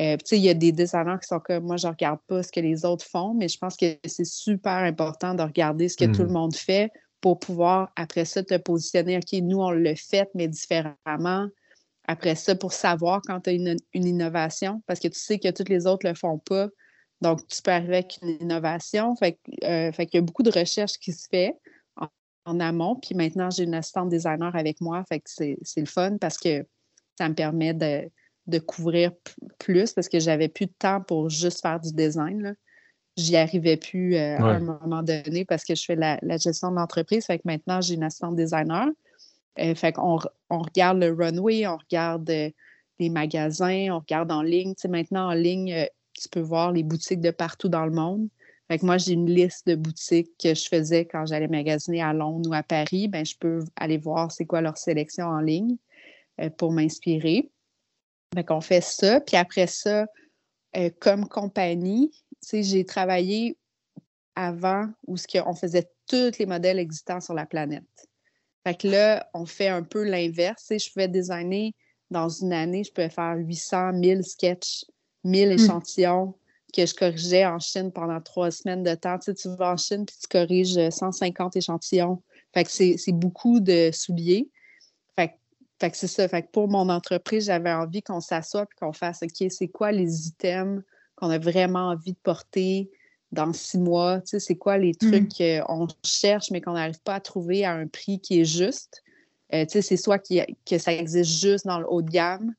Euh, 0.00 0.16
il 0.32 0.38
y 0.38 0.48
a 0.48 0.54
des 0.54 0.72
designers 0.72 1.18
qui 1.20 1.28
sont 1.28 1.40
comme 1.40 1.64
moi, 1.64 1.76
je 1.76 1.86
ne 1.86 1.92
regarde 1.92 2.20
pas 2.26 2.42
ce 2.42 2.50
que 2.50 2.60
les 2.60 2.84
autres 2.84 3.04
font, 3.04 3.34
mais 3.34 3.48
je 3.48 3.58
pense 3.58 3.76
que 3.76 3.98
c'est 4.06 4.24
super 4.24 4.72
important 4.72 5.34
de 5.34 5.42
regarder 5.42 5.88
ce 5.88 5.96
que 5.96 6.06
tout 6.06 6.22
le 6.22 6.28
mmh. 6.28 6.32
monde 6.32 6.56
fait 6.56 6.90
pour 7.20 7.38
pouvoir, 7.38 7.92
après 7.96 8.24
ça, 8.24 8.42
te 8.42 8.56
positionner, 8.56 9.18
OK, 9.18 9.32
nous, 9.42 9.58
on 9.58 9.70
le 9.70 9.94
fait, 9.94 10.28
mais 10.34 10.48
différemment. 10.48 11.48
Après 12.08 12.34
ça, 12.34 12.54
pour 12.54 12.72
savoir 12.72 13.20
quand 13.26 13.40
tu 13.40 13.50
as 13.50 13.52
une, 13.52 13.76
innovation, 13.92 14.82
parce 14.86 15.00
que 15.00 15.08
tu 15.08 15.18
sais 15.18 15.38
que 15.38 15.50
toutes 15.50 15.68
les 15.68 15.86
autres 15.86 16.06
ne 16.06 16.10
le 16.12 16.16
font 16.16 16.38
pas. 16.38 16.68
Donc, 17.20 17.46
tu 17.46 17.60
peux 17.60 17.70
arriver 17.70 17.96
avec 17.96 18.18
une 18.22 18.38
innovation. 18.40 19.14
Fait, 19.16 19.38
euh, 19.64 19.92
fait 19.92 20.06
qu'il 20.06 20.18
y 20.18 20.22
a 20.22 20.24
beaucoup 20.24 20.42
de 20.42 20.50
recherches 20.50 20.98
qui 20.98 21.12
se 21.12 21.28
fait 21.30 21.54
en, 22.46 22.58
amont. 22.58 22.96
Puis 22.96 23.14
maintenant, 23.14 23.50
j'ai 23.50 23.64
une 23.64 23.74
assistante 23.74 24.08
designer 24.08 24.56
avec 24.56 24.80
moi. 24.80 25.04
Fait 25.08 25.20
que 25.20 25.28
c'est, 25.28 25.58
le 25.76 25.84
fun 25.84 26.16
parce 26.16 26.38
que 26.38 26.66
ça 27.18 27.28
me 27.28 27.34
permet 27.34 27.74
de, 27.74 28.10
de 28.46 28.58
couvrir 28.58 29.12
plus 29.58 29.92
parce 29.92 30.08
que 30.08 30.18
j'avais 30.18 30.48
plus 30.48 30.66
de 30.66 30.72
temps 30.78 31.00
pour 31.00 31.28
juste 31.28 31.60
faire 31.60 31.80
du 31.80 31.92
design. 31.92 32.54
J'y 33.16 33.36
arrivais 33.36 33.76
plus 33.76 34.16
euh, 34.16 34.38
à 34.38 34.44
un 34.44 34.60
moment 34.60 35.02
donné 35.02 35.44
parce 35.44 35.64
que 35.64 35.74
je 35.74 35.84
fais 35.84 35.96
la, 35.96 36.18
gestion 36.38 36.70
de 36.70 36.76
l'entreprise. 36.76 37.26
Fait 37.26 37.38
que 37.38 37.42
maintenant, 37.44 37.80
j'ai 37.80 37.94
une 37.94 38.02
assistante 38.02 38.36
designer. 38.36 38.86
Euh, 39.58 39.74
fait 39.74 39.92
qu'on 39.92 40.18
on 40.48 40.58
regarde 40.60 40.98
le 40.98 41.12
runway, 41.12 41.66
on 41.66 41.76
regarde 41.76 42.28
euh, 42.30 42.50
les 42.98 43.10
magasins, 43.10 43.88
on 43.90 43.98
regarde 43.98 44.30
en 44.32 44.42
ligne. 44.42 44.74
Tu 44.74 44.82
sais, 44.82 44.88
maintenant, 44.88 45.28
en 45.28 45.34
ligne, 45.34 45.86
tu 46.14 46.28
peux 46.28 46.40
voir 46.40 46.72
les 46.72 46.82
boutiques 46.82 47.20
de 47.20 47.30
partout 47.30 47.68
dans 47.68 47.84
le 47.84 47.92
monde. 47.92 48.28
Fait 48.68 48.78
que 48.78 48.86
moi, 48.86 48.98
j'ai 48.98 49.14
une 49.14 49.28
liste 49.28 49.66
de 49.66 49.74
boutiques 49.74 50.30
que 50.42 50.54
je 50.54 50.68
faisais 50.68 51.04
quand 51.04 51.26
j'allais 51.26 51.48
magasiner 51.48 52.02
à 52.02 52.12
Londres 52.12 52.48
ou 52.48 52.54
à 52.54 52.62
Paris. 52.62 53.08
Ben, 53.08 53.26
je 53.26 53.34
peux 53.38 53.64
aller 53.76 53.98
voir 53.98 54.30
c'est 54.30 54.46
quoi 54.46 54.60
leur 54.60 54.78
sélection 54.78 55.26
en 55.26 55.40
ligne 55.40 55.76
pour 56.56 56.70
m'inspirer. 56.70 57.50
Fait 58.34 58.44
qu'on 58.44 58.60
fait 58.60 58.80
ça. 58.80 59.20
Puis 59.20 59.36
après 59.36 59.66
ça, 59.66 60.06
comme 61.00 61.28
compagnie, 61.28 62.12
j'ai 62.52 62.84
travaillé 62.84 63.56
avant 64.36 64.88
où 65.06 65.16
on 65.44 65.54
faisait 65.54 65.90
tous 66.06 66.38
les 66.38 66.46
modèles 66.46 66.78
existants 66.78 67.20
sur 67.20 67.34
la 67.34 67.46
planète. 67.46 67.84
Fait 68.64 68.74
que 68.74 68.88
là, 68.88 69.28
on 69.34 69.46
fait 69.46 69.68
un 69.68 69.82
peu 69.82 70.04
l'inverse. 70.04 70.66
Je 70.70 70.92
pouvais 70.92 71.08
designer 71.08 71.72
dans 72.10 72.28
une 72.28 72.52
année, 72.52 72.84
je 72.84 72.92
pouvais 72.92 73.08
faire 73.08 73.36
800, 73.36 73.92
1000 73.94 74.24
sketchs, 74.24 74.84
1000 75.24 75.48
hmm. 75.48 75.52
échantillons 75.52 76.34
que 76.74 76.86
je 76.86 76.94
corrigeais 76.94 77.46
en 77.46 77.58
Chine 77.58 77.90
pendant 77.90 78.20
trois 78.20 78.50
semaines 78.50 78.82
de 78.82 78.94
temps. 78.94 79.18
Tu 79.18 79.32
vas 79.56 79.72
en 79.72 79.76
Chine 79.76 80.06
puis 80.06 80.16
tu 80.20 80.28
corriges 80.28 80.90
150 80.90 81.56
échantillons. 81.56 82.22
Fait 82.54 82.64
que 82.64 82.70
c'est 82.70 83.12
beaucoup 83.12 83.60
de 83.60 83.90
souliers. 83.92 84.48
Fait, 85.80 85.90
que 85.90 85.96
c'est 85.96 86.06
ça. 86.06 86.28
Fait 86.28 86.42
que 86.42 86.50
pour 86.50 86.68
mon 86.68 86.88
entreprise, 86.88 87.46
j'avais 87.46 87.72
envie 87.72 88.02
qu'on 88.02 88.20
s'assoie 88.20 88.64
et 88.64 88.78
qu'on 88.78 88.92
fasse 88.92 89.22
OK, 89.22 89.50
c'est 89.50 89.68
quoi 89.68 89.92
les 89.92 90.28
items 90.28 90.82
qu'on 91.16 91.30
a 91.30 91.38
vraiment 91.38 91.88
envie 91.88 92.12
de 92.12 92.18
porter 92.22 92.90
dans 93.32 93.52
six 93.52 93.78
mois? 93.78 94.20
Tu 94.20 94.30
sais, 94.30 94.40
c'est 94.40 94.56
quoi 94.56 94.76
les 94.76 94.94
trucs 94.94 95.40
mm. 95.40 95.62
qu'on 95.62 95.88
cherche 96.04 96.50
mais 96.50 96.60
qu'on 96.60 96.74
n'arrive 96.74 97.00
pas 97.02 97.14
à 97.14 97.20
trouver 97.20 97.64
à 97.64 97.72
un 97.72 97.86
prix 97.86 98.20
qui 98.20 98.40
est 98.40 98.44
juste? 98.44 99.02
Euh, 99.54 99.64
tu 99.64 99.72
sais, 99.72 99.82
c'est 99.82 99.96
soit 99.96 100.18
que 100.18 100.78
ça 100.78 100.92
existe 100.92 101.40
juste 101.40 101.66
dans 101.66 101.80
le 101.80 101.86
haut 101.88 102.02
de 102.02 102.10
gamme. 102.10 102.54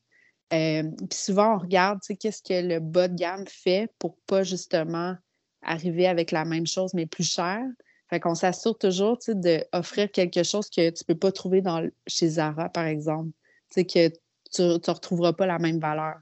Euh, 0.53 0.83
puis 1.09 1.17
souvent, 1.17 1.55
on 1.55 1.59
regarde, 1.59 1.99
tu 2.01 2.07
sais, 2.07 2.15
qu'est-ce 2.15 2.41
que 2.41 2.67
le 2.67 2.79
bas 2.79 3.07
de 3.07 3.15
gamme 3.15 3.45
fait 3.47 3.89
pour 3.99 4.17
pas 4.27 4.43
justement 4.43 5.15
arriver 5.61 6.07
avec 6.07 6.31
la 6.31 6.43
même 6.43 6.67
chose, 6.67 6.93
mais 6.93 7.05
plus 7.05 7.29
cher. 7.29 7.61
Fait 8.11 8.19
qu'on 8.19 8.35
s'assure 8.35 8.77
toujours, 8.77 9.17
d'offrir 9.29 10.11
quelque 10.11 10.43
chose 10.43 10.69
que 10.69 10.89
tu 10.89 11.05
peux 11.05 11.15
pas 11.15 11.31
trouver 11.31 11.61
dans, 11.61 11.89
chez 12.07 12.27
Zara, 12.27 12.67
par 12.67 12.85
exemple. 12.85 13.29
Que 13.73 14.09
tu 14.09 14.61
ne 14.61 14.91
retrouveras 14.91 15.31
pas 15.31 15.45
la 15.45 15.59
même 15.59 15.79
valeur. 15.79 16.15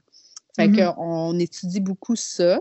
Fait 0.54 0.68
mm-hmm. 0.68 0.94
qu'on 0.94 1.36
étudie 1.40 1.80
beaucoup 1.80 2.14
ça. 2.14 2.60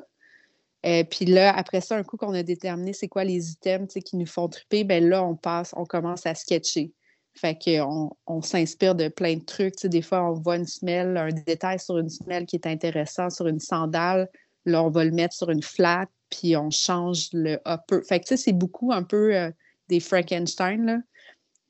et 0.83 1.01
euh, 1.01 1.03
puis 1.03 1.25
là, 1.25 1.55
après 1.55 1.79
ça, 1.79 1.95
un 1.95 2.03
coup 2.03 2.17
qu'on 2.17 2.33
a 2.33 2.41
déterminé 2.41 2.91
c'est 2.93 3.07
quoi 3.07 3.23
les 3.23 3.51
items 3.51 3.93
qui 4.03 4.17
nous 4.17 4.25
font 4.25 4.47
triper, 4.47 4.83
ben 4.83 5.07
là, 5.07 5.23
on 5.23 5.35
passe, 5.35 5.75
on 5.77 5.85
commence 5.85 6.25
à 6.25 6.33
sketcher. 6.33 6.91
Fait 7.35 7.55
qu'on 7.55 8.09
on, 8.25 8.41
s'inspire 8.41 8.95
de 8.95 9.09
plein 9.09 9.35
de 9.35 9.45
trucs. 9.45 9.85
des 9.85 10.01
fois, 10.01 10.23
on 10.23 10.33
voit 10.33 10.55
une 10.55 10.65
semelle, 10.65 11.15
un 11.17 11.29
détail 11.29 11.79
sur 11.79 11.99
une 11.99 12.09
semelle 12.09 12.47
qui 12.47 12.55
est 12.55 12.65
intéressant, 12.65 13.29
sur 13.29 13.45
une 13.45 13.59
sandale. 13.59 14.27
Là, 14.65 14.83
on 14.83 14.89
va 14.89 15.05
le 15.05 15.11
mettre 15.11 15.35
sur 15.35 15.51
une 15.51 15.61
flat, 15.61 16.07
puis 16.29 16.55
on 16.55 16.69
change 16.69 17.29
le 17.33 17.59
upper. 17.65 18.01
Fait 18.07 18.19
que, 18.19 18.25
tu 18.25 18.29
sais, 18.29 18.37
c'est 18.37 18.53
beaucoup 18.53 18.91
un 18.91 19.03
peu 19.03 19.35
euh, 19.35 19.51
des 19.87 19.99
Frankenstein, 19.99 20.85
là. 20.85 20.97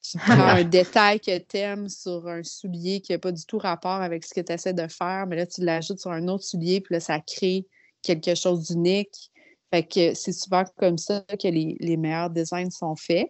Tu 0.02 0.18
prends 0.18 0.48
un 0.48 0.64
détail 0.64 1.20
que 1.20 1.38
tu 1.38 1.58
aimes 1.58 1.90
sur 1.90 2.28
un 2.28 2.42
soulier 2.44 3.02
qui 3.02 3.12
n'a 3.12 3.20
pas 3.20 3.34
du 3.34 3.46
tout 3.46 3.58
rapport 3.58 4.02
avec 4.02 4.24
ce 4.24 4.34
que 4.34 4.42
tu 4.42 4.54
essaies 4.54 4.74
de 4.74 4.88
faire, 4.88 5.28
mais 5.28 5.36
là, 5.36 5.46
tu 5.46 5.62
l'ajoutes 5.62 6.00
sur 6.00 6.12
un 6.12 6.28
autre 6.30 6.46
soulier, 6.46 6.80
puis 6.80 6.94
là, 6.96 7.00
ça 7.00 7.20
crée 7.20 7.68
quelque 8.02 8.36
chose 8.36 8.68
d'unique. 8.68 9.32
Fait 9.72 9.84
que 9.84 10.14
c'est 10.16 10.32
souvent 10.32 10.64
comme 10.78 10.98
ça 10.98 11.22
que 11.22 11.48
les, 11.48 11.98
meilleurs 11.98 12.30
designs 12.30 12.72
sont 12.72 12.96
faits 12.96 13.28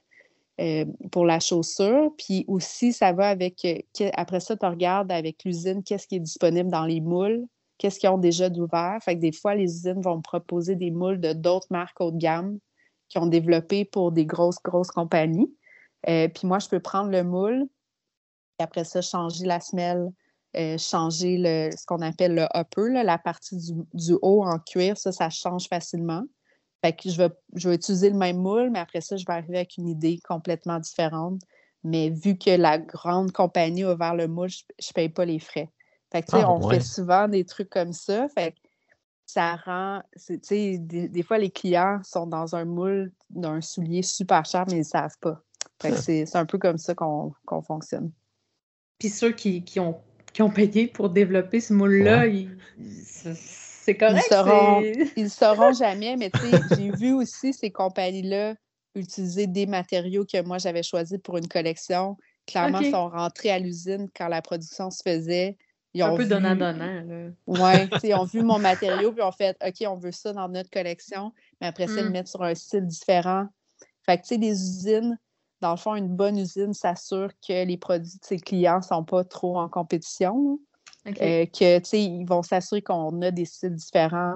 euh, 0.61 0.85
pour 1.11 1.25
la 1.25 1.39
chaussure. 1.39 2.13
Puis 2.17 2.45
aussi, 2.47 2.93
ça 2.93 3.11
va 3.11 3.29
avec, 3.29 3.65
euh, 3.65 4.09
après 4.13 4.39
ça, 4.39 4.55
tu 4.55 4.65
regardes 4.65 5.11
avec 5.11 5.43
l'usine 5.43 5.83
qu'est-ce 5.83 6.07
qui 6.07 6.15
est 6.15 6.21
disponible 6.21 6.69
dans 6.69 6.85
les 6.85 7.01
moules, 7.01 7.45
qu'est-ce 7.79 7.99
qu'ils 7.99 8.09
ont 8.09 8.19
déjà 8.19 8.49
d'ouvert. 8.49 8.99
Fait 9.01 9.15
que 9.15 9.21
des 9.21 9.31
fois, 9.31 9.55
les 9.55 9.63
usines 9.63 10.01
vont 10.01 10.21
proposer 10.21 10.75
des 10.75 10.91
moules 10.91 11.19
de 11.19 11.33
d'autres 11.33 11.67
marques 11.71 11.99
haut 11.99 12.11
de 12.11 12.17
gamme 12.17 12.59
qui 13.07 13.17
ont 13.17 13.25
développé 13.25 13.85
pour 13.85 14.11
des 14.11 14.25
grosses, 14.25 14.61
grosses 14.63 14.91
compagnies. 14.91 15.51
Euh, 16.07 16.27
puis 16.27 16.45
moi, 16.45 16.59
je 16.59 16.67
peux 16.69 16.79
prendre 16.79 17.09
le 17.09 17.23
moule, 17.23 17.67
et 18.59 18.63
après 18.63 18.83
ça, 18.83 19.01
changer 19.01 19.45
la 19.45 19.59
semelle, 19.59 20.11
euh, 20.55 20.77
changer 20.77 21.71
ce 21.75 21.85
qu'on 21.85 22.01
appelle 22.01 22.35
le 22.35 22.47
upper, 22.55 23.03
la 23.03 23.17
partie 23.17 23.57
du, 23.93 24.13
haut 24.21 24.43
en 24.43 24.59
cuir, 24.59 24.97
ça, 24.97 25.11
ça 25.11 25.29
change 25.29 25.67
facilement. 25.67 26.23
Fait 26.83 26.93
que 26.93 27.09
je 27.09 27.27
je 27.55 27.69
vais 27.69 27.75
utiliser 27.75 28.09
le 28.09 28.17
même 28.17 28.37
moule, 28.37 28.69
mais 28.69 28.79
après 28.79 29.01
ça, 29.01 29.17
je 29.17 29.25
vais 29.25 29.33
arriver 29.33 29.57
avec 29.57 29.77
une 29.77 29.87
idée 29.87 30.19
complètement 30.27 30.79
différente. 30.79 31.41
Mais 31.83 32.09
vu 32.09 32.37
que 32.37 32.51
la 32.51 32.77
grande 32.77 33.31
compagnie 33.31 33.83
a 33.83 33.93
ouvert 33.93 34.15
le 34.15 34.27
moule, 34.27 34.49
je 34.49 34.63
ne 34.89 34.93
paye 34.93 35.09
pas 35.09 35.25
les 35.25 35.39
frais. 35.39 35.69
Fait 36.11 36.23
que, 36.23 36.27
ah, 36.33 36.51
on 36.51 36.69
fait 36.69 36.79
souvent 36.79 37.27
des 37.27 37.45
trucs 37.45 37.69
comme 37.69 37.93
ça. 37.93 38.27
Fait 38.29 38.51
que 38.51 38.57
ça 39.25 39.55
rend. 39.57 40.01
Des, 40.51 40.77
des 40.79 41.23
fois, 41.23 41.37
les 41.37 41.51
clients 41.51 41.99
sont 42.03 42.25
dans 42.25 42.55
un 42.55 42.65
moule 42.65 43.11
d'un 43.29 43.61
soulier 43.61 44.01
super 44.01 44.45
cher, 44.45 44.65
mais 44.67 44.77
ils 44.77 44.79
ne 44.79 44.83
savent 44.83 45.17
pas. 45.21 45.41
c'est 45.95 46.35
un 46.35 46.45
peu 46.45 46.57
comme 46.57 46.77
ça 46.77 46.95
qu'on 46.95 47.61
fonctionne. 47.61 48.11
Puis 48.97 49.09
ceux 49.09 49.31
qui, 49.31 49.63
qui, 49.63 49.79
ont, 49.79 50.01
qui 50.33 50.41
ont 50.41 50.49
payé 50.49 50.87
pour 50.87 51.09
développer 51.09 51.61
ce 51.61 51.73
moule-là, 51.73 52.25
c'est 52.75 53.95
correct. 53.95 54.25
Ils 54.29 54.35
sauront, 54.35 54.81
ils 55.15 55.29
sauront 55.29 55.73
jamais, 55.79 56.17
mais 56.17 56.31
j'ai 56.75 56.91
vu 56.91 57.13
aussi 57.13 57.53
ces 57.53 57.71
compagnies-là 57.71 58.55
utiliser 58.95 59.47
des 59.47 59.65
matériaux 59.65 60.25
que 60.25 60.41
moi 60.41 60.57
j'avais 60.57 60.83
choisis 60.83 61.17
pour 61.23 61.37
une 61.37 61.47
collection. 61.47 62.17
Clairement, 62.47 62.79
ils 62.79 62.91
sont 62.91 63.09
rentrés 63.09 63.51
à 63.51 63.59
l'usine 63.59 64.09
quand 64.15 64.27
la 64.27 64.41
production 64.41 64.89
se 64.89 65.01
faisait. 65.03 65.57
Ils 65.93 66.03
un 66.03 66.15
peu 66.15 66.25
donnant-donnant. 66.25 67.31
Oui, 67.47 67.57
ils 68.03 68.13
ont 68.13 68.23
vu 68.23 68.43
mon 68.43 68.59
matériau 68.59 69.11
puis 69.11 69.23
ont 69.23 69.31
fait 69.31 69.57
OK, 69.65 69.87
on 69.87 69.95
veut 69.95 70.11
ça 70.11 70.33
dans 70.33 70.47
notre 70.47 70.69
collection, 70.69 71.33
mais 71.59 71.67
après 71.67 71.87
ça, 71.87 71.95
ils 71.95 72.03
le 72.03 72.09
mm. 72.09 72.13
mettent 72.13 72.27
sur 72.27 72.43
un 72.43 72.53
style 72.53 72.85
différent. 72.85 73.47
Fait 74.05 74.17
que, 74.17 74.23
tu 74.23 74.27
sais, 74.29 74.37
les 74.37 74.51
usines, 74.51 75.17
dans 75.61 75.71
le 75.71 75.77
fond, 75.77 75.95
une 75.95 76.09
bonne 76.09 76.37
usine 76.37 76.73
s'assure 76.73 77.31
que 77.47 77.65
les 77.65 77.77
produits 77.77 78.19
de 78.19 78.25
ses 78.25 78.39
clients 78.39 78.77
ne 78.77 78.83
sont 78.83 79.03
pas 79.03 79.23
trop 79.23 79.57
en 79.57 79.67
compétition. 79.67 80.59
Euh, 81.07 81.45
que, 81.45 81.79
tu 81.79 81.85
sais, 81.85 82.03
ils 82.03 82.25
vont 82.25 82.43
s'assurer 82.43 82.81
qu'on 82.81 83.21
a 83.21 83.31
des 83.31 83.45
styles 83.45 83.75
différents. 83.75 84.35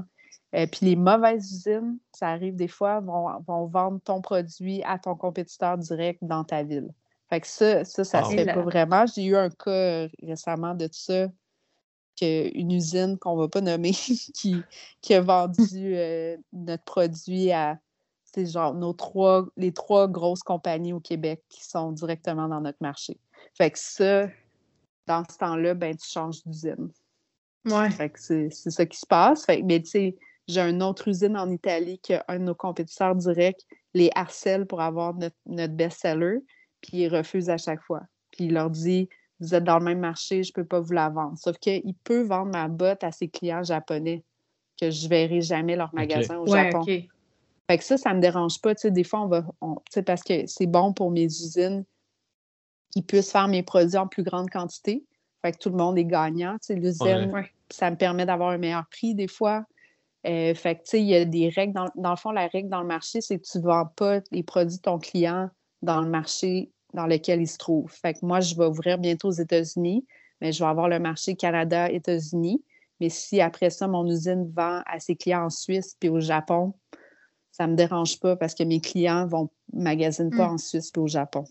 Euh, 0.56 0.68
puis 0.68 0.86
les 0.86 0.96
mauvaises 0.96 1.52
usines, 1.52 1.98
ça 2.14 2.30
arrive 2.30 2.56
des 2.56 2.68
fois, 2.68 3.00
vont, 3.00 3.28
vont, 3.48 3.66
vendre 3.66 4.00
ton 4.04 4.22
produit 4.22 4.82
à 4.84 5.00
ton 5.00 5.16
compétiteur 5.16 5.78
direct 5.78 6.20
dans 6.22 6.44
ta 6.44 6.64
ville. 6.64 6.90
Fait 7.30 7.42
que 7.42 7.48
ça, 7.48 7.84
ça, 7.84 8.04
ça 8.04 8.24
se 8.24 8.36
fait 8.36 8.46
pas 8.46 8.62
vraiment. 8.62 9.06
J'ai 9.08 9.24
eu 9.26 9.36
un 9.36 9.50
cas 9.50 9.72
euh, 9.72 10.10
récemment 10.22 10.76
de 10.76 10.88
ça, 10.92 11.28
qu'une 12.16 12.72
usine 12.72 13.18
qu'on 13.18 13.36
ne 13.36 13.42
va 13.42 13.48
pas 13.48 13.62
nommer 13.62 13.92
qui, 14.34 14.56
qui 15.02 15.14
a 15.14 15.22
vendu 15.22 15.96
notre 16.52 16.84
produit 16.84 17.52
à 17.52 17.80
c'est 18.34 18.46
genre 18.48 18.74
nos 18.74 18.94
trois, 18.94 19.46
les 19.58 19.72
trois 19.72 20.08
grosses 20.08 20.44
compagnies 20.44 20.94
au 20.94 21.00
Québec 21.00 21.44
qui 21.50 21.64
sont 21.64 21.92
directement 21.92 22.48
dans 22.48 22.62
notre 22.62 22.80
marché. 22.82 23.20
Fait 23.54 23.70
que 23.70 23.78
ça, 23.78 24.28
dans 25.06 25.24
ce 25.30 25.38
temps-là, 25.38 25.74
ben, 25.76 25.96
tu 25.96 26.10
changes 26.10 26.44
d'usine. 26.46 26.90
Ouais. 27.66 27.90
Fait 27.92 28.10
que 28.10 28.20
c'est 28.20 28.50
ça 28.50 28.86
qui 28.86 28.98
se 28.98 29.06
passe. 29.06 29.46
Fait, 29.46 29.62
mais 29.62 29.82
tu 29.82 29.90
sais, 29.90 30.16
j'ai 30.48 30.62
une 30.62 30.82
autre 30.82 31.08
usine 31.08 31.38
en 31.38 31.50
Italie 31.50 32.00
qu'un 32.00 32.24
de 32.30 32.44
nos 32.44 32.56
compétiteurs 32.56 33.16
directs 33.16 33.66
les 33.94 34.10
harcèle 34.16 34.66
pour 34.66 34.82
avoir 34.82 35.14
notre, 35.14 35.36
notre 35.46 35.74
best-seller, 35.74 36.40
puis 36.82 37.04
ils 37.04 37.08
refusent 37.08 37.50
à 37.50 37.58
chaque 37.58 37.82
fois. 37.84 38.02
Puis 38.32 38.46
il 38.46 38.54
leur 38.54 38.72
dit 38.72 39.08
Vous 39.44 39.54
êtes 39.56 39.64
dans 39.64 39.78
le 39.78 39.86
même 39.86 40.00
marché, 40.00 40.44
je 40.44 40.52
ne 40.52 40.54
peux 40.54 40.66
pas 40.66 40.80
vous 40.80 40.94
la 40.94 41.10
vendre. 41.10 41.38
Sauf 41.38 41.58
qu'il 41.58 41.94
peut 42.04 42.22
vendre 42.22 42.52
ma 42.52 42.70
botte 42.70 43.04
à 43.04 43.12
ses 43.12 43.28
clients 43.28 43.64
japonais, 43.64 44.24
que 44.80 44.90
je 44.90 45.04
ne 45.04 45.10
verrai 45.10 45.42
jamais 45.42 45.76
leur 45.76 45.94
magasin 45.94 46.38
au 46.38 46.48
Japon. 46.48 46.84
Fait 46.86 47.78
que 47.78 47.84
ça, 47.84 47.98
ça 47.98 48.12
ne 48.12 48.16
me 48.16 48.22
dérange 48.22 48.62
pas. 48.62 48.74
des 48.74 49.04
fois, 49.04 49.22
on 49.22 49.28
va. 49.28 49.46
parce 50.06 50.24
que 50.24 50.46
c'est 50.48 50.66
bon 50.66 50.94
pour 50.94 51.12
mes 51.12 51.26
usines 51.26 51.86
qu'ils 52.92 53.06
puissent 53.06 53.32
faire 53.32 53.48
mes 53.48 53.64
produits 53.64 53.98
en 53.98 54.08
plus 54.08 54.24
grande 54.24 54.50
quantité. 54.50 55.04
Fait 55.42 55.52
que 55.52 55.58
tout 55.58 55.70
le 55.70 55.78
monde 55.78 55.98
est 55.98 56.06
gagnant. 56.06 56.58
L'usine, 56.70 57.32
ça 57.70 57.92
me 57.92 57.98
permet 57.98 58.26
d'avoir 58.26 58.50
un 58.50 58.58
meilleur 58.58 58.86
prix 58.90 59.14
des 59.14 59.28
fois. 59.28 59.66
Euh, 60.26 60.56
fait 60.56 60.76
que, 60.76 60.98
il 60.98 61.04
y 61.04 61.16
a 61.16 61.26
des 61.26 61.50
règles. 61.50 61.74
Dans, 61.74 61.90
dans, 61.96 62.12
le 62.12 62.16
fond, 62.16 62.32
la 62.32 62.48
règle 62.48 62.70
dans 62.70 62.82
le 62.82 62.88
marché, 62.88 63.20
c'est 63.20 63.40
que 63.40 63.46
tu 63.46 63.58
ne 63.58 63.64
vends 63.64 63.88
pas 63.88 64.20
les 64.32 64.44
produits 64.44 64.78
de 64.78 64.82
ton 64.82 65.00
client 65.00 65.50
dans 65.82 66.00
le 66.00 66.10
marché 66.10 66.72
dans 66.94 67.08
lequel 67.08 67.42
il 67.42 67.48
se 67.48 67.58
trouve. 67.58 67.92
Fait 67.92 68.14
que 68.14 68.20
moi, 68.26 68.40
je 68.40 68.56
vais 68.56 68.66
ouvrir 68.66 68.98
bientôt 68.98 69.30
aux 69.30 69.32
États-Unis, 69.32 70.06
mais 70.42 70.52
je 70.52 70.64
vais 70.64 70.70
avoir 70.70 70.88
le 70.88 71.00
marché 71.00 71.36
Canada-États-Unis. 71.36 72.62
Mais 73.00 73.10
si 73.10 73.42
après 73.42 73.70
ça, 73.70 73.88
mon 73.88 74.06
usine 74.08 74.52
vend 74.56 74.82
à 74.86 75.00
ses 75.00 75.16
clients 75.16 75.46
en 75.46 75.50
Suisse 75.50 75.96
puis 76.00 76.10
au 76.10 76.20
Japon, 76.20 76.74
ça 77.52 77.68
ne 77.68 77.74
me 77.74 77.78
dérange 77.78 78.20
pas 78.20 78.36
parce 78.36 78.56
que 78.56 78.64
mes 78.64 78.80
clients 78.80 79.28
vont 79.28 79.50
magasiner 79.74 80.30
pas 80.30 80.48
mm. 80.48 80.54
en 80.54 80.58
Suisse 80.58 80.92
puis 80.92 81.02
au 81.02 81.08
Japon. 81.08 81.46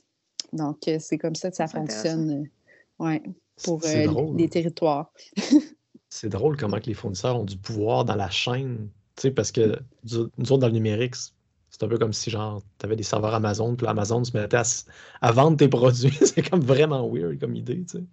Donc, 0.53 0.87
euh, 0.89 0.99
c'est 1.01 1.19
comme 1.19 1.35
ça 1.35 1.51
que 1.51 1.57
ça 1.57 1.67
fonctionne 1.67 2.31
euh, 2.31 3.05
ouais, 3.05 3.23
pour 3.65 3.81
euh, 3.85 4.35
les 4.37 4.49
territoires. 4.49 5.13
c'est 6.09 6.29
drôle 6.29 6.57
comment 6.57 6.79
que 6.79 6.87
les 6.87 6.95
fournisseurs 6.95 7.39
ont 7.39 7.45
du 7.45 7.57
pouvoir 7.57 8.05
dans 8.05 8.17
la 8.17 8.31
chaîne. 8.31 8.89
Parce 9.37 9.53
que 9.53 9.79
nous 10.05 10.53
autres, 10.53 10.59
dans 10.59 10.67
le 10.67 10.73
numérique, 10.73 11.15
c'est 11.73 11.83
un 11.83 11.89
peu 11.89 11.99
comme 11.99 12.13
si 12.13 12.31
genre 12.31 12.63
tu 12.79 12.87
avais 12.87 12.97
des 12.97 13.03
serveurs 13.03 13.35
Amazon, 13.35 13.75
puis 13.75 13.87
Amazon 13.87 14.23
se 14.23 14.37
mettait 14.37 14.59
à, 15.21 15.33
vendre 15.33 15.57
tes 15.57 15.69
produits. 15.69 16.17
c'est 16.21 16.49
comme 16.49 16.61
vraiment 16.61 17.09
weird 17.11 17.41
comme 17.41 17.57
idée. 17.57 17.83
Tu 17.89 17.99
sais. 17.99 18.05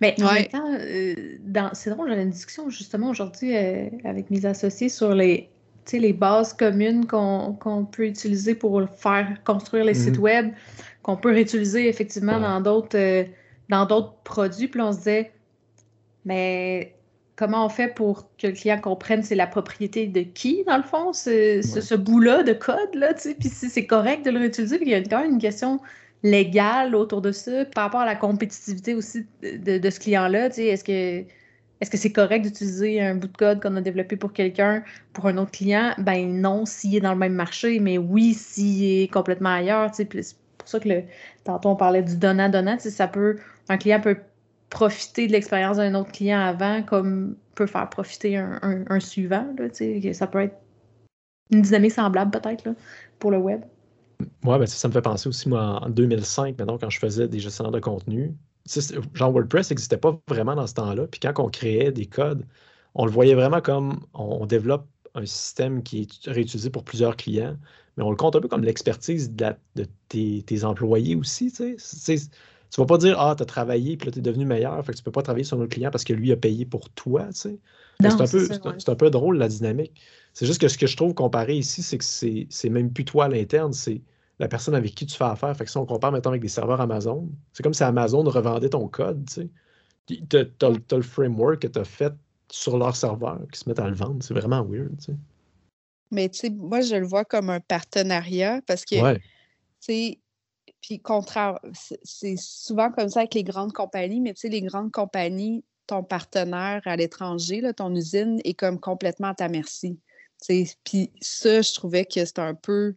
Mais 0.00 0.16
en 0.22 0.32
même 0.32 0.48
temps, 0.48 1.70
c'est 1.74 1.90
drôle, 1.90 2.08
j'avais 2.08 2.22
une 2.22 2.30
discussion 2.30 2.70
justement 2.70 3.10
aujourd'hui 3.10 3.54
avec 4.04 4.30
mes 4.30 4.46
associés 4.46 4.88
sur 4.88 5.14
les, 5.14 5.50
les 5.92 6.12
bases 6.12 6.54
communes 6.54 7.06
qu'on 7.06 7.88
peut 7.90 8.06
utiliser 8.06 8.54
pour 8.54 8.82
faire 8.88 9.28
construire 9.44 9.84
les 9.84 9.94
sites 9.94 10.16
mm-hmm. 10.16 10.20
web 10.20 10.52
qu'on 11.02 11.16
peut 11.16 11.32
réutiliser 11.32 11.88
effectivement 11.88 12.40
dans 12.40 12.60
d'autres 12.60 12.96
euh, 12.96 13.24
dans 13.68 13.86
d'autres 13.86 14.14
produits. 14.24 14.68
Puis 14.68 14.80
on 14.80 14.92
se 14.92 14.98
disait, 14.98 15.32
mais 16.24 16.94
comment 17.36 17.64
on 17.64 17.68
fait 17.68 17.88
pour 17.88 18.28
que 18.36 18.48
le 18.48 18.52
client 18.52 18.80
comprenne 18.80 19.22
c'est 19.22 19.34
la 19.34 19.46
propriété 19.46 20.06
de 20.06 20.20
qui, 20.22 20.64
dans 20.64 20.76
le 20.76 20.82
fond, 20.82 21.12
ce, 21.12 21.60
ce, 21.62 21.94
bout-là 21.94 22.42
de 22.42 22.52
code, 22.52 22.94
là, 22.94 23.14
tu 23.14 23.22
sais, 23.22 23.34
puis 23.34 23.48
si 23.48 23.70
c'est 23.70 23.86
correct 23.86 24.24
de 24.24 24.30
le 24.30 24.38
réutiliser, 24.40 24.76
puis 24.78 24.86
il 24.86 24.92
y 24.92 24.94
a 24.94 25.02
quand 25.02 25.20
même 25.20 25.32
une 25.32 25.40
question 25.40 25.80
légale 26.22 26.94
autour 26.94 27.20
de 27.22 27.32
ça, 27.32 27.64
par 27.66 27.84
rapport 27.84 28.00
à 28.00 28.06
la 28.06 28.14
compétitivité 28.16 28.94
aussi 28.94 29.26
de, 29.42 29.78
de 29.78 29.90
ce 29.90 30.00
client-là, 30.00 30.50
tu 30.50 30.56
sais, 30.56 30.66
est-ce 30.66 30.84
que 30.84 31.24
est-ce 31.82 31.90
que 31.90 31.96
c'est 31.96 32.12
correct 32.12 32.42
d'utiliser 32.42 33.00
un 33.00 33.16
bout 33.16 33.26
de 33.26 33.36
code 33.36 33.60
qu'on 33.60 33.74
a 33.74 33.80
développé 33.80 34.14
pour 34.14 34.32
quelqu'un, 34.32 34.84
pour 35.12 35.26
un 35.26 35.36
autre 35.36 35.50
client? 35.50 35.92
Ben 35.98 36.40
non, 36.40 36.64
s'il 36.64 36.94
est 36.94 37.00
dans 37.00 37.12
le 37.12 37.18
même 37.18 37.34
marché, 37.34 37.80
mais 37.80 37.98
oui, 37.98 38.34
s'il 38.34 39.02
est 39.02 39.12
complètement 39.12 39.52
ailleurs. 39.52 39.90
tu 39.90 40.06
sais, 40.08 40.36
pour 40.62 40.68
ça 40.68 40.78
que 40.78 40.88
le, 40.88 41.02
tantôt 41.42 41.70
on 41.70 41.76
parlait 41.76 42.02
du 42.02 42.16
donnant-donnant. 42.16 42.78
Ça 42.78 43.08
peut, 43.08 43.36
un 43.68 43.78
client 43.78 44.00
peut 44.00 44.16
profiter 44.72 45.26
de 45.26 45.32
l'expérience 45.32 45.76
d'un 45.76 45.94
autre 45.94 46.10
client 46.12 46.40
avant, 46.40 46.82
comme 46.82 47.36
peut 47.54 47.66
faire 47.66 47.88
profiter 47.90 48.38
un, 48.38 49.00
suivant. 49.00 49.46
ça 50.12 50.26
peut 50.26 50.40
être 50.40 50.56
une 51.50 51.60
dynamique 51.60 51.92
semblable 51.92 52.30
peut-être 52.30 52.70
pour 53.18 53.30
le 53.30 53.36
web. 53.36 53.60
Oui, 54.20 54.58
ben, 54.58 54.66
ça 54.66 54.88
me 54.88 54.92
fait 54.94 55.02
penser 55.02 55.28
aussi, 55.28 55.48
moi, 55.48 55.80
en 55.82 55.90
2005, 55.90 56.58
maintenant, 56.58 56.78
quand 56.78 56.88
je 56.88 56.98
faisais 56.98 57.28
des 57.28 57.38
gestionnaires 57.38 57.72
de 57.72 57.80
contenu, 57.80 58.34
genre 59.12 59.32
WordPress 59.32 59.68
n'existait 59.70 59.98
pas 59.98 60.18
vraiment 60.28 60.54
dans 60.54 60.66
ce 60.66 60.74
temps-là. 60.74 61.06
Puis 61.06 61.20
quand 61.20 61.34
on 61.38 61.50
créait 61.50 61.92
des 61.92 62.06
codes, 62.06 62.46
on 62.94 63.04
le 63.04 63.10
voyait 63.10 63.34
vraiment 63.34 63.60
comme 63.60 64.00
on 64.14 64.46
développe 64.46 64.86
un 65.14 65.26
système 65.26 65.82
qui 65.82 66.02
est 66.02 66.30
réutilisé 66.30 66.70
pour 66.70 66.84
plusieurs 66.84 67.16
clients 67.16 67.58
mais 67.96 68.04
on 68.04 68.10
le 68.10 68.16
compte 68.16 68.36
un 68.36 68.40
peu 68.40 68.48
comme 68.48 68.64
l'expertise 68.64 69.32
de, 69.34 69.54
tes, 70.08 70.64
employés 70.64 71.16
aussi. 71.16 71.52
Tu 71.52 71.74
sais. 71.78 72.16
Tu 72.72 72.80
vas 72.80 72.86
pas 72.86 72.96
dire 72.96 73.20
Ah, 73.20 73.34
tu 73.36 73.42
as 73.42 73.46
travaillé, 73.46 73.96
puis 73.98 74.06
là, 74.06 74.12
tu 74.12 74.20
es 74.20 74.22
devenu 74.22 74.46
meilleur, 74.46 74.84
fait 74.84 74.92
que 74.92 74.96
tu 74.96 75.02
peux 75.02 75.12
pas 75.12 75.22
travailler 75.22 75.44
sur 75.44 75.58
notre 75.58 75.74
client 75.74 75.90
parce 75.90 76.04
que 76.04 76.14
lui 76.14 76.32
a 76.32 76.36
payé 76.36 76.64
pour 76.64 76.88
toi. 76.90 77.26
Tu 77.26 77.40
sais. 77.40 77.58
C'est 78.00 78.88
un, 78.88 78.96
peu, 78.96 79.10
drôle 79.10 79.36
la 79.36 79.46
dynamique. 79.46 80.00
C'est 80.32 80.46
juste 80.46 80.60
que 80.60 80.66
ce 80.66 80.78
que 80.78 80.86
je 80.86 80.96
trouve 80.96 81.14
comparé 81.14 81.56
ici, 81.56 81.82
c'est 81.82 81.98
que 81.98 82.04
c'est 82.04 82.70
même 82.70 82.92
plus 82.92 83.04
toi 83.04 83.26
à 83.26 83.28
l'interne, 83.28 83.72
c'est 83.72 84.00
la 84.38 84.48
personne 84.48 84.74
avec 84.74 84.94
qui 84.94 85.06
tu 85.06 85.16
fais 85.16 85.24
affaire. 85.24 85.56
Fait 85.56 85.64
que 85.64 85.70
si 85.70 85.76
on 85.76 85.86
compare 85.86 86.10
maintenant 86.10 86.32
avec 86.32 86.42
des 86.42 86.48
serveurs 86.48 86.80
Amazon, 86.80 87.28
c'est 87.52 87.62
comme 87.62 87.74
si 87.74 87.84
Amazon 87.84 88.22
revendait 88.24 88.70
ton 88.70 88.88
code. 88.88 89.28
Tu 90.06 90.18
as, 90.32 90.96
le 90.96 91.02
framework 91.02 91.60
que 91.60 91.68
tu 91.68 91.78
as 91.78 91.84
fait 91.84 92.12
sur 92.50 92.76
leur 92.78 92.96
serveur, 92.96 93.40
qui 93.52 93.60
se 93.60 93.68
mettent 93.68 93.78
à 93.78 93.88
le 93.88 93.94
vendre. 93.94 94.22
C'est 94.22 94.34
vraiment 94.34 94.64
weird. 94.64 94.96
Tu 94.98 95.04
sais. 95.04 95.16
Mais 96.10 96.28
tu 96.28 96.38
sais, 96.38 96.50
moi, 96.50 96.80
je 96.80 96.96
le 96.96 97.06
vois 97.06 97.24
comme 97.24 97.50
un 97.50 97.60
partenariat 97.60 98.60
parce 98.66 98.84
que, 98.84 99.00
Ouais. 99.00 99.18
tu 99.18 99.22
sais, 99.80 100.18
puis 100.82 101.00
contraire, 101.00 101.58
c'est- 101.72 102.36
souvent 102.36 102.90
comme 102.90 103.08
ça 103.08 103.20
avec 103.20 103.34
les 103.34 103.44
grandes 103.44 103.72
compagnies, 103.72 104.20
mais 104.20 104.34
tu 104.34 104.40
sais, 104.42 104.48
les 104.48 104.60
grandes 104.62 104.90
compagnies, 104.92 105.64
ton 105.86 106.02
partenaire 106.04 106.82
à 106.84 106.96
l'étranger, 106.96 107.60
là, 107.60 107.72
ton 107.72 107.94
usine 107.94 108.40
est 108.44 108.54
comme 108.54 108.78
complètement 108.78 109.28
à 109.28 109.34
ta 109.34 109.48
merci. 109.48 109.98
Tu 110.46 110.66
sais, 110.66 110.76
Puis 110.84 111.10
ça, 111.20 111.62
je 111.62 111.72
trouvais 111.72 112.04
que 112.04 112.24
c'était 112.24 112.40
un 112.42 112.54
peu. 112.54 112.94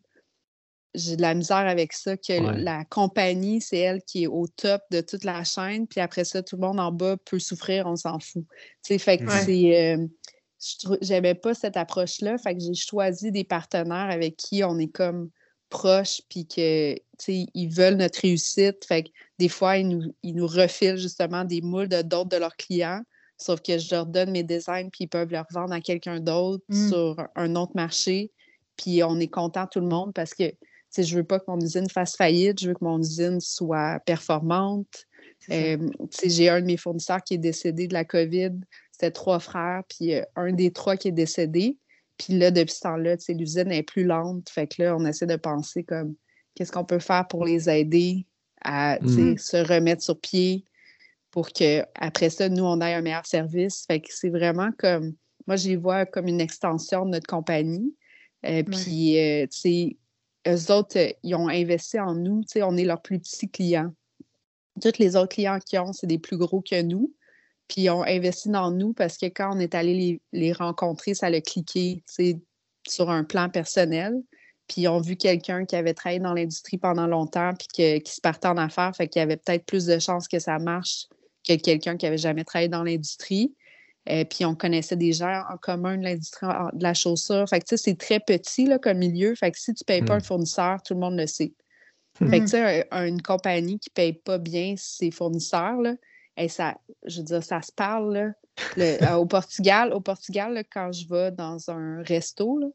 J'ai 0.96 1.18
de 1.18 1.22
la 1.22 1.34
misère 1.36 1.58
avec 1.58 1.92
ça, 1.94 2.16
que 2.16 2.40
Ouais. 2.40 2.62
la 2.62 2.86
compagnie, 2.86 3.60
c'est 3.60 3.78
elle 3.80 4.02
qui 4.02 4.24
est 4.24 4.28
au 4.28 4.48
top 4.48 4.82
de 4.92 5.02
toute 5.02 5.26
la 5.26 5.44
chaîne, 5.44 5.88
puis 5.88 6.00
après 6.00 6.24
ça, 6.24 6.42
tout 6.42 6.56
le 6.56 6.62
monde 6.62 6.80
en 6.80 6.92
bas 6.92 7.18
peut 7.18 7.38
souffrir, 7.40 7.86
on 7.86 7.98
s'en 7.98 8.18
fout. 8.20 8.46
Tu 8.84 8.94
sais, 8.94 8.98
fait 8.98 9.18
que 9.18 9.26
Ouais. 9.26 9.44
c'est. 9.44 9.96
euh, 9.98 10.08
j'aimais 11.02 11.36
pas 11.36 11.54
cette 11.54 11.78
approche-là, 11.78 12.38
fait 12.38 12.56
que 12.56 12.62
j'ai 12.62 12.74
choisi 12.74 13.32
des 13.32 13.44
partenaires 13.44 14.10
avec 14.10 14.38
qui 14.38 14.64
on 14.64 14.80
est 14.80 14.88
comme 14.88 15.30
proches, 15.70 16.22
puis 16.30 16.48
que, 16.48 16.96
ils 17.28 17.70
veulent 17.70 17.96
notre 17.96 18.22
réussite. 18.22 18.86
Fait 18.86 19.04
que 19.04 19.10
des 19.40 19.50
fois, 19.50 19.78
ils 19.78 19.88
nous, 19.88 20.14
ils 20.24 20.36
nous 20.36 20.48
refilent 20.48 20.98
justement 20.98 21.44
des 21.44 21.62
moules 21.62 21.90
de 21.90 22.02
d'autres 22.02 22.30
de 22.30 22.38
leurs 22.38 22.56
clients, 22.56 23.02
sauf 23.38 23.62
que 23.62 23.78
je 23.78 23.94
leur 23.94 24.06
donne 24.06 24.32
mes 24.32 24.44
designs, 24.44 24.90
puis 24.90 25.06
ils 25.06 25.08
peuvent 25.08 25.32
les 25.32 25.40
revendre 25.40 25.74
à 25.74 25.82
quelqu'un 25.82 26.20
d'autre 26.20 26.64
Mm. 26.70 26.90
sur 26.90 27.28
un 27.36 27.56
autre 27.56 27.74
marché, 27.76 28.32
puis 28.78 29.04
on 29.04 29.20
est 29.20 29.28
content 29.28 29.68
tout 29.68 29.80
le 29.80 29.88
monde 29.88 30.14
parce 30.14 30.34
que, 30.34 30.52
je 30.98 31.16
veux 31.18 31.26
pas 31.26 31.40
que 31.40 31.46
mon 31.50 31.60
usine 31.60 31.90
fasse 31.90 32.16
faillite, 32.16 32.62
je 32.62 32.70
veux 32.70 32.74
que 32.74 32.84
mon 32.84 33.00
usine 33.00 33.42
soit 33.42 34.00
performante. 34.06 35.06
Euh, 35.52 35.78
j'ai 36.24 36.48
un 36.48 36.62
de 36.62 36.66
mes 36.66 36.78
fournisseurs 36.78 37.22
qui 37.22 37.34
est 37.34 37.38
décédé 37.38 37.88
de 37.88 37.94
la 37.94 38.06
COVID. 38.06 38.52
C'était 38.94 39.12
trois 39.12 39.40
frères, 39.40 39.84
puis 39.90 40.16
euh, 40.16 40.24
un 40.38 40.54
des 40.54 40.72
trois 40.72 40.96
qui 40.96 41.10
est 41.10 41.12
décédé. 41.12 41.78
Puis 42.18 42.38
là, 42.38 42.50
depuis 42.50 42.74
ce 42.74 42.80
temps-là, 42.82 43.16
l'usine 43.28 43.72
est 43.74 43.84
plus 43.84 44.06
lente. 44.06 44.50
Fait 44.50 44.68
que 44.68 44.82
là, 44.82 44.96
on 44.96 45.06
essaie 45.06 45.26
de 45.26 45.36
penser 45.36 45.84
comme 45.84 46.16
qu'est-ce 46.56 46.72
qu'on 46.72 46.86
peut 46.86 47.00
faire 47.00 47.28
pour 47.28 47.46
les 47.46 47.70
aider 47.70 48.26
à 48.64 48.98
Mhm. 49.02 49.38
se 49.38 49.58
remettre 49.58 50.02
sur 50.02 50.20
pied 50.20 50.66
pour 51.32 51.52
que 51.52 51.84
après 51.96 52.30
ça, 52.30 52.50
nous, 52.50 52.64
on 52.64 52.80
ait 52.82 52.94
un 52.94 53.02
meilleur 53.02 53.26
service. 53.26 53.86
Fait 53.86 54.00
que 54.00 54.08
c'est 54.10 54.30
vraiment 54.30 54.72
comme 54.78 55.14
moi, 55.48 55.58
je 55.58 55.70
les 55.70 55.76
vois 55.76 56.06
comme 56.06 56.28
une 56.28 56.42
extension 56.42 57.06
de 57.06 57.12
notre 57.12 57.28
compagnie. 57.28 57.94
Euh, 58.46 58.64
Puis, 58.64 59.20
euh, 59.20 59.46
tu 59.48 59.60
sais, 59.60 59.98
eux 60.48 60.72
autres, 60.72 60.98
euh, 60.98 61.12
ils 61.24 61.36
ont 61.36 61.48
investi 61.50 62.00
en 62.00 62.16
nous. 62.16 62.42
Tu 62.42 62.54
sais, 62.54 62.64
on 62.64 62.76
est 62.78 62.86
leur 62.86 63.02
plus 63.02 63.20
petit 63.20 63.50
client. 63.50 63.94
Tous 64.82 64.98
les 64.98 65.16
autres 65.16 65.30
clients 65.36 65.60
qu'ils 65.60 65.80
ont, 65.80 65.94
c'est 65.94 66.08
des 66.08 66.20
plus 66.20 66.38
gros 66.38 66.62
que 66.62 66.82
nous. 66.82 67.14
Puis 67.68 67.84
ils 67.84 67.90
ont 67.90 68.04
investi 68.04 68.50
dans 68.50 68.72
nous 68.72 68.94
parce 68.94 69.18
que 69.18 69.26
quand 69.28 69.56
on 69.56 69.60
est 69.60 69.74
allé 69.74 69.94
les, 69.94 70.22
les 70.32 70.54
rencontrer, 70.54 71.16
ça 71.16 71.28
a 71.28 71.42
cliqué 71.42 72.04
tu 72.08 72.14
sais, 72.14 72.40
sur 72.88 73.10
un 73.10 73.24
plan 73.24 73.50
personnel. 73.50 74.22
Puis 74.68 74.82
ils 74.82 74.88
ont 74.88 75.00
vu 75.00 75.16
quelqu'un 75.16 75.66
qui 75.66 75.76
avait 75.76 75.94
travaillé 75.94 76.20
dans 76.20 76.34
l'industrie 76.34 76.78
pendant 76.78 77.08
longtemps 77.08 77.52
puis 77.58 77.68
que- 77.68 77.98
qui 78.00 78.14
se 78.14 78.22
partait 78.22 78.48
en 78.48 78.58
affaires, 78.58 78.96
fait 78.96 79.08
qu'il 79.08 79.20
y 79.20 79.24
avait 79.24 79.38
peut-être 79.38 79.66
plus 79.66 79.86
de 79.86 80.00
chances 80.00 80.28
que 80.28 80.40
ça 80.40 80.58
marche 80.60 81.06
que 81.48 81.56
quelqu'un 81.56 81.96
qui 81.98 82.08
avait 82.08 82.18
jamais 82.18 82.44
travaillé 82.44 82.70
dans 82.70 82.84
l'industrie. 82.84 83.54
Euh, 84.10 84.24
puis 84.24 84.46
on 84.46 84.56
connaissait 84.56 84.96
des 84.96 85.14
gens 85.14 85.44
en 85.52 85.58
commun 85.58 85.98
de 85.98 86.04
l'industrie 86.04 86.48
de 86.74 86.84
la 86.84 86.94
chaussure. 86.94 87.48
Fait 87.50 87.60
que 87.60 87.76
c'est 87.78 87.98
très 87.98 88.20
petit 88.20 88.66
là, 88.66 88.80
comme 88.80 88.98
milieu. 88.98 89.36
Fait 89.36 89.52
que 89.52 89.60
si 89.60 89.74
tu 89.74 89.84
ne 89.84 89.86
payes 89.86 90.02
pas 90.04 90.16
Mm. 90.16 90.18
un 90.18 90.22
fournisseur, 90.22 90.82
tout 90.84 90.94
le 90.96 91.00
monde 91.00 91.18
le 91.18 91.28
sait. 91.28 91.54
Fait 92.18 92.40
Mhm. 92.40 92.50
que, 92.50 93.08
une 93.08 93.22
compagnie 93.22 93.78
qui 93.80 93.90
ne 93.90 93.94
paye 93.94 94.14
pas 94.14 94.38
bien 94.38 94.76
ses 94.78 95.12
fournisseurs, 95.12 95.82
là, 95.82 95.96
hey, 96.38 96.50
ça, 96.50 96.78
je 97.06 97.18
veux 97.20 97.26
dire, 97.26 97.44
ça 97.44 97.62
se 97.62 97.72
parle. 97.72 98.14
là. 98.14 98.32
Le- 98.78 99.04
euh, 99.04 99.16
au 99.16 99.26
Portugal, 99.26 99.92
au 99.92 100.00
Portugal 100.00 100.54
là, 100.54 100.64
quand 100.64 100.92
je 100.92 101.08
vais 101.10 101.32
dans 101.32 101.70
un 101.70 102.02
resto, 102.04 102.58
là, 102.60 102.68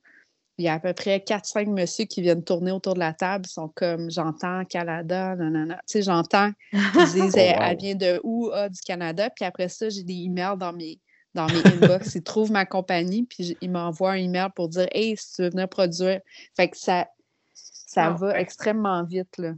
il 0.60 0.64
y 0.64 0.68
a 0.68 0.74
à 0.74 0.78
peu 0.78 0.92
près 0.92 1.18
4-5 1.18 1.70
messieurs 1.70 2.04
qui 2.04 2.20
viennent 2.20 2.44
tourner 2.44 2.70
autour 2.70 2.92
de 2.94 2.98
la 2.98 3.14
table. 3.14 3.46
Ils 3.48 3.52
sont 3.52 3.68
comme 3.74 4.10
j'entends 4.10 4.64
Canada, 4.66 5.34
nanana. 5.36 5.76
Tu 5.88 5.92
sais, 5.94 6.02
j'entends 6.02 6.50
qu'ils 6.70 6.80
disent 7.14 7.34
Oh, 7.34 7.38
elle, 7.38 7.56
wow. 7.56 7.62
elle 7.62 7.76
vient 7.78 7.94
de 7.94 8.20
où? 8.22 8.50
Ah, 8.52 8.68
du 8.68 8.80
Canada? 8.80 9.30
Puis 9.30 9.44
après 9.44 9.68
ça, 9.70 9.88
j'ai 9.88 10.02
des 10.04 10.14
emails 10.24 10.58
dans 10.58 10.72
mes, 10.74 11.00
dans 11.34 11.46
mes 11.46 11.66
inbox. 11.66 12.14
Ils 12.14 12.22
trouvent 12.22 12.52
ma 12.52 12.66
compagnie, 12.66 13.24
puis 13.24 13.56
ils 13.62 13.70
m'envoient 13.70 14.12
un 14.12 14.16
email 14.16 14.48
pour 14.54 14.68
dire 14.68 14.86
Hey, 14.92 15.16
si 15.16 15.32
tu 15.36 15.42
veux 15.42 15.50
venir 15.50 15.68
produire. 15.68 16.20
Fait 16.56 16.68
que 16.68 16.76
ça, 16.76 17.08
ça 17.54 18.06
Ah, 18.06 18.10
va 18.10 18.26
ouais. 18.28 18.40
extrêmement 18.42 19.02
vite. 19.04 19.38
Là. 19.38 19.52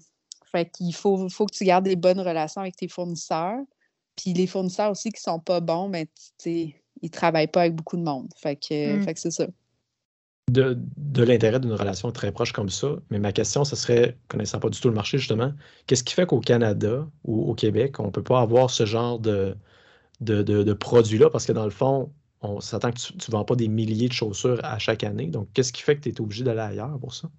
Fait 0.53 0.71
qu'il 0.71 0.95
faut, 0.95 1.29
faut 1.29 1.47
que 1.47 1.55
tu 1.55 1.65
gardes 1.65 1.85
des 1.85 1.97
bonnes 1.97 2.21
relations 2.21 2.61
avec 2.61 2.77
tes 2.77 2.89
fournisseurs. 2.89 3.59
Puis 4.17 4.33
les 4.35 4.47
fournisseurs 4.47 4.91
aussi 4.93 5.11
qui 5.11 5.21
sont 5.21 5.41
pas 5.41 5.59
bons, 5.61 5.89
mais 5.89 6.07
sais, 6.39 6.77
ils 7.01 7.11
travaillent 7.11 7.49
pas 7.49 7.63
avec 7.63 7.75
beaucoup 7.75 7.97
de 7.97 8.03
monde. 8.03 8.29
Fait 8.37 8.55
que, 8.57 8.99
Mm. 8.99 9.03
fait 9.03 9.15
que 9.15 9.21
c'est 9.21 9.31
ça. 9.33 9.47
De, 10.51 10.79
l'intérêt 11.23 11.61
d'une 11.61 11.73
relation 11.73 12.11
très 12.13 12.33
proche 12.33 12.53
comme 12.53 12.69
ça. 12.69 12.97
Mais 13.11 13.19
ma 13.19 13.33
question, 13.33 13.65
ce 13.65 13.77
serait, 13.77 14.17
connaissant 14.29 14.59
pas 14.61 14.69
du 14.69 14.81
tout 14.81 14.89
le 14.89 14.95
marché, 14.95 15.19
justement, 15.19 15.53
qu'est-ce 15.87 16.05
qui 16.05 16.15
fait 16.15 16.27
qu'au 16.27 16.41
Canada 16.41 17.09
ou 17.25 17.51
au 17.51 17.55
Québec, 17.55 18.01
on 18.01 18.07
ne 18.07 18.11
peut 18.11 18.23
pas 18.23 18.41
avoir 18.41 18.71
ce 18.71 18.87
genre 18.87 19.19
de, 19.19 19.57
de, 20.21 20.43
de- 20.43 20.63
de 20.63 20.73
produit-là? 20.73 21.31
Parce 21.31 21.47
que 21.47 21.53
dans 21.53 21.65
le 21.65 21.71
fond, 21.71 22.13
on 22.43 22.61
s'attend 22.61 22.91
que 22.91 22.99
tu 22.99 23.13
ne 23.15 23.33
vends 23.33 23.45
pas 23.45 23.57
des 23.57 23.69
milliers 23.69 24.09
de 24.09 24.13
chaussures 24.13 24.61
à 24.65 24.79
chaque 24.79 25.05
année. 25.05 25.27
Donc, 25.27 25.49
qu'est-ce 25.55 25.73
qui 25.73 25.83
fait 25.83 25.97
que 25.97 26.03
tu 26.03 26.09
es 26.11 26.21
obligé 26.21 26.45
d'aller 26.45 26.61
ailleurs 26.61 26.99
pour 26.99 27.15
ça? 27.15 27.31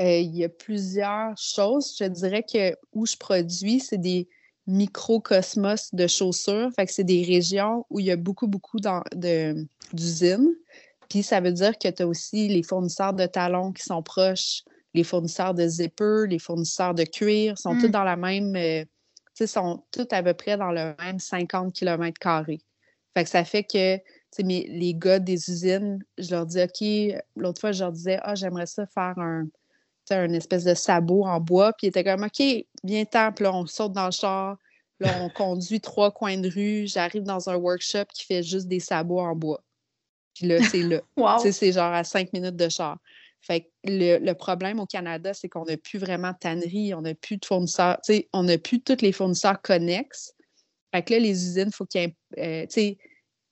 Euh, 0.00 0.18
il 0.18 0.34
y 0.34 0.44
a 0.44 0.48
plusieurs 0.48 1.36
choses. 1.36 1.94
Je 1.98 2.06
dirais 2.06 2.42
que 2.42 2.74
où 2.94 3.04
je 3.04 3.16
produis, 3.16 3.80
c'est 3.80 3.98
des 3.98 4.28
microcosmos 4.66 5.94
de 5.94 6.06
chaussures. 6.06 6.70
Fait 6.74 6.86
que 6.86 6.92
c'est 6.92 7.04
des 7.04 7.22
régions 7.22 7.84
où 7.90 8.00
il 8.00 8.06
y 8.06 8.10
a 8.10 8.16
beaucoup, 8.16 8.46
beaucoup 8.46 8.78
d'usines. 9.92 10.54
Puis 11.10 11.22
ça 11.22 11.40
veut 11.40 11.52
dire 11.52 11.76
que 11.76 11.88
tu 11.88 12.02
as 12.02 12.06
aussi 12.06 12.48
les 12.48 12.62
fournisseurs 12.62 13.12
de 13.12 13.26
talons 13.26 13.72
qui 13.72 13.82
sont 13.82 14.02
proches, 14.02 14.62
les 14.94 15.04
fournisseurs 15.04 15.52
de 15.54 15.66
zipper, 15.66 16.24
les 16.28 16.38
fournisseurs 16.38 16.94
de 16.94 17.04
cuir, 17.04 17.58
sont 17.58 17.74
Mm. 17.74 17.80
tous 17.80 17.88
dans 17.88 18.04
la 18.04 18.16
même, 18.16 18.56
euh, 18.56 18.84
tu 18.84 18.88
sais, 19.34 19.46
sont 19.46 19.82
tous 19.90 20.06
à 20.12 20.22
peu 20.22 20.32
près 20.34 20.56
dans 20.56 20.70
le 20.70 20.94
même 20.98 21.18
50 21.18 21.74
km. 21.74 22.14
Fait 23.12 23.24
que 23.24 23.28
ça 23.30 23.44
fait 23.44 23.64
que 23.64 23.96
tu 23.96 24.02
sais, 24.30 24.42
mes- 24.44 24.68
les 24.68 24.94
gars 24.94 25.18
des 25.18 25.50
usines, 25.50 25.98
je 26.16 26.30
leur 26.30 26.46
dis 26.46 26.62
OK, 26.62 27.20
l'autre 27.34 27.60
fois, 27.60 27.72
je 27.72 27.82
leur 27.82 27.90
disais 27.92 28.18
Ah, 28.22 28.36
j'aimerais 28.36 28.66
ça 28.66 28.86
faire 28.86 29.18
un, 29.18 29.46
tu 29.46 29.50
sais, 30.04 30.14
un 30.14 30.32
espèce 30.32 30.62
de 30.62 30.74
sabot 30.74 31.24
en 31.24 31.40
bois. 31.40 31.72
Puis 31.72 31.88
ils 31.88 31.90
étaient 31.90 32.04
comme 32.04 32.22
OK, 32.22 32.40
viens-t'en. 32.84 33.32
Puis 33.32 33.42
là, 33.42 33.52
on 33.52 33.66
saute 33.66 33.92
dans 33.92 34.06
le 34.06 34.12
char. 34.12 34.56
Là, 35.00 35.08
on 35.20 35.28
conduit 35.34 35.80
trois 35.80 36.12
coins 36.12 36.38
de 36.38 36.48
rue. 36.48 36.86
J'arrive 36.86 37.24
dans 37.24 37.50
un 37.50 37.56
workshop 37.56 38.04
qui 38.14 38.24
fait 38.26 38.44
juste 38.44 38.68
des 38.68 38.78
sabots 38.80 39.18
en 39.20 39.34
bois. 39.34 39.60
Puis 40.40 40.48
là, 40.48 40.62
c'est 40.62 40.82
là. 40.82 41.02
Wow. 41.16 41.38
C'est 41.52 41.72
genre 41.72 41.92
à 41.92 42.02
cinq 42.02 42.32
minutes 42.32 42.56
de 42.56 42.68
char. 42.70 42.96
Fait 43.42 43.60
que 43.60 43.66
le, 43.84 44.18
le 44.18 44.34
problème 44.34 44.80
au 44.80 44.86
Canada, 44.86 45.34
c'est 45.34 45.48
qu'on 45.48 45.64
n'a 45.64 45.76
plus 45.76 45.98
vraiment 45.98 46.30
de 46.30 46.38
tannerie, 46.38 46.94
on 46.94 47.02
n'a 47.02 47.14
plus 47.14 47.36
de 47.36 47.44
fournisseurs, 47.44 47.98
tu 48.04 48.14
sais, 48.14 48.28
on 48.32 48.42
n'a 48.42 48.56
plus 48.58 48.80
tous 48.80 49.02
les 49.02 49.12
fournisseurs 49.12 49.60
connexes. 49.60 50.34
Fait 50.94 51.02
que 51.02 51.12
là, 51.12 51.20
les 51.20 51.30
usines, 51.30 51.68
il 51.68 51.74
faut 51.74 51.84
qu'il 51.84 52.00
y 52.00 52.04
ait, 52.04 52.16
euh, 52.38 52.66
tu 52.66 52.72
sais, 52.72 52.98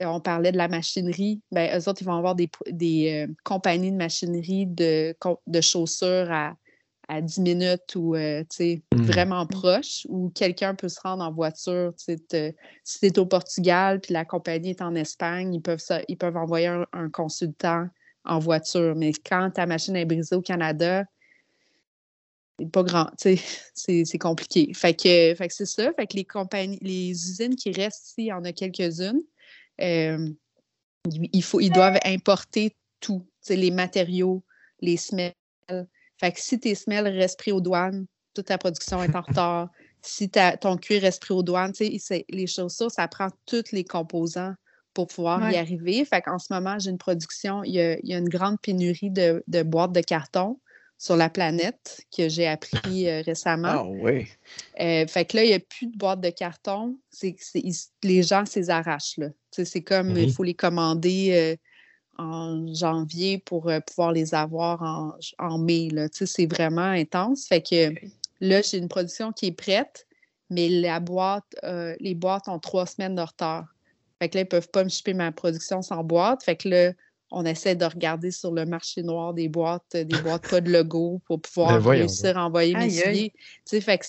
on 0.00 0.20
parlait 0.20 0.52
de 0.52 0.56
la 0.56 0.68
machinerie, 0.68 1.40
ben, 1.50 1.78
eux 1.78 1.88
autres, 1.88 2.02
ils 2.02 2.06
vont 2.06 2.16
avoir 2.16 2.34
des, 2.34 2.48
des 2.70 3.26
euh, 3.28 3.32
compagnies 3.44 3.92
de 3.92 3.96
machinerie 3.96 4.66
de, 4.66 5.14
de 5.46 5.60
chaussures 5.60 6.30
à, 6.30 6.54
à 7.08 7.20
10 7.22 7.40
minutes 7.40 7.94
ou, 7.96 8.14
euh, 8.14 8.44
Mhm. 8.60 8.78
vraiment 9.02 9.46
proche, 9.46 10.06
où 10.08 10.30
quelqu'un 10.30 10.74
peut 10.74 10.88
se 10.90 11.00
rendre 11.00 11.24
en 11.24 11.32
voiture, 11.32 11.94
te- 11.96 12.52
si 12.84 13.00
tu 13.00 13.06
es 13.06 13.18
au 13.18 13.26
Portugal, 13.26 14.00
puis 14.00 14.12
la 14.12 14.24
compagnie 14.24 14.70
est 14.70 14.82
en 14.82 14.94
Espagne, 14.94 15.54
ils 15.54 15.62
peuvent, 15.62 15.78
ça- 15.80 16.02
ils 16.08 16.18
peuvent 16.18 16.36
envoyer 16.36 16.66
un, 16.66 16.86
un 16.92 17.08
consultant 17.08 17.88
en 18.24 18.38
voiture. 18.38 18.94
Mais 18.94 19.12
quand 19.26 19.50
ta 19.54 19.64
machine 19.66 19.96
est 19.96 20.04
brisée 20.04 20.36
au 20.36 20.42
Canada, 20.42 21.04
c'est 22.58 22.70
pas 22.70 22.82
grand, 22.82 23.06
tu 23.18 23.36
sais, 23.36 23.42
c'est 24.04 24.18
compliqué. 24.18 24.72
Fait 24.74 24.94
que, 24.94 25.34
fait 25.34 25.48
que 25.48 25.54
c'est 25.54 25.66
ça. 25.66 25.92
Fait 25.94 26.06
que 26.06 26.16
les 26.16 26.24
compagnies, 26.24 26.78
les 26.82 27.10
usines 27.10 27.56
qui 27.56 27.70
restent 27.72 28.08
ici, 28.08 28.14
il 28.18 28.26
y 28.26 28.32
en 28.32 28.44
a 28.44 28.52
quelques-unes. 28.52 29.22
euh, 29.80 30.28
il 31.32 31.42
faut, 31.42 31.60
ils 31.60 31.70
doivent 31.70 31.98
importer 32.04 32.76
tout, 33.00 33.26
les 33.48 33.70
matériaux, 33.70 34.42
les 34.80 34.96
semelles. 34.98 35.32
Fait 36.18 36.32
que 36.32 36.40
si 36.40 36.58
tes 36.58 36.74
semelles 36.74 37.08
restent 37.08 37.38
pris 37.38 37.52
aux 37.52 37.60
douanes, 37.60 38.06
toute 38.34 38.46
ta 38.46 38.58
production 38.58 39.02
est 39.02 39.14
en 39.14 39.20
retard. 39.22 39.70
Si 40.00 40.30
ton 40.60 40.76
cuir 40.76 41.02
reste 41.02 41.20
pris 41.22 41.34
aux 41.34 41.42
douanes, 41.42 41.72
les 42.28 42.46
chaussures, 42.46 42.88
ça 42.90 43.08
prend 43.08 43.28
tous 43.46 43.72
les 43.72 43.82
composants 43.82 44.54
pour 44.94 45.08
pouvoir 45.08 45.40
y 45.50 45.56
arriver. 45.56 46.04
Fait 46.04 46.22
qu'en 46.22 46.38
ce 46.38 46.52
moment, 46.52 46.78
j'ai 46.78 46.90
une 46.90 46.98
production, 46.98 47.64
il 47.64 47.72
y 47.74 47.80
a, 47.80 47.98
il 47.98 48.08
y 48.08 48.14
a 48.14 48.18
une 48.18 48.28
grande 48.28 48.60
pénurie 48.60 49.10
de, 49.10 49.42
de 49.48 49.62
boîtes 49.64 49.90
de 49.92 50.00
carton 50.00 50.60
sur 50.98 51.16
la 51.16 51.28
planète 51.28 52.00
que 52.16 52.28
j'ai 52.28 52.46
appris 52.46 53.08
euh, 53.08 53.22
récemment. 53.22 53.68
Ah 53.68 53.84
oui. 53.84 54.28
Euh, 54.80 55.06
fait 55.08 55.24
que 55.24 55.36
là, 55.36 55.44
il 55.44 55.48
n'y 55.48 55.54
a 55.54 55.60
plus 55.60 55.88
de 55.88 55.96
boîtes 55.98 56.20
de 56.20 56.30
carton. 56.30 56.96
C'est, 57.10 57.34
c'est- 57.40 57.60
ils- 57.60 57.74
les 58.04 58.22
gens 58.22 58.46
s'les 58.46 58.70
arrachent. 58.70 59.16
Là. 59.18 59.28
Tu 59.30 59.34
sais, 59.50 59.64
C'est 59.64 59.82
comme 59.82 60.16
il 60.16 60.32
faut 60.32 60.44
les 60.44 60.54
commander 60.54 61.32
euh, 61.32 61.56
en 62.18 62.66
janvier 62.74 63.38
pour 63.38 63.68
euh, 63.68 63.80
pouvoir 63.80 64.12
les 64.12 64.34
avoir 64.34 64.82
en, 64.82 65.14
en 65.38 65.58
mai. 65.58 65.88
Là. 65.90 66.08
Tu 66.08 66.18
sais, 66.18 66.26
C'est 66.26 66.46
vraiment 66.46 66.82
intense. 66.82 67.46
Fait 67.46 67.62
que 67.62 67.94
là, 68.40 68.60
j'ai 68.62 68.78
une 68.78 68.88
production 68.88 69.32
qui 69.32 69.46
est 69.46 69.52
prête, 69.52 70.06
mais 70.50 70.68
la 70.68 71.00
boîte, 71.00 71.44
euh, 71.64 71.94
les 72.00 72.14
boîtes 72.14 72.48
ont 72.48 72.58
trois 72.58 72.86
semaines 72.86 73.14
de 73.14 73.22
retard. 73.22 73.66
Fait 74.20 74.28
que 74.28 74.36
là, 74.36 74.42
ils 74.42 74.48
peuvent 74.48 74.70
pas 74.70 74.82
me 74.84 74.88
shipper 74.88 75.14
ma 75.14 75.30
production 75.30 75.80
sans 75.80 76.02
boîte. 76.02 76.42
Fait 76.42 76.56
que 76.56 76.68
là, 76.68 76.92
on 77.30 77.44
essaie 77.44 77.76
de 77.76 77.84
regarder 77.84 78.30
sur 78.30 78.52
le 78.52 78.64
marché 78.64 79.02
noir 79.02 79.34
des 79.34 79.48
boîtes, 79.48 79.94
des 79.94 80.20
boîtes 80.22 80.48
pas 80.48 80.60
de 80.60 80.72
logo 80.72 81.20
pour 81.26 81.40
pouvoir 81.40 81.80
Ben 81.80 81.90
réussir 81.90 82.36
à 82.36 82.46
envoyer 82.46 82.74
mes 82.74 82.80
Aïe, 82.80 83.02
aïe. 83.02 83.14
souliers. 83.14 83.32
Tu 83.36 83.40
sais, 83.66 83.80
fait 83.80 83.98
que 83.98 84.06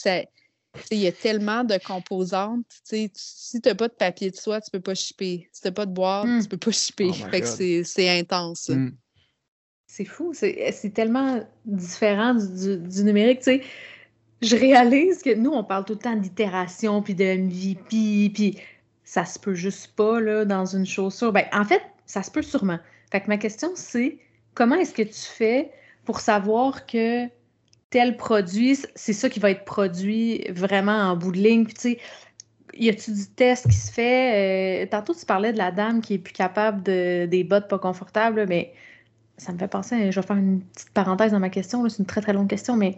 Il 0.92 0.98
y 1.00 1.08
a 1.08 1.12
tellement 1.12 1.64
de 1.64 1.78
composantes. 1.86 2.66
tu 2.70 2.80
sais, 2.84 3.10
tu- 3.10 3.22
Si 3.22 3.62
tu 3.62 3.68
n'as 3.70 3.76
pas 3.76 3.88
de 3.88 3.94
papier 3.94 4.30
de 4.32 4.36
soie, 4.36 4.62
tu 4.62 4.70
peux 4.72 4.80
pas 4.80 4.94
shipper. 4.96 5.50
Si 5.52 5.62
tu 5.62 5.68
n'as 5.68 5.72
pas 5.74 5.86
de 5.88 5.92
boîte, 5.92 6.26
Hmm. 6.28 6.42
tu 6.42 6.48
peux 6.48 6.58
pas 6.58 6.72
shipper. 6.72 7.10
Oh 7.10 7.14
fait 7.14 7.42
que 7.42 7.46
God. 7.46 7.56
c'est 7.56 7.84
c'est 7.84 8.10
intense. 8.20 8.62
ça. 8.62 8.76
Mm. 8.76 8.96
C'est 9.88 10.06
fou, 10.06 10.32
c'est 10.34 10.72
c'est 10.72 10.92
tellement 10.92 11.42
différent 11.66 12.36
du, 12.36 12.78
du- 12.78 12.88
du 12.88 13.04
numérique, 13.04 13.40
tu 13.40 13.46
sais. 13.46 13.62
Je 14.42 14.56
réalise 14.56 15.22
que 15.24 15.34
nous, 15.34 15.52
on 15.52 15.64
parle 15.64 15.84
tout 15.86 15.94
le 15.94 16.00
temps 16.00 16.16
d'itération, 16.16 17.02
puis 17.02 17.16
de 17.16 17.24
MVP, 17.26 18.30
puis 18.34 18.58
ça 19.04 19.26
se 19.26 19.40
peut 19.40 19.56
juste 19.56 19.96
pas, 19.96 20.22
là, 20.22 20.46
dans 20.46 20.66
une 20.66 20.86
chaussure. 20.86 21.34
Ben, 21.34 21.46
en 21.52 21.66
fait, 21.66 21.82
ça 22.06 22.22
se 22.24 22.30
peut 22.32 22.44
sûrement. 22.44 22.78
Fait 23.12 23.20
que 23.22 23.28
ma 23.28 23.38
question, 23.38 23.72
c'est 23.76 24.20
comment 24.54 24.76
est-ce 24.76 24.94
que 24.94 25.02
tu 25.02 25.14
fais 25.14 25.72
pour 26.06 26.20
savoir 26.20 26.86
que 26.86 27.26
tel 27.90 28.18
produit, 28.18 28.78
c'est 28.96 29.14
ça 29.14 29.30
qui 29.30 29.40
va 29.40 29.52
être 29.52 29.66
produit 29.66 30.44
vraiment 30.52 30.94
en 31.12 31.16
bout 31.18 31.32
de 31.32 31.38
ligne, 31.40 31.66
puis 31.66 31.74
tu 31.74 31.82
sais, 31.82 32.00
y 32.76 32.90
a-tu 32.90 33.14
du 33.14 33.28
test 33.36 33.68
qui 33.70 33.76
se 33.76 33.92
fait? 33.92 34.86
Euh, 34.86 34.90
tantôt, 34.90 35.14
tu 35.16 35.26
parlais 35.26 35.54
de 35.54 35.58
la 35.58 35.72
dame 35.72 36.02
qui 36.02 36.16
est 36.16 36.20
plus 36.20 36.34
capable 36.34 36.84
de, 36.84 37.26
des 37.28 37.44
bottes 37.44 37.68
pas 37.70 37.80
confortables, 37.80 38.46
mais 38.48 38.74
ça 39.38 39.54
me 39.54 39.58
fait 39.60 39.68
penser, 39.70 40.12
je 40.12 40.20
vais 40.22 40.28
faire 40.28 40.38
une 40.38 40.62
petite 40.64 40.92
parenthèse 40.92 41.32
dans 41.34 41.40
ma 41.40 41.50
question, 41.50 41.88
c'est 41.90 42.00
une 42.00 42.06
très 42.08 42.22
très 42.22 42.34
longue 42.34 42.50
question, 42.50 42.76
mais 42.78 42.98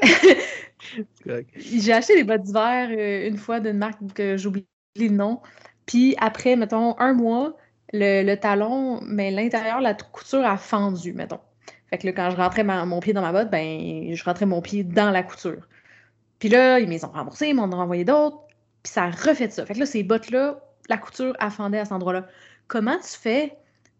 j'ai 1.54 1.92
acheté 1.92 2.14
des 2.16 2.24
bottes 2.24 2.42
d'hiver 2.42 2.88
euh, 2.90 3.28
une 3.28 3.36
fois 3.38 3.60
d'une 3.60 3.78
marque 3.78 4.00
que 4.14 4.36
j'oublie 4.36 4.66
le 4.96 5.08
nom, 5.08 5.40
puis 5.86 6.14
après, 6.18 6.56
mettons, 6.56 6.98
un 6.98 7.14
mois, 7.14 7.56
le, 7.92 8.22
le 8.24 8.36
talon, 8.38 9.00
mais 9.02 9.30
l'intérieur, 9.30 9.80
la 9.80 9.94
couture 9.94 10.44
a 10.44 10.56
fendu, 10.56 11.12
mettons. 11.12 11.40
Fait 11.90 11.98
que 11.98 12.06
là, 12.06 12.12
quand 12.12 12.30
je 12.30 12.36
rentrais 12.36 12.64
mon 12.64 13.00
pied 13.00 13.12
dans 13.12 13.22
ma 13.22 13.32
botte, 13.32 13.50
ben, 13.50 14.14
je 14.14 14.24
rentrais 14.24 14.46
mon 14.46 14.62
pied 14.62 14.84
dans 14.84 15.10
la 15.10 15.22
couture. 15.22 15.68
Puis 16.38 16.48
là, 16.48 16.78
ils 16.80 16.86
me 16.86 16.92
les 16.92 17.04
ont 17.04 17.10
remboursés, 17.10 17.48
ils 17.48 17.54
m'en 17.54 17.64
ont 17.64 17.76
renvoyé 17.76 18.04
d'autres, 18.04 18.38
puis 18.82 18.92
ça 18.92 19.04
a 19.04 19.10
refait 19.10 19.50
ça. 19.50 19.66
Fait 19.66 19.74
que 19.74 19.80
là, 19.80 19.86
ces 19.86 20.02
bottes-là, 20.02 20.60
la 20.88 20.98
couture 20.98 21.36
a 21.38 21.50
fendu 21.50 21.76
à 21.76 21.84
cet 21.84 21.92
endroit-là. 21.92 22.26
Comment 22.68 22.96
tu 22.98 23.18
fais 23.18 23.56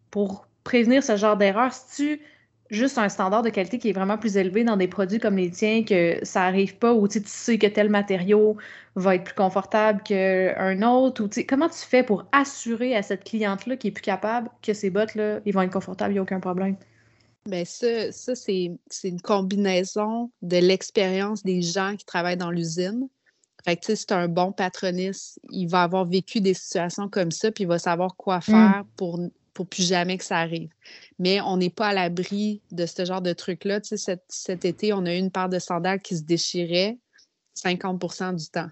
pour 0.09 0.47
prévenir 0.63 1.03
ce 1.03 1.17
genre 1.17 1.37
d'erreur? 1.37 1.73
Si 1.73 2.17
tu 2.17 2.21
juste 2.71 2.97
un 2.97 3.09
standard 3.09 3.43
de 3.43 3.49
qualité 3.49 3.77
qui 3.77 3.89
est 3.89 3.93
vraiment 3.93 4.17
plus 4.17 4.37
élevé 4.37 4.63
dans 4.63 4.77
des 4.77 4.87
produits 4.87 5.19
comme 5.19 5.35
les 5.35 5.51
tiens, 5.51 5.83
que 5.83 6.17
ça 6.23 6.43
arrive 6.43 6.77
pas, 6.77 6.93
ou 6.93 7.07
tu 7.07 7.21
sais, 7.25 7.57
que 7.57 7.67
tel 7.67 7.89
matériau 7.89 8.57
va 8.95 9.15
être 9.15 9.25
plus 9.25 9.35
confortable 9.35 10.01
qu'un 10.03 10.81
autre, 10.81 11.23
ou 11.23 11.29
comment 11.47 11.69
tu 11.69 11.79
fais 11.79 12.03
pour 12.03 12.25
assurer 12.31 12.95
à 12.95 13.03
cette 13.03 13.25
cliente-là 13.25 13.75
qui 13.77 13.89
est 13.89 13.91
plus 13.91 14.01
capable 14.01 14.49
que 14.61 14.73
ces 14.73 14.89
bottes-là, 14.89 15.41
ils 15.45 15.53
vont 15.53 15.61
être 15.61 15.73
confortables, 15.73 16.11
il 16.11 16.15
n'y 16.15 16.19
a 16.19 16.23
aucun 16.23 16.39
problème? 16.39 16.77
Ben 17.47 17.65
ça, 17.65 18.11
ça 18.11 18.35
c'est 18.35 18.71
c'est 18.89 19.09
une 19.09 19.21
combinaison 19.21 20.31
de 20.41 20.57
l'expérience 20.57 21.43
des 21.43 21.61
gens 21.61 21.95
qui 21.97 22.05
travaillent 22.05 22.37
dans 22.37 22.51
l'usine. 22.51 23.07
Fait 23.63 23.75
que, 23.75 23.81
tu 23.81 23.85
sais, 23.87 23.95
c'est 23.95 24.11
un 24.11 24.27
bon 24.27 24.51
patroniste. 24.51 25.39
Il 25.49 25.67
va 25.67 25.83
avoir 25.83 26.05
vécu 26.05 26.41
des 26.41 26.53
situations 26.55 27.09
comme 27.09 27.31
ça, 27.31 27.51
puis 27.51 27.63
il 27.63 27.67
va 27.67 27.77
savoir 27.77 28.15
quoi 28.15 28.41
faire 28.41 28.83
pour, 28.95 29.19
pour 29.53 29.67
plus 29.67 29.87
jamais 29.87 30.17
que 30.17 30.23
ça 30.23 30.37
arrive. 30.37 30.69
Mais 31.19 31.41
on 31.41 31.57
n'est 31.57 31.69
pas 31.69 31.89
à 31.89 31.93
l'abri 31.93 32.61
de 32.71 32.85
ce 32.87 33.05
genre 33.05 33.21
de 33.21 33.33
truc-là. 33.33 33.79
Tu 33.81 33.89
sais, 33.89 33.97
cet, 33.97 34.23
cet 34.29 34.65
été, 34.65 34.93
on 34.93 35.05
a 35.05 35.13
eu 35.13 35.17
une 35.19 35.29
paire 35.29 35.49
de 35.49 35.59
sandales 35.59 36.01
qui 36.01 36.17
se 36.17 36.23
déchirait 36.23 36.97
50% 37.55 38.35
du 38.35 38.47
temps. 38.47 38.69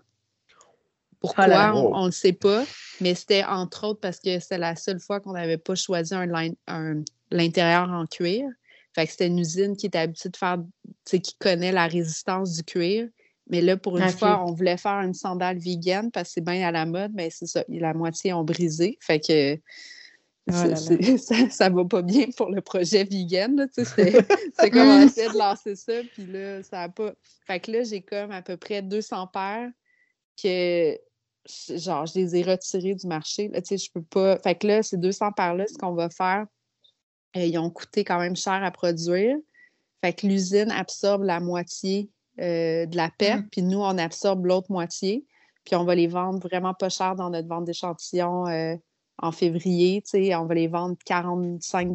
Pourquoi? 1.19 1.47
Là. 1.47 1.75
On 1.75 2.01
ne 2.01 2.05
le 2.07 2.11
sait 2.11 2.33
pas, 2.33 2.65
mais 3.01 3.13
c'était 3.13 3.43
entre 3.43 3.85
autres 3.87 3.99
parce 3.99 4.19
que 4.19 4.39
c'était 4.39 4.57
la 4.57 4.75
seule 4.75 4.99
fois 4.99 5.19
qu'on 5.19 5.33
n'avait 5.33 5.57
pas 5.57 5.75
choisi 5.75 6.15
un, 6.15 6.25
line- 6.25 6.55
un- 6.65 7.03
l'intérieur 7.31 7.89
en 7.89 8.05
cuir. 8.05 8.47
Fait 8.95 9.05
que 9.05 9.11
c'était 9.11 9.27
une 9.27 9.39
usine 9.39 9.77
qui 9.77 9.85
était 9.85 9.99
habituée 9.99 10.29
de 10.29 10.37
faire, 10.37 10.57
tu 10.57 10.93
sais, 11.05 11.19
qui 11.19 11.35
connaît 11.37 11.71
la 11.71 11.87
résistance 11.87 12.55
du 12.55 12.63
cuir. 12.63 13.07
Mais 13.49 13.61
là, 13.61 13.77
pour 13.77 13.97
une 13.97 14.09
fois, 14.09 14.43
on 14.45 14.53
voulait 14.53 14.77
faire 14.77 15.01
une 15.01 15.13
sandale 15.13 15.57
vegan 15.57 16.11
parce 16.11 16.29
que 16.29 16.33
c'est 16.35 16.41
bien 16.41 16.67
à 16.67 16.71
la 16.71 16.85
mode, 16.85 17.11
mais 17.15 17.29
c'est 17.31 17.47
ça. 17.47 17.63
La 17.67 17.93
moitié 17.93 18.31
ont 18.33 18.43
brisé. 18.43 18.97
Fait 19.01 19.19
que 19.19 19.59
Oh 20.49 20.51
là 20.51 20.67
là. 20.67 20.75
ça, 21.17 21.49
ça 21.49 21.69
va 21.69 21.85
pas 21.85 22.01
bien 22.01 22.25
pour 22.35 22.49
le 22.49 22.61
projet 22.61 23.03
vegan. 23.03 23.67
c'est 23.71 23.85
comme 24.71 24.87
on 24.87 25.05
de 25.05 25.37
lancer 25.37 25.75
ça, 25.75 25.93
puis 26.13 26.25
là, 26.25 26.63
ça 26.63 26.83
a 26.83 26.89
pas. 26.89 27.13
Fait 27.45 27.59
que 27.59 27.71
là, 27.71 27.83
j'ai 27.83 28.01
comme 28.01 28.31
à 28.31 28.41
peu 28.41 28.57
près 28.57 28.81
200 28.81 29.27
paires 29.27 29.69
que 30.41 30.97
genre 31.75 32.05
je 32.05 32.19
les 32.19 32.35
ai 32.35 32.43
retirées 32.43 32.95
du 32.95 33.07
marché. 33.07 33.49
Là, 33.49 33.61
tu 33.61 33.77
sais, 33.77 33.85
je 33.85 33.91
peux 33.91 34.01
pas. 34.01 34.39
Fait 34.39 34.55
que 34.55 34.67
là, 34.67 34.83
ces 34.83 34.97
200 34.97 35.31
paires-là, 35.33 35.65
ce 35.67 35.77
qu'on 35.77 35.93
va 35.93 36.09
faire, 36.09 36.45
ils 37.35 37.57
ont 37.57 37.69
coûté 37.69 38.03
quand 38.03 38.19
même 38.19 38.35
cher 38.35 38.63
à 38.63 38.71
produire. 38.71 39.37
Fait 40.01 40.13
que 40.13 40.27
l'usine 40.27 40.71
absorbe 40.71 41.23
la 41.23 41.39
moitié 41.39 42.09
euh, 42.39 42.85
de 42.85 42.95
la 42.95 43.09
perte, 43.09 43.45
puis 43.51 43.61
nous, 43.61 43.79
on 43.79 43.97
absorbe 43.97 44.45
l'autre 44.45 44.71
moitié. 44.71 45.25
Puis 45.65 45.75
on 45.75 45.83
va 45.83 45.93
les 45.93 46.07
vendre 46.07 46.39
vraiment 46.39 46.73
pas 46.73 46.89
cher 46.89 47.15
dans 47.15 47.29
notre 47.29 47.47
vente 47.47 47.65
d'échantillons 47.65 48.47
euh, 48.47 48.75
en 49.21 49.31
février. 49.31 50.01
On 50.13 50.45
va 50.45 50.55
les 50.55 50.67
vendre 50.67 50.95
45 51.05 51.93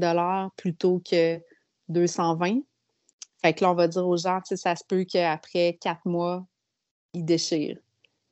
plutôt 0.56 1.00
que 1.00 1.40
220. 1.88 2.60
Fait 3.42 3.54
que 3.54 3.64
là, 3.64 3.72
on 3.72 3.74
va 3.74 3.88
dire 3.88 4.06
aux 4.06 4.16
gens, 4.16 4.40
ça 4.44 4.76
se 4.76 4.84
peut 4.86 5.04
qu'après 5.04 5.78
quatre 5.80 6.06
mois, 6.06 6.46
ils 7.14 7.24
déchirent. 7.24 7.78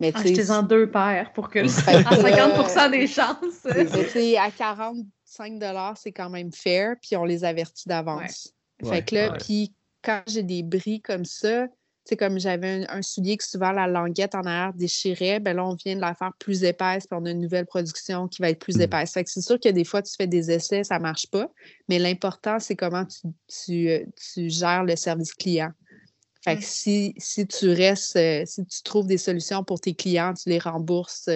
Achetez-en 0.00 0.62
deux 0.62 0.90
paires 0.90 1.32
pour 1.32 1.48
que 1.48 1.66
Fait 1.68 1.96
à 1.96 2.04
que, 2.04 2.16
50 2.16 2.90
des 2.90 3.06
chances. 3.06 3.64
mais 3.64 3.86
tu 3.86 4.18
sais, 5.32 5.42
à 5.42 5.48
45 5.48 5.96
c'est 5.96 6.12
quand 6.12 6.30
même 6.30 6.52
fair, 6.52 6.96
puis 7.00 7.16
on 7.16 7.24
les 7.24 7.44
avertit 7.44 7.88
d'avance. 7.88 8.52
Ouais. 8.82 8.90
Fait 8.90 9.04
que 9.04 9.14
là, 9.14 9.30
puis 9.38 9.72
quand 10.02 10.22
j'ai 10.26 10.42
des 10.42 10.62
bris 10.62 11.00
comme 11.00 11.24
ça, 11.24 11.66
sais, 12.04 12.16
comme 12.16 12.38
j'avais 12.38 12.84
un, 12.88 12.98
un 12.98 13.02
soulier 13.02 13.36
que 13.36 13.44
souvent 13.44 13.70
la 13.72 13.86
languette 13.86 14.34
en 14.34 14.40
arrière 14.40 14.72
déchirait, 14.74 15.40
ben 15.40 15.56
là, 15.56 15.64
on 15.64 15.74
vient 15.74 15.94
de 15.94 16.00
la 16.00 16.14
faire 16.14 16.32
plus 16.38 16.64
épaisse, 16.64 17.06
puis 17.06 17.16
on 17.20 17.24
a 17.26 17.30
une 17.30 17.40
nouvelle 17.40 17.66
production 17.66 18.26
qui 18.28 18.42
va 18.42 18.50
être 18.50 18.58
plus 18.58 18.78
Mm. 18.78 18.82
épaisse. 18.82 19.12
Fait 19.12 19.24
que 19.24 19.30
c'est 19.30 19.40
sûr 19.40 19.58
que 19.60 19.68
des 19.68 19.84
fois, 19.84 20.02
tu 20.02 20.12
fais 20.16 20.26
des 20.26 20.50
essais, 20.50 20.84
ça 20.84 20.98
marche 20.98 21.28
pas, 21.30 21.48
mais 21.88 21.98
l'important, 21.98 22.58
c'est 22.58 22.76
comment 22.76 23.04
tu, 23.06 23.28
tu, 23.46 23.88
euh, 23.88 24.04
tu 24.32 24.50
gères 24.50 24.84
le 24.84 24.96
service 24.96 25.32
client. 25.32 25.70
Fait 26.44 26.56
que 26.56 26.60
Mm. 26.60 26.64
si, 26.64 27.14
si 27.18 27.46
tu 27.46 27.70
restes, 27.70 28.16
euh, 28.16 28.42
si 28.46 28.64
tu 28.66 28.82
trouves 28.82 29.06
des 29.06 29.18
solutions 29.18 29.62
pour 29.62 29.80
tes 29.80 29.94
clients, 29.94 30.34
tu 30.34 30.48
les 30.48 30.58
rembourses. 30.58 31.28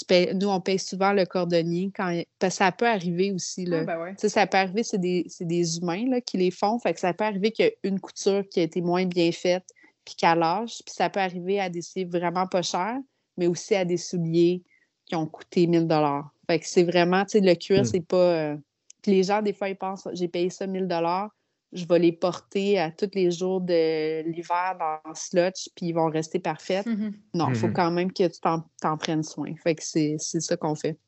Tu 0.00 0.04
payes- 0.06 0.34
nous, 0.34 0.48
on 0.48 0.60
paye 0.60 0.78
souvent 0.78 1.12
le 1.12 1.24
cordonnier 1.26 1.90
quand 1.94 2.12
parce 2.38 2.54
que 2.54 2.64
ça 2.64 2.72
peut 2.72 2.86
arriver 2.88 3.32
aussi. 3.32 3.64
Là. 3.64 3.80
Ah, 3.82 3.84
ben 3.84 4.00
ouais. 4.02 4.14
Ça 4.28 4.46
peut 4.46 4.58
arriver, 4.58 4.82
c'est 4.82 4.98
des, 4.98 5.24
c'est 5.28 5.46
des 5.46 5.78
humains 5.78 6.04
là, 6.08 6.20
qui 6.20 6.36
les 6.38 6.50
font. 6.50 6.78
Fait 6.78 6.92
que 6.94 7.00
ça 7.00 7.12
peut 7.14 7.24
arriver 7.24 7.50
qu'il 7.52 7.66
y 7.66 7.68
a 7.68 7.72
une 7.84 8.00
couture 8.00 8.42
qui 8.48 8.60
a 8.60 8.62
été 8.64 8.80
moins 8.80 9.04
bien 9.06 9.30
faite 9.32 9.64
puis 10.04 10.14
qu'elle 10.14 10.38
lâche. 10.38 10.82
Puis 10.84 10.94
ça 10.94 11.08
peut 11.10 11.20
arriver 11.20 11.60
à 11.60 11.68
des 11.68 11.82
cils 11.82 12.08
vraiment 12.08 12.46
pas 12.46 12.62
chers, 12.62 12.98
mais 13.36 13.46
aussi 13.46 13.74
à 13.74 13.84
des 13.84 13.96
souliers 13.98 14.62
qui 15.06 15.14
ont 15.16 15.26
coûté 15.26 15.66
1000 15.66 15.86
dollars. 15.86 16.30
Fait 16.48 16.58
que 16.58 16.66
c'est 16.66 16.84
vraiment, 16.84 17.24
tu 17.24 17.32
sais, 17.32 17.40
le 17.40 17.54
cuir, 17.54 17.82
Mm. 17.82 17.84
c'est 17.84 18.06
pas... 18.06 18.16
euh, 18.16 18.56
Puis 19.02 19.12
les 19.12 19.22
gens, 19.22 19.40
des 19.42 19.52
fois, 19.52 19.68
ils 19.68 19.76
pensent, 19.76 20.06
j'ai 20.12 20.28
payé 20.28 20.50
ça 20.50 20.66
1000 20.66 20.86
dollars, 20.86 21.30
je 21.72 21.84
vais 21.84 21.98
les 21.98 22.12
porter 22.12 22.78
à 22.78 22.90
tous 22.90 23.10
les 23.14 23.30
jours 23.30 23.60
de 23.60 24.22
l'hiver 24.28 24.76
dans 24.78 24.98
le 25.08 25.14
slotch, 25.14 25.68
puis 25.74 25.86
ils 25.86 25.92
vont 25.92 26.08
rester 26.10 26.38
parfaits. 26.38 26.86
Mhm. 26.86 27.12
Non, 27.34 27.48
il 27.48 27.54
faut 27.56 27.68
Mhm. 27.68 27.74
quand 27.74 27.90
même 27.90 28.12
que 28.12 28.26
tu 28.26 28.40
t'en, 28.40 28.64
t'en 28.80 28.96
prennes 28.96 29.22
soin. 29.22 29.54
Fait 29.62 29.74
que 29.74 29.82
c'est, 29.84 30.16
c'est 30.18 30.40
ça 30.40 30.56
qu'on 30.56 30.74
fait. 30.74 30.98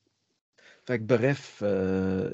Fait 0.84 0.98
que 0.98 1.04
bref, 1.04 1.60
euh, 1.62 2.30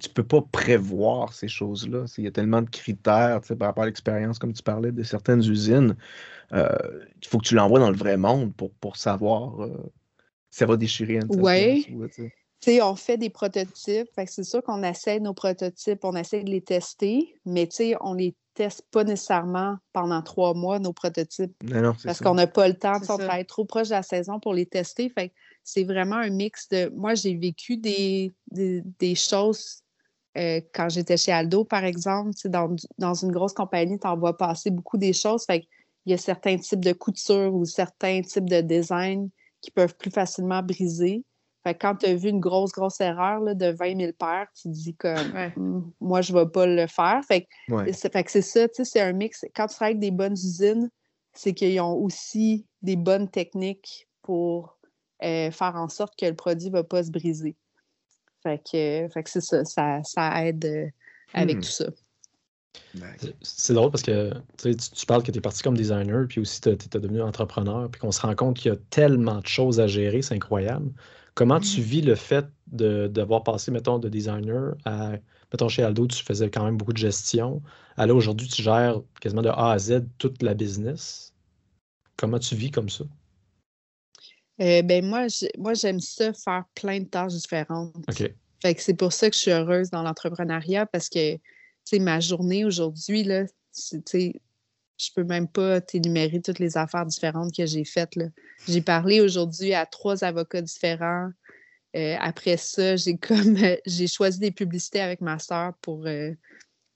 tu 0.00 0.08
peux 0.08 0.24
pas 0.24 0.40
prévoir 0.40 1.34
ces 1.34 1.48
choses-là. 1.48 2.06
Il 2.16 2.24
y 2.24 2.26
a 2.26 2.30
tellement 2.30 2.62
de 2.62 2.70
critères 2.70 3.40
tu 3.42 3.48
sais, 3.48 3.56
par 3.56 3.68
rapport 3.68 3.82
à 3.82 3.86
l'expérience, 3.86 4.38
comme 4.38 4.54
tu 4.54 4.62
parlais, 4.62 4.92
de 4.92 5.02
certaines 5.02 5.40
usines. 5.42 5.96
Euh, 6.52 6.70
il 7.20 7.28
faut 7.28 7.38
que 7.38 7.46
tu 7.46 7.54
l'envoies 7.54 7.80
dans 7.80 7.90
le 7.90 7.96
vrai 7.96 8.16
monde 8.16 8.54
pour, 8.54 8.72
pour 8.74 8.96
savoir 8.96 9.62
euh, 9.62 9.92
si 10.50 10.60
ça 10.60 10.66
va 10.66 10.76
déchirer 10.76 11.16
une 11.16 11.30
certaine 11.30 11.78
On 12.66 12.94
fait 12.94 13.16
des 13.16 13.30
prototypes. 13.30 14.08
Fait 14.14 14.26
que 14.26 14.30
c'est 14.32 14.44
sûr 14.44 14.62
qu'on 14.62 14.82
essaie 14.82 15.20
nos 15.20 15.34
prototypes, 15.34 16.04
on 16.04 16.14
essaie 16.14 16.42
de 16.42 16.50
les 16.50 16.60
tester, 16.60 17.34
mais 17.44 17.66
tu 17.66 17.94
on 18.00 18.14
les 18.14 18.34
teste 18.54 18.82
pas 18.90 19.02
nécessairement 19.04 19.76
pendant 19.92 20.22
trois 20.22 20.54
mois, 20.54 20.78
nos 20.78 20.92
prototypes, 20.92 21.54
Non, 21.62 21.94
parce 22.04 22.18
ça. 22.18 22.24
qu'on 22.24 22.34
n'a 22.34 22.46
pas 22.46 22.68
le 22.68 22.74
temps. 22.74 23.00
On 23.00 23.16
travaille 23.18 23.46
trop 23.46 23.64
proche 23.64 23.88
de 23.88 23.94
la 23.94 24.02
saison 24.02 24.38
pour 24.40 24.54
les 24.54 24.66
tester. 24.66 25.08
Fait 25.08 25.30
que 25.30 25.34
c'est 25.64 25.84
vraiment 25.84 26.16
un 26.16 26.30
mix 26.30 26.68
de. 26.68 26.90
Moi, 26.94 27.14
j'ai 27.14 27.34
vécu 27.34 27.76
des, 27.78 28.32
des, 28.50 28.82
des 28.98 29.14
choses 29.14 29.82
euh, 30.36 30.60
quand 30.74 30.88
j'étais 30.88 31.16
chez 31.16 31.32
Aldo, 31.32 31.64
par 31.64 31.84
exemple. 31.84 32.30
Dans, 32.44 32.74
dans 32.98 33.14
une 33.14 33.32
grosse 33.32 33.54
compagnie, 33.54 33.98
tu 33.98 34.06
en 34.06 34.16
vois 34.18 34.36
passer 34.36 34.70
beaucoup 34.70 34.98
des 34.98 35.12
choses. 35.14 35.44
Fait 35.46 35.60
qu'il 35.60 35.68
y 36.06 36.14
a 36.14 36.18
certains 36.18 36.58
types 36.58 36.84
de 36.84 36.92
couture 36.92 37.54
ou 37.54 37.64
certains 37.64 38.20
types 38.22 38.48
de 38.48 38.60
design 38.60 39.30
qui 39.62 39.70
peuvent 39.70 39.96
plus 39.96 40.10
facilement 40.10 40.62
briser. 40.62 41.24
Fait 41.64 41.74
que 41.74 41.78
quand 41.80 41.96
tu 41.96 42.06
as 42.06 42.14
vu 42.14 42.28
une 42.28 42.40
grosse, 42.40 42.72
grosse 42.72 43.00
erreur 43.00 43.40
là, 43.40 43.54
de 43.54 43.66
20 43.66 43.98
000 43.98 44.12
paires, 44.18 44.48
tu 44.54 44.68
te 44.68 44.74
dis 44.74 44.94
comme 44.94 45.32
Ouais. 45.32 45.52
Hum, 45.56 45.92
moi, 46.00 46.20
je 46.20 46.32
ne 46.32 46.40
vais 46.40 46.48
pas 46.48 46.66
le 46.66 46.86
faire. 46.86 47.20
Fait 47.26 47.42
que 47.42 47.72
Ouais. 47.72 47.92
c'est 47.92 48.12
fait 48.12 48.24
que 48.24 48.30
c'est 48.30 48.42
ça, 48.42 48.68
tu 48.68 48.76
sais, 48.76 48.84
c'est 48.84 49.00
un 49.00 49.12
mix. 49.12 49.44
Quand 49.54 49.66
tu 49.66 49.76
travailles 49.76 49.92
avec 49.92 50.00
des 50.00 50.10
bonnes 50.10 50.32
usines, 50.32 50.90
c'est 51.34 51.54
qu'ils 51.54 51.80
ont 51.80 51.94
aussi 51.94 52.66
des 52.82 52.96
bonnes 52.96 53.28
techniques 53.28 54.08
pour 54.22 54.78
faire 55.20 55.76
en 55.76 55.88
sorte 55.88 56.18
que 56.18 56.26
le 56.26 56.34
produit 56.34 56.66
ne 56.66 56.72
va 56.72 56.84
pas 56.84 57.04
se 57.04 57.10
briser. 57.10 57.56
Fait 58.42 58.58
que, 58.58 59.08
fait 59.08 59.22
que 59.22 59.30
c'est 59.30 59.40
ça, 59.40 60.02
ça, 60.02 60.44
aide 60.44 60.92
avec 61.32 61.58
hmm. 61.58 61.60
tout 61.60 61.68
ça. 61.68 61.86
C'est 63.42 63.74
drôle 63.74 63.90
parce 63.90 64.02
que 64.02 64.32
tu, 64.58 64.74
tu, 64.74 65.06
parles 65.06 65.22
que 65.22 65.30
tu 65.30 65.38
es 65.38 65.40
parti 65.40 65.62
comme 65.62 65.76
designer, 65.76 66.26
puis 66.26 66.40
aussi 66.40 66.60
tu 66.60 66.70
es, 66.70 66.76
devenu 66.76 67.22
entrepreneur, 67.22 67.88
puis 67.90 68.00
qu'on 68.00 68.12
se 68.12 68.20
rend 68.20 68.34
compte 68.34 68.56
qu'il 68.56 68.72
y 68.72 68.74
a 68.74 68.78
tellement 68.90 69.40
de 69.40 69.46
choses 69.46 69.78
à 69.78 69.86
gérer, 69.86 70.22
c'est 70.22 70.34
incroyable. 70.34 70.90
Comment 71.34 71.60
tu 71.60 71.80
mm. 71.80 71.84
vis 71.84 72.02
le 72.02 72.14
fait 72.14 72.46
d'avoir 72.66 73.42
passé, 73.44 73.70
mettons, 73.70 73.98
de 73.98 74.08
designer 74.08 74.74
à, 74.84 75.12
mettons, 75.52 75.68
chez 75.68 75.82
Aldo, 75.82 76.06
tu 76.06 76.22
faisais 76.22 76.50
quand 76.50 76.64
même 76.64 76.76
beaucoup 76.76 76.92
de 76.92 76.98
gestion. 76.98 77.62
À 77.96 78.06
là, 78.06 78.14
aujourd'hui, 78.14 78.48
tu 78.48 78.62
gères 78.62 79.00
quasiment 79.20 79.42
de 79.42 79.48
A 79.48 79.72
à 79.72 79.78
Z 79.78 80.04
toute 80.18 80.42
la 80.42 80.54
business. 80.54 81.34
Comment 82.16 82.38
tu 82.38 82.54
vis 82.54 82.70
comme 82.70 82.88
ça? 82.88 83.04
Euh, 84.60 84.82
ben 84.82 85.04
moi, 85.04 85.26
moi, 85.58 85.74
j'aime 85.74 86.00
ça 86.00 86.32
faire 86.32 86.64
plein 86.74 87.00
de 87.00 87.06
tâches 87.06 87.34
différentes. 87.34 87.94
OK. 88.08 88.32
Fait 88.60 88.74
que 88.74 88.82
c'est 88.82 88.94
pour 88.94 89.12
ça 89.12 89.28
que 89.28 89.34
je 89.34 89.40
suis 89.40 89.50
heureuse 89.50 89.90
dans 89.90 90.02
l'entrepreneuriat 90.02 90.86
parce 90.86 91.08
que 91.08 91.38
sais, 91.84 91.98
ma 91.98 92.20
journée 92.20 92.64
aujourd'hui, 92.64 93.24
là, 93.24 93.44
tu 94.06 94.32
je 94.98 95.10
peux 95.14 95.24
même 95.24 95.48
pas 95.48 95.80
t'énumérer 95.80 96.40
toutes 96.40 96.58
les 96.58 96.76
affaires 96.76 97.06
différentes 97.06 97.54
que 97.54 97.66
j'ai 97.66 97.84
faites. 97.84 98.14
J'ai 98.68 98.82
parlé 98.82 99.20
aujourd'hui 99.20 99.74
à 99.74 99.86
trois 99.86 100.24
avocats 100.24 100.62
différents. 100.62 101.30
Euh, 101.96 102.16
après 102.20 102.56
ça, 102.56 102.96
j'ai 102.96 103.16
comme 103.16 103.56
j'ai 103.86 104.06
choisi 104.06 104.38
des 104.38 104.50
publicités 104.50 105.00
avec 105.00 105.20
ma 105.20 105.38
soeur 105.38 105.72
pour, 105.80 106.06
euh, 106.06 106.32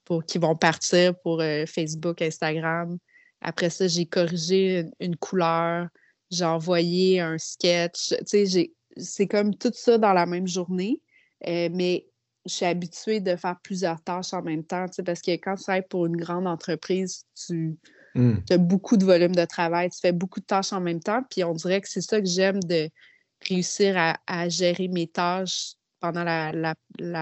pour 0.04 0.24
qui 0.24 0.38
vont 0.38 0.56
partir 0.56 1.18
pour 1.20 1.40
euh, 1.40 1.66
Facebook, 1.66 2.22
Instagram. 2.22 2.98
Après 3.40 3.70
ça, 3.70 3.86
j'ai 3.88 4.06
corrigé 4.06 4.80
une, 4.80 4.92
une 5.00 5.16
couleur, 5.16 5.88
j'ai 6.30 6.44
envoyé 6.44 7.20
un 7.20 7.38
sketch. 7.38 8.14
C'est 8.96 9.26
comme 9.26 9.54
tout 9.54 9.72
ça 9.74 9.98
dans 9.98 10.12
la 10.12 10.26
même 10.26 10.46
journée. 10.46 11.00
mais 11.44 12.06
je 12.46 12.54
suis 12.54 12.64
habituée 12.64 13.20
de 13.20 13.36
faire 13.36 13.56
plusieurs 13.62 14.00
tâches 14.00 14.32
en 14.32 14.42
même 14.42 14.64
temps, 14.64 14.86
parce 15.04 15.20
que 15.20 15.32
quand 15.32 15.56
tu 15.56 15.64
travailles 15.64 15.86
pour 15.88 16.06
une 16.06 16.16
grande 16.16 16.46
entreprise, 16.46 17.24
tu 17.46 17.76
mmh. 18.14 18.34
as 18.50 18.58
beaucoup 18.58 18.96
de 18.96 19.04
volume 19.04 19.34
de 19.34 19.44
travail, 19.44 19.90
tu 19.90 19.98
fais 20.00 20.12
beaucoup 20.12 20.40
de 20.40 20.46
tâches 20.46 20.72
en 20.72 20.80
même 20.80 21.00
temps, 21.00 21.22
puis 21.28 21.44
on 21.44 21.54
dirait 21.54 21.80
que 21.80 21.88
c'est 21.88 22.00
ça 22.00 22.20
que 22.20 22.26
j'aime 22.26 22.60
de 22.62 22.88
réussir 23.48 23.96
à, 24.26 24.48
gérer 24.48 24.88
mes 24.88 25.06
tâches 25.06 25.74
pendant 26.00 26.24
la, 26.24 26.74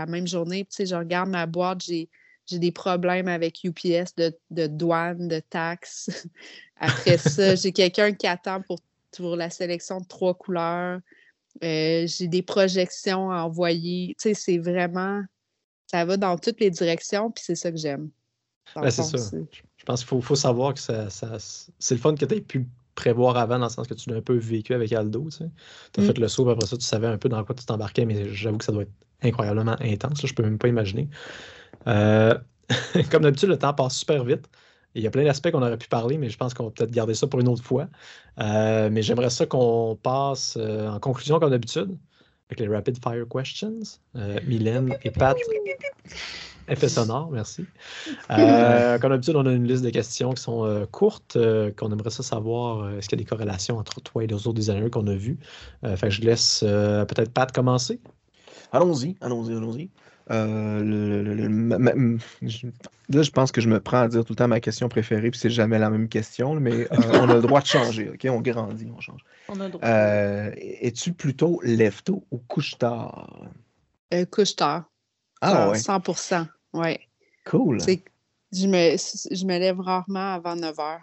même 0.07 0.27
journée. 0.27 0.64
Tu 0.64 0.77
sais, 0.77 0.87
je 0.87 0.95
regarde 0.95 1.31
ma 1.31 1.47
boîte, 1.47 1.83
j'ai 1.85 2.09
des 2.51 2.72
problèmes 2.72 3.29
avec 3.29 3.64
UPS 3.64 4.14
de, 4.16 4.37
de 4.51 4.66
douane, 4.66 5.29
de 5.29 5.41
taxes. 5.41 6.29
Après 6.77 7.18
ça, 7.18 7.55
j'ai 7.55 7.72
quelqu'un 7.72 8.12
qui 8.12 8.27
attend 8.27 8.61
pour, 8.62 8.79
pour 9.16 9.37
la 9.37 9.51
sélection 9.51 10.01
de 10.01 10.07
trois 10.07 10.35
couleurs. 10.35 11.01
Euh, 11.63 12.07
j'ai 12.07 12.29
des 12.29 12.43
projections 12.43 13.31
à 13.31 13.43
envoyer. 13.43 14.17
Tu 14.21 14.31
sais, 14.31 14.35
c'est 14.35 14.59
vraiment. 14.59 15.23
Ça 15.87 16.05
va 16.05 16.17
dans 16.17 16.37
toutes 16.37 16.61
les 16.61 16.71
directions, 16.71 17.31
puis 17.31 17.45
c'est 17.47 17.55
ça 17.55 17.71
que 17.71 17.77
j'aime. 17.77 18.11
Ben, 18.75 18.91
c'est 18.91 19.03
ça. 19.03 19.37
Je 19.77 19.85
pense 19.85 20.05
qu'il 20.05 20.23
faut, 20.23 20.35
savoir 20.35 20.75
que 20.75 20.81
ça, 20.81 21.09
c'est 21.11 21.95
le 21.95 22.01
fun 22.01 22.15
que 22.15 22.25
tu 22.25 22.35
aies 22.35 22.41
pu 22.41 22.67
prévoir 22.95 23.37
avant, 23.37 23.59
dans 23.59 23.67
le 23.67 23.71
sens 23.71 23.87
que 23.87 23.95
tu 23.95 24.11
l'as 24.11 24.17
un 24.17 24.23
peu 24.23 24.37
vécu 24.37 24.73
avec 24.73 24.93
Aldo. 24.93 25.29
Tu 25.31 25.45
as 25.45 26.03
mm. 26.03 26.07
fait 26.07 26.19
le 26.19 26.29
saut, 26.29 26.49
après 26.49 26.67
ça, 26.67 26.77
tu 26.77 26.85
savais 26.85 27.07
un 27.07 27.19
peu 27.19 27.29
dans 27.29 27.45
quoi 27.45 27.55
tu 27.55 27.65
t'embarquais, 27.65 28.07
mais 28.07 28.33
j'avoue 28.33 28.59
que 28.59 28.65
ça 28.65 28.73
doit 28.73 28.83
être 28.83 28.93
incroyablement 29.23 29.77
intense. 29.81 30.23
Là, 30.23 30.29
je 30.29 30.35
peux 30.35 30.43
même 30.43 30.59
pas 30.59 30.69
imaginer. 30.69 31.09
Euh, 31.87 32.37
comme 33.11 33.23
d'habitude, 33.23 33.49
le 33.49 33.59
temps 33.59 33.75
passe 33.75 33.97
super 33.97 34.25
vite. 34.25 34.49
Il 34.95 35.03
y 35.03 35.07
a 35.07 35.11
plein 35.11 35.25
d'aspects 35.25 35.51
qu'on 35.51 35.63
aurait 35.63 35.77
pu 35.77 35.89
parler, 35.89 36.19
mais 36.19 36.31
je 36.31 36.37
pense 36.37 36.55
qu'on 36.55 36.65
va 36.65 36.71
peut-être 36.71 36.93
garder 36.93 37.15
ça 37.15 37.27
pour 37.27 37.41
une 37.41 37.49
autre 37.49 37.65
fois. 37.65 37.89
Euh, 38.39 38.89
mais 38.91 39.03
j'aimerais 39.03 39.31
ça 39.31 39.45
qu'on 39.47 39.99
passe 40.01 40.57
euh, 40.57 40.89
en 40.89 41.01
conclusion, 41.01 41.41
comme 41.41 41.51
d'habitude, 41.51 41.99
avec 42.49 42.61
les 42.61 42.69
rapid 42.69 43.03
fire 43.03 43.27
questions. 43.29 43.81
Euh, 44.17 44.39
Mylène 44.47 44.97
et 45.03 45.11
Pat. 45.11 45.37
Effet 46.67 46.89
sonore, 46.89 47.31
merci. 47.31 47.67
comme 48.29 49.11
d'habitude, 49.11 49.37
on 49.37 49.45
a 49.47 49.53
une 49.53 49.67
liste 49.67 49.85
de 49.85 49.91
questions 49.91 50.33
qui 50.33 50.43
sont 50.43 50.87
courtes, 50.91 51.37
qu'on 51.77 51.93
aimerait 51.93 52.11
ça 52.11 52.23
savoir. 52.23 52.89
Est-ce 52.97 53.09
qu'il 53.09 53.19
y 53.19 53.21
a 53.21 53.25
des 53.25 53.29
corrélations 53.29 53.77
entre 53.77 54.01
toi 54.01 54.25
et 54.25 54.27
les 54.27 54.35
autres 54.35 54.55
designers 54.55 54.89
qu'on 54.91 55.07
a 55.09 55.15
vus? 55.15 55.39
fait 55.97 56.11
je 56.11 56.23
laisse 56.23 56.61
peut-être 56.61 57.33
Pat 57.33 57.53
commencer. 57.53 58.01
Allons-y, 58.73 59.17
allons-y, 59.21 59.53
allons-y. 59.53 59.91
Euh, 60.31 62.22
là, 63.11 63.22
je 63.22 63.31
pense 63.31 63.53
que 63.53 63.61
je 63.61 63.68
me 63.68 63.79
prends 63.81 64.01
à 64.01 64.09
dire 64.09 64.25
tout 64.25 64.33
le 64.33 64.37
temps 64.37 64.49
ma 64.49 64.61
question 64.61 64.89
préférée, 64.89 65.31
puis 65.31 65.39
c'est 65.39 65.51
jamais 65.51 65.79
la 65.79 65.91
même 65.91 66.09
question, 66.09 66.55
mais 66.55 66.91
euh, 66.93 66.97
on 67.14 67.29
a 67.29 67.35
le 67.35 67.43
droit 67.43 67.61
de 67.61 67.66
changer, 67.66 68.11
OK? 68.11 68.27
On 68.31 68.41
grandit, 68.41 68.91
on 68.97 69.01
change. 69.01 69.20
On 69.49 69.61
a 69.61 69.64
le 69.64 69.70
droit. 69.70 69.87
Euh, 69.87 70.51
es-tu 70.57 71.12
plutôt 71.12 71.61
lève-tôt 71.62 72.25
ou 72.31 72.39
couche-tard? 72.39 73.51
couche-tard. 74.31 74.85
Ah 75.41 75.70
ouais? 75.70 75.79
100% 75.79 76.47
oui. 76.75 76.99
Cool. 77.45 77.81
Je 78.53 78.66
me, 78.66 78.97
je 79.35 79.45
me 79.47 79.59
lève 79.59 79.81
rarement 79.81 80.35
avant 80.35 80.57
9 80.57 80.77
h. 80.77 80.99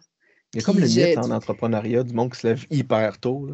Il 0.53 0.59
y 0.59 0.63
a 0.63 0.65
comme 0.65 0.79
le 0.79 0.87
mythe 0.87 1.17
en 1.17 1.31
entrepreneuriat 1.31 2.03
du 2.03 2.13
monde 2.13 2.31
qui 2.31 2.39
se 2.39 2.47
lève 2.47 2.65
hyper 2.69 3.17
tôt. 3.19 3.45
Là. 3.45 3.53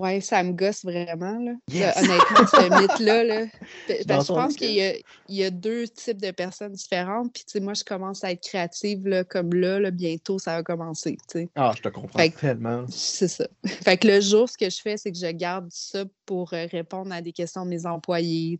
Oui, 0.00 0.20
ça 0.20 0.42
me 0.42 0.52
gosse 0.52 0.84
vraiment. 0.84 1.38
Là. 1.38 1.52
Honnêtement, 1.96 2.46
ce 2.46 2.80
mythe-là. 2.80 3.46
je 3.88 4.26
pense 4.26 4.56
qu'il 4.56 5.02
y, 5.28 5.44
a 5.44 5.50
deux 5.50 5.86
types 5.86 6.20
de 6.20 6.32
personnes 6.32 6.72
différentes. 6.72 7.32
Puis, 7.32 7.60
moi, 7.60 7.74
je 7.74 7.84
commence 7.84 8.24
à 8.24 8.32
être 8.32 8.42
créative 8.42 9.06
là, 9.06 9.22
comme 9.22 9.54
là, 9.54 9.90
bientôt, 9.92 10.38
ça 10.38 10.56
va 10.56 10.62
commencer. 10.64 11.16
Ah, 11.54 11.72
je 11.76 11.82
te 11.82 11.88
comprends 11.88 12.28
tellement. 12.28 12.84
C'est 12.88 13.28
ça. 13.28 13.46
Fait 13.66 13.96
que 13.96 14.08
le 14.08 14.20
jour, 14.20 14.48
ce 14.48 14.58
que 14.58 14.68
je 14.68 14.80
fais, 14.80 14.96
c'est 14.96 15.12
que 15.12 15.18
je 15.18 15.30
garde 15.30 15.68
ça 15.70 16.04
pour 16.26 16.52
euh, 16.52 16.66
répondre 16.70 17.12
à 17.12 17.20
des 17.20 17.32
questions 17.32 17.64
de 17.64 17.70
mes 17.70 17.86
employés, 17.86 18.58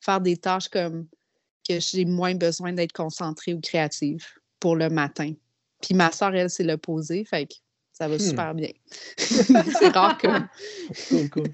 faire 0.00 0.20
des 0.20 0.36
tâches 0.36 0.68
comme 0.68 1.06
que 1.68 1.80
j'ai 1.80 2.04
moins 2.04 2.34
besoin 2.34 2.72
d'être 2.72 2.92
concentrée 2.92 3.54
ou 3.54 3.60
créative 3.60 4.26
pour 4.60 4.76
le 4.76 4.90
matin. 4.90 5.32
Puis 5.80 5.94
ma 5.94 6.10
soeur, 6.12 6.34
elle, 6.34 6.50
c'est 6.50 6.64
l'opposé. 6.64 7.24
Fait 7.24 7.46
que 7.46 7.54
ça 7.94 8.08
va 8.08 8.16
hmm. 8.16 8.20
super 8.20 8.54
bien. 8.54 8.70
c'est 9.16 9.88
rare 9.88 10.18
que. 10.18 10.26
cool, 11.08 11.30
cool. 11.30 11.48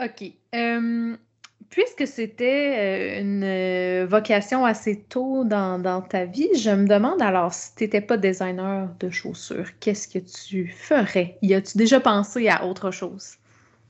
OK. 0.00 0.32
puisque 1.68 2.06
c'était 2.06 3.18
euh, 3.18 3.20
une 3.20 3.42
euh, 3.42 4.06
vocation 4.08 4.64
assez 4.64 5.00
tôt 5.00 5.44
dans, 5.44 6.02
ta 6.08 6.24
vie, 6.24 6.48
je 6.54 6.70
me 6.70 6.86
demande 6.86 7.20
alors 7.20 7.52
si 7.52 7.74
tu 7.74 7.84
n'étais 7.84 8.00
pas 8.00 8.16
designer 8.16 8.88
de 9.00 9.10
chaussures, 9.10 9.68
qu'est-ce 9.80 10.06
que 10.06 10.20
tu 10.20 10.68
ferais? 10.68 11.36
Y 11.42 11.54
as-tu 11.54 11.76
déjà 11.76 11.98
pensé 11.98 12.48
à 12.48 12.64
autre 12.64 12.92
chose? 12.92 13.34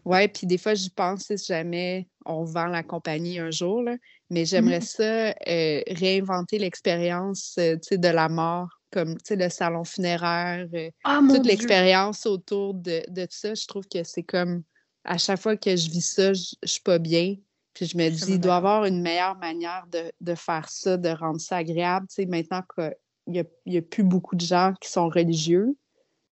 Oui, 0.06 0.26
puis 0.28 0.46
des 0.46 0.56
fois, 0.56 0.72
j'y 0.72 0.88
pense 0.88 1.26
si 1.36 1.46
jamais 1.46 2.08
on 2.24 2.44
vend 2.44 2.68
la 2.68 2.82
compagnie 2.82 3.38
un 3.38 3.50
jour, 3.50 3.82
mais 4.30 4.46
j'aimerais 4.46 4.78
mm-hmm. 4.78 5.34
ça 5.34 5.34
euh, 5.46 5.82
réinventer 5.88 6.58
l'expérience 6.58 7.56
de 7.58 8.08
la 8.08 8.30
mort 8.30 8.77
comme 8.90 9.16
le 9.30 9.48
salon 9.48 9.84
funéraire, 9.84 10.66
euh, 10.74 10.90
ah, 11.04 11.20
toute 11.28 11.46
l'expérience 11.46 12.26
autour 12.26 12.74
de, 12.74 13.02
de, 13.08 13.26
ça. 13.30 13.54
Je 13.54 13.66
trouve 13.66 13.86
que 13.86 14.02
c'est 14.04 14.22
comme 14.22 14.62
à 15.04 15.18
chaque 15.18 15.40
fois 15.40 15.56
que 15.56 15.74
je 15.76 15.90
vis 15.90 16.14
ça, 16.14 16.32
je, 16.32 16.54
ne 16.62 16.68
suis 16.68 16.82
pas 16.82 16.98
bien. 16.98 17.36
Puis 17.74 17.86
je 17.86 17.96
me 17.96 18.08
dis, 18.08 18.32
il 18.32 18.40
doit 18.40 18.54
y 18.54 18.56
avoir 18.56 18.84
une 18.84 19.00
meilleure 19.02 19.36
manière 19.36 19.86
de, 19.90 20.10
de, 20.20 20.34
faire 20.34 20.68
ça, 20.68 20.96
de 20.96 21.08
rendre 21.08 21.40
ça 21.40 21.58
agréable. 21.58 22.06
sais, 22.08 22.26
maintenant 22.26 22.62
qu'il 22.74 22.94
n'y 23.28 23.38
a, 23.40 23.44
a, 23.78 23.82
plus 23.82 24.02
beaucoup 24.02 24.34
de 24.34 24.44
gens 24.44 24.74
qui 24.80 24.90
sont 24.90 25.08
religieux, 25.08 25.76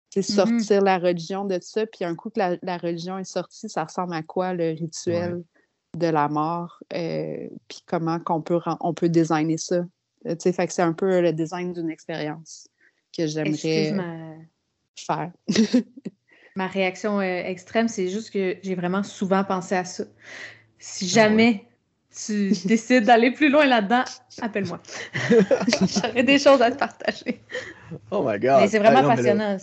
c'est 0.09 0.21
mm-hmm. 0.21 0.59
sortir 0.59 0.81
la 0.81 0.97
religion 0.97 1.45
de 1.45 1.59
ça. 1.61 1.85
Puis 1.85 2.03
un 2.03 2.15
coup 2.15 2.29
que 2.29 2.39
la, 2.39 2.57
la, 2.63 2.77
religion 2.77 3.17
est 3.17 3.25
sortie, 3.25 3.69
ça 3.69 3.83
ressemble 3.83 4.13
à 4.13 4.23
quoi 4.23 4.53
le 4.53 4.71
rituel 4.71 5.43
de 5.95 6.07
la 6.07 6.29
mort? 6.29 6.81
Euh, 6.93 7.47
puis 7.67 7.83
comment 7.85 8.19
qu'on 8.19 8.41
peut, 8.41 8.59
on 8.79 8.93
peut 8.93 9.09
designer 9.09 9.57
ça? 9.57 9.83
Euh, 10.27 10.35
fait 10.39 10.67
que 10.67 10.73
c'est 10.73 10.81
un 10.81 10.93
peu 10.93 11.21
le 11.21 11.33
design 11.33 11.73
d'une 11.73 11.89
expérience 11.89 12.67
que 13.15 13.27
j'aimerais 13.27 13.93
faire. 14.95 15.31
ma 16.55 16.67
réaction 16.67 17.19
euh, 17.19 17.43
extrême, 17.43 17.87
c'est 17.87 18.07
juste 18.07 18.31
que 18.31 18.57
j'ai 18.63 18.75
vraiment 18.75 19.03
souvent 19.03 19.43
pensé 19.43 19.75
à 19.75 19.85
ça. 19.85 20.05
Si 20.79 21.05
ah 21.05 21.13
jamais 21.13 21.67
tu 22.15 22.53
décides 22.65 23.05
d'aller 23.05 23.31
plus 23.31 23.49
loin 23.49 23.65
là-dedans, 23.65 24.03
appelle-moi. 24.41 24.81
J'aurais 25.81 26.23
des 26.23 26.39
choses 26.39 26.61
à 26.61 26.71
te 26.71 26.77
partager. 26.77 27.41
Oh 28.09 28.23
my 28.27 28.39
God! 28.39 28.61
Mais 28.61 28.67
c'est 28.67 28.79
vraiment 28.79 29.03
passionnant. 29.03 29.57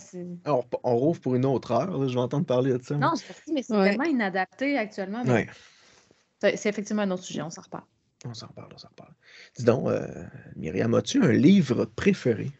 on, 0.83 0.95
rouvre 0.95 1.19
pour 1.19 1.35
une 1.35 1.45
autre 1.45 1.71
heure. 1.71 2.07
Je 2.07 2.13
vais 2.13 2.21
entendre 2.21 2.45
parler 2.45 2.73
de 2.73 2.83
ça. 2.83 2.95
Non, 2.95 3.13
mais 3.51 3.63
c'est 3.63 3.73
tellement 3.73 4.03
inadapté 4.03 4.77
actuellement. 4.77 5.23
C'est 6.41 6.67
effectivement 6.67 7.03
un 7.03 7.11
autre 7.11 7.23
sujet, 7.23 7.41
on 7.41 7.49
s'en 7.49 7.61
reparle. 7.61 7.85
On 8.25 8.33
s'en 8.33 8.47
reparle, 8.47 8.71
on 8.73 8.77
s'en 8.77 8.87
reparle. 8.89 9.13
Dis 9.57 9.65
donc, 9.65 9.87
euh, 9.87 10.07
Myriam, 10.55 10.93
as-tu 10.95 11.23
un 11.23 11.31
livre 11.31 11.85
préféré? 11.85 12.51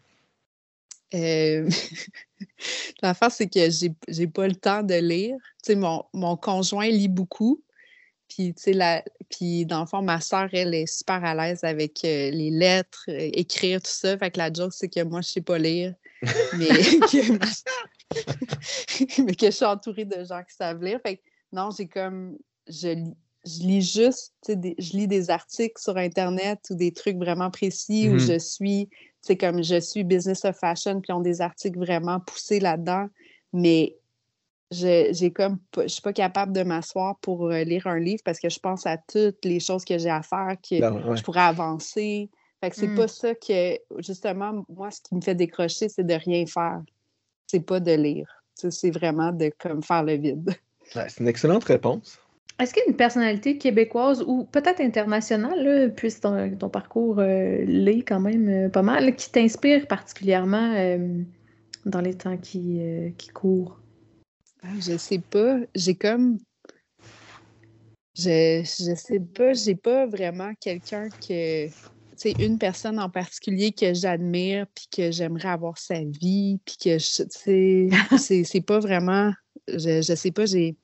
Euh... 1.14 1.68
L'affaire, 3.02 3.30
c'est 3.30 3.48
que 3.48 3.70
j'ai, 3.70 4.26
pas 4.26 4.46
le 4.46 4.56
temps 4.56 4.82
de 4.82 4.94
lire. 4.94 5.36
Tu 5.62 5.72
sais, 5.72 5.74
mon, 5.74 6.04
mon 6.12 6.36
conjoint 6.36 6.88
lit 6.88 7.08
beaucoup. 7.08 7.62
Puis, 8.28 8.54
tu 8.54 8.62
sais, 8.62 8.72
la... 8.72 9.02
Puis, 9.30 9.64
dans 9.64 9.80
le 9.80 9.86
fond, 9.86 10.02
ma 10.02 10.20
soeur, 10.20 10.48
elle 10.52 10.74
est 10.74 10.86
super 10.86 11.24
à 11.24 11.34
l'aise 11.34 11.64
avec 11.64 12.04
euh, 12.04 12.30
les 12.30 12.50
lettres, 12.50 13.04
euh, 13.08 13.30
écrire, 13.32 13.80
tout 13.80 13.90
ça. 13.90 14.18
Fait 14.18 14.30
que 14.30 14.38
la 14.38 14.52
joke, 14.52 14.72
c'est 14.72 14.88
que 14.88 15.02
moi, 15.02 15.20
je 15.20 15.28
sais 15.28 15.40
pas 15.40 15.58
lire. 15.58 15.94
mais 16.58 16.68
que 16.68 17.38
mais 19.22 19.34
que 19.34 19.46
je 19.46 19.50
suis 19.50 19.64
entourée 19.64 20.04
de 20.04 20.24
gens 20.24 20.42
qui 20.42 20.54
savent 20.54 20.82
lire. 20.82 21.00
Fait 21.04 21.16
que, 21.16 21.22
non, 21.52 21.70
j'ai 21.70 21.86
comme. 21.86 22.38
Je 22.66 22.88
lis, 22.88 23.14
je 23.46 23.60
lis 23.66 23.82
juste, 23.82 24.34
des, 24.48 24.74
je 24.78 24.92
lis 24.96 25.06
des 25.08 25.30
articles 25.30 25.80
sur 25.80 25.96
Internet 25.96 26.60
ou 26.70 26.74
des 26.74 26.92
trucs 26.92 27.16
vraiment 27.18 27.50
précis 27.50 28.08
où 28.08 28.14
Mhm. 28.14 28.18
je 28.20 28.38
suis, 28.38 28.88
c'est 29.20 29.36
comme 29.36 29.62
je 29.62 29.80
suis 29.80 30.04
Business 30.04 30.44
of 30.44 30.56
Fashion, 30.58 31.00
puis 31.00 31.10
ils 31.10 31.14
ont 31.14 31.20
des 31.20 31.40
articles 31.40 31.78
vraiment 31.78 32.20
poussés 32.20 32.60
là-dedans. 32.60 33.06
Mais 33.52 33.96
je, 34.70 35.08
j'ai 35.12 35.30
comme, 35.30 35.58
je 35.76 35.86
suis 35.88 36.02
pas 36.02 36.12
capable 36.12 36.52
de 36.52 36.62
m'asseoir 36.62 37.18
pour 37.20 37.46
euh, 37.50 37.62
lire 37.64 37.86
un 37.86 37.98
livre 37.98 38.22
parce 38.24 38.40
que 38.40 38.48
je 38.48 38.58
pense 38.58 38.86
à 38.86 38.96
toutes 38.96 39.44
les 39.44 39.60
choses 39.60 39.84
que 39.84 39.98
j'ai 39.98 40.10
à 40.10 40.22
faire, 40.22 40.56
que 40.62 40.80
Ben, 40.80 40.92
ouais. 41.06 41.16
je 41.16 41.22
pourrais 41.22 41.42
avancer. 41.42 42.30
Fait 42.62 42.70
que 42.70 42.76
c'est 42.76 42.88
Mm. 42.88 42.94
pas 42.94 43.08
ça 43.08 43.34
que, 43.34 43.78
justement, 43.98 44.64
moi, 44.70 44.90
ce 44.90 45.00
qui 45.02 45.14
me 45.14 45.20
fait 45.20 45.34
décrocher, 45.34 45.88
c'est 45.90 46.06
de 46.06 46.14
rien 46.14 46.46
faire. 46.46 46.80
C'est 47.46 47.60
pas 47.60 47.78
de 47.78 47.92
lire. 47.92 48.26
C'est 48.54 48.90
vraiment 48.90 49.32
de 49.32 49.52
comme 49.58 49.82
faire 49.82 50.02
le 50.02 50.14
vide. 50.14 50.54
Ouais, 50.96 51.08
c'est 51.08 51.20
une 51.20 51.28
excellente 51.28 51.64
réponse. 51.64 52.18
Est-ce 52.58 52.72
qu'il 52.72 52.82
y 52.84 52.86
a 52.86 52.90
une 52.90 52.96
personnalité 52.96 53.58
québécoise 53.58 54.22
ou 54.26 54.44
peut-être 54.44 54.80
internationale, 54.80 55.62
là, 55.64 55.88
puisque 55.88 56.20
ton, 56.20 56.56
ton 56.56 56.68
parcours 56.68 57.18
euh, 57.18 57.64
l'est 57.66 58.02
quand 58.02 58.20
même 58.20 58.48
euh, 58.48 58.68
pas 58.68 58.82
mal, 58.82 59.16
qui 59.16 59.30
t'inspire 59.30 59.86
particulièrement 59.88 60.72
euh, 60.74 61.22
dans 61.84 62.00
les 62.00 62.14
temps 62.14 62.36
qui, 62.36 62.80
qui 63.18 63.28
courent? 63.30 63.80
Ah, 64.62 64.68
Je 64.78 64.96
sais 64.96 65.18
pas. 65.18 65.58
J'ai 65.74 65.96
comme. 65.96 66.38
Je, 68.16 68.62
je 68.64 68.94
sais 68.94 69.20
pas. 69.20 69.52
J'ai 69.54 69.74
pas 69.74 70.06
vraiment 70.06 70.52
quelqu'un 70.60 71.08
que. 71.10 71.66
Tu 71.68 71.72
sais, 72.16 72.36
une 72.38 72.58
personne 72.58 73.00
en 73.00 73.10
particulier 73.10 73.72
que 73.72 73.92
j'admire, 73.92 74.66
puis 74.72 74.86
que 74.96 75.10
j'aimerais 75.10 75.48
avoir 75.48 75.78
sa 75.78 76.00
vie, 76.04 76.60
puis 76.64 76.76
que 76.82 76.98
je. 76.98 77.22
Tu 77.24 77.28
sais, 77.30 77.88
c'est- 78.18 78.44
c'est 78.44 78.60
pas 78.60 78.78
vraiment. 78.78 79.32
Je, 79.68 80.00
je 80.02 80.14
sais 80.14 80.30
pas, 80.30 80.46
j'ai. 80.46 80.76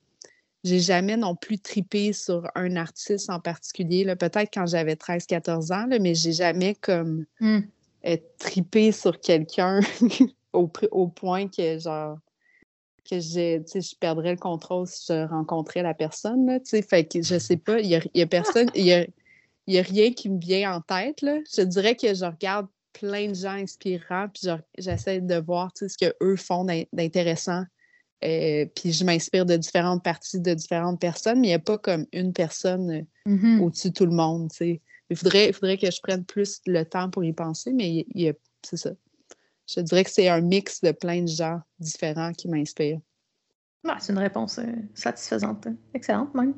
J'ai 0.62 0.80
jamais 0.80 1.16
non 1.16 1.34
plus 1.36 1.58
tripé 1.58 2.12
sur 2.12 2.46
un 2.54 2.76
artiste 2.76 3.30
en 3.30 3.40
particulier. 3.40 4.04
là. 4.04 4.14
Peut-être 4.16 4.50
quand 4.52 4.66
j'avais 4.66 4.94
13-14 4.94 5.72
ans, 5.72 5.86
là, 5.86 5.98
mais 5.98 6.14
j'ai 6.14 6.32
jamais 6.32 6.74
comme 6.74 7.24
Hmm. 7.40 7.60
euh, 8.06 8.16
triper 8.38 8.92
sur 8.92 9.20
quelqu'un 9.20 9.80
au, 10.52 10.68
point 11.08 11.48
que 11.48 11.78
genre 11.78 12.18
que 13.08 13.18
je 13.18 13.96
perdrais 13.98 14.32
le 14.32 14.36
contrôle 14.38 14.86
si 14.86 15.06
je 15.08 15.26
rencontrais 15.26 15.82
la 15.82 15.94
personne. 15.94 16.46
Là, 16.46 16.58
fait 16.82 17.04
que 17.04 17.22
je 17.22 17.38
sais 17.38 17.56
pas, 17.56 17.80
il 17.80 17.86
y 17.86 17.96
a, 17.96 18.00
y 18.14 18.22
a 18.22 18.26
personne, 18.26 18.68
il 18.74 18.84
y 18.84 18.92
a, 18.92 19.06
y 19.66 19.78
a 19.78 19.82
rien 19.82 20.12
qui 20.12 20.28
me 20.28 20.38
vient 20.38 20.74
en 20.76 20.80
tête. 20.80 21.22
Là. 21.22 21.38
Je 21.56 21.62
dirais 21.62 21.96
que 21.96 22.14
je 22.14 22.24
regarde 22.24 22.66
plein 22.92 23.28
de 23.28 23.34
gens 23.34 23.52
inspirants, 23.52 24.28
puis 24.32 24.42
je- 24.44 24.82
j'essaie 24.82 25.20
de 25.20 25.36
voir 25.36 25.70
ce 25.74 25.86
qu'eux 25.96 26.36
font 26.36 26.64
d'in- 26.64 26.84
d'intéressant. 26.92 27.64
Euh, 28.24 28.66
puis 28.74 28.92
je 28.92 29.04
m'inspire 29.04 29.46
de 29.46 29.56
différentes 29.56 30.02
parties 30.04 30.40
de 30.40 30.52
différentes 30.54 31.00
personnes, 31.00 31.40
mais 31.40 31.48
il 31.48 31.50
n'y 31.50 31.54
a 31.54 31.58
pas 31.58 31.78
comme 31.78 32.06
une 32.12 32.32
personne 32.32 32.90
euh, 32.90 33.02
Mhm. 33.26 33.60
au-dessus 33.62 33.88
de 33.90 33.94
tout 33.94 34.06
le 34.06 34.12
monde. 34.12 34.50
tu 34.50 34.56
sais. 34.56 34.80
Il 35.08 35.16
faudrait, 35.16 35.48
il 35.48 35.52
faudrait 35.54 35.78
que 35.78 35.90
je 35.90 36.00
prenne 36.02 36.24
plus 36.24 36.60
le 36.66 36.84
temps 36.84 37.10
pour 37.10 37.24
y 37.24 37.32
penser, 37.32 37.72
mais 37.72 37.90
il- 37.90 38.06
il 38.14 38.22
y 38.22 38.28
a- 38.28 38.34
c'est 38.62 38.76
ça. 38.76 38.90
Je 39.66 39.80
dirais 39.80 40.04
que 40.04 40.10
c'est 40.10 40.28
un 40.28 40.40
mix 40.40 40.80
de 40.82 40.92
plein 40.92 41.22
de 41.22 41.28
gens 41.28 41.60
différents 41.78 42.32
qui 42.32 42.48
m'inspirent. 42.48 43.00
Ah, 43.88 43.96
c'est 44.00 44.12
une 44.12 44.18
réponse 44.18 44.58
euh, 44.58 44.64
satisfaisante. 44.94 45.66
hein. 45.66 45.76
Excellente, 45.94 46.34
même. 46.34 46.54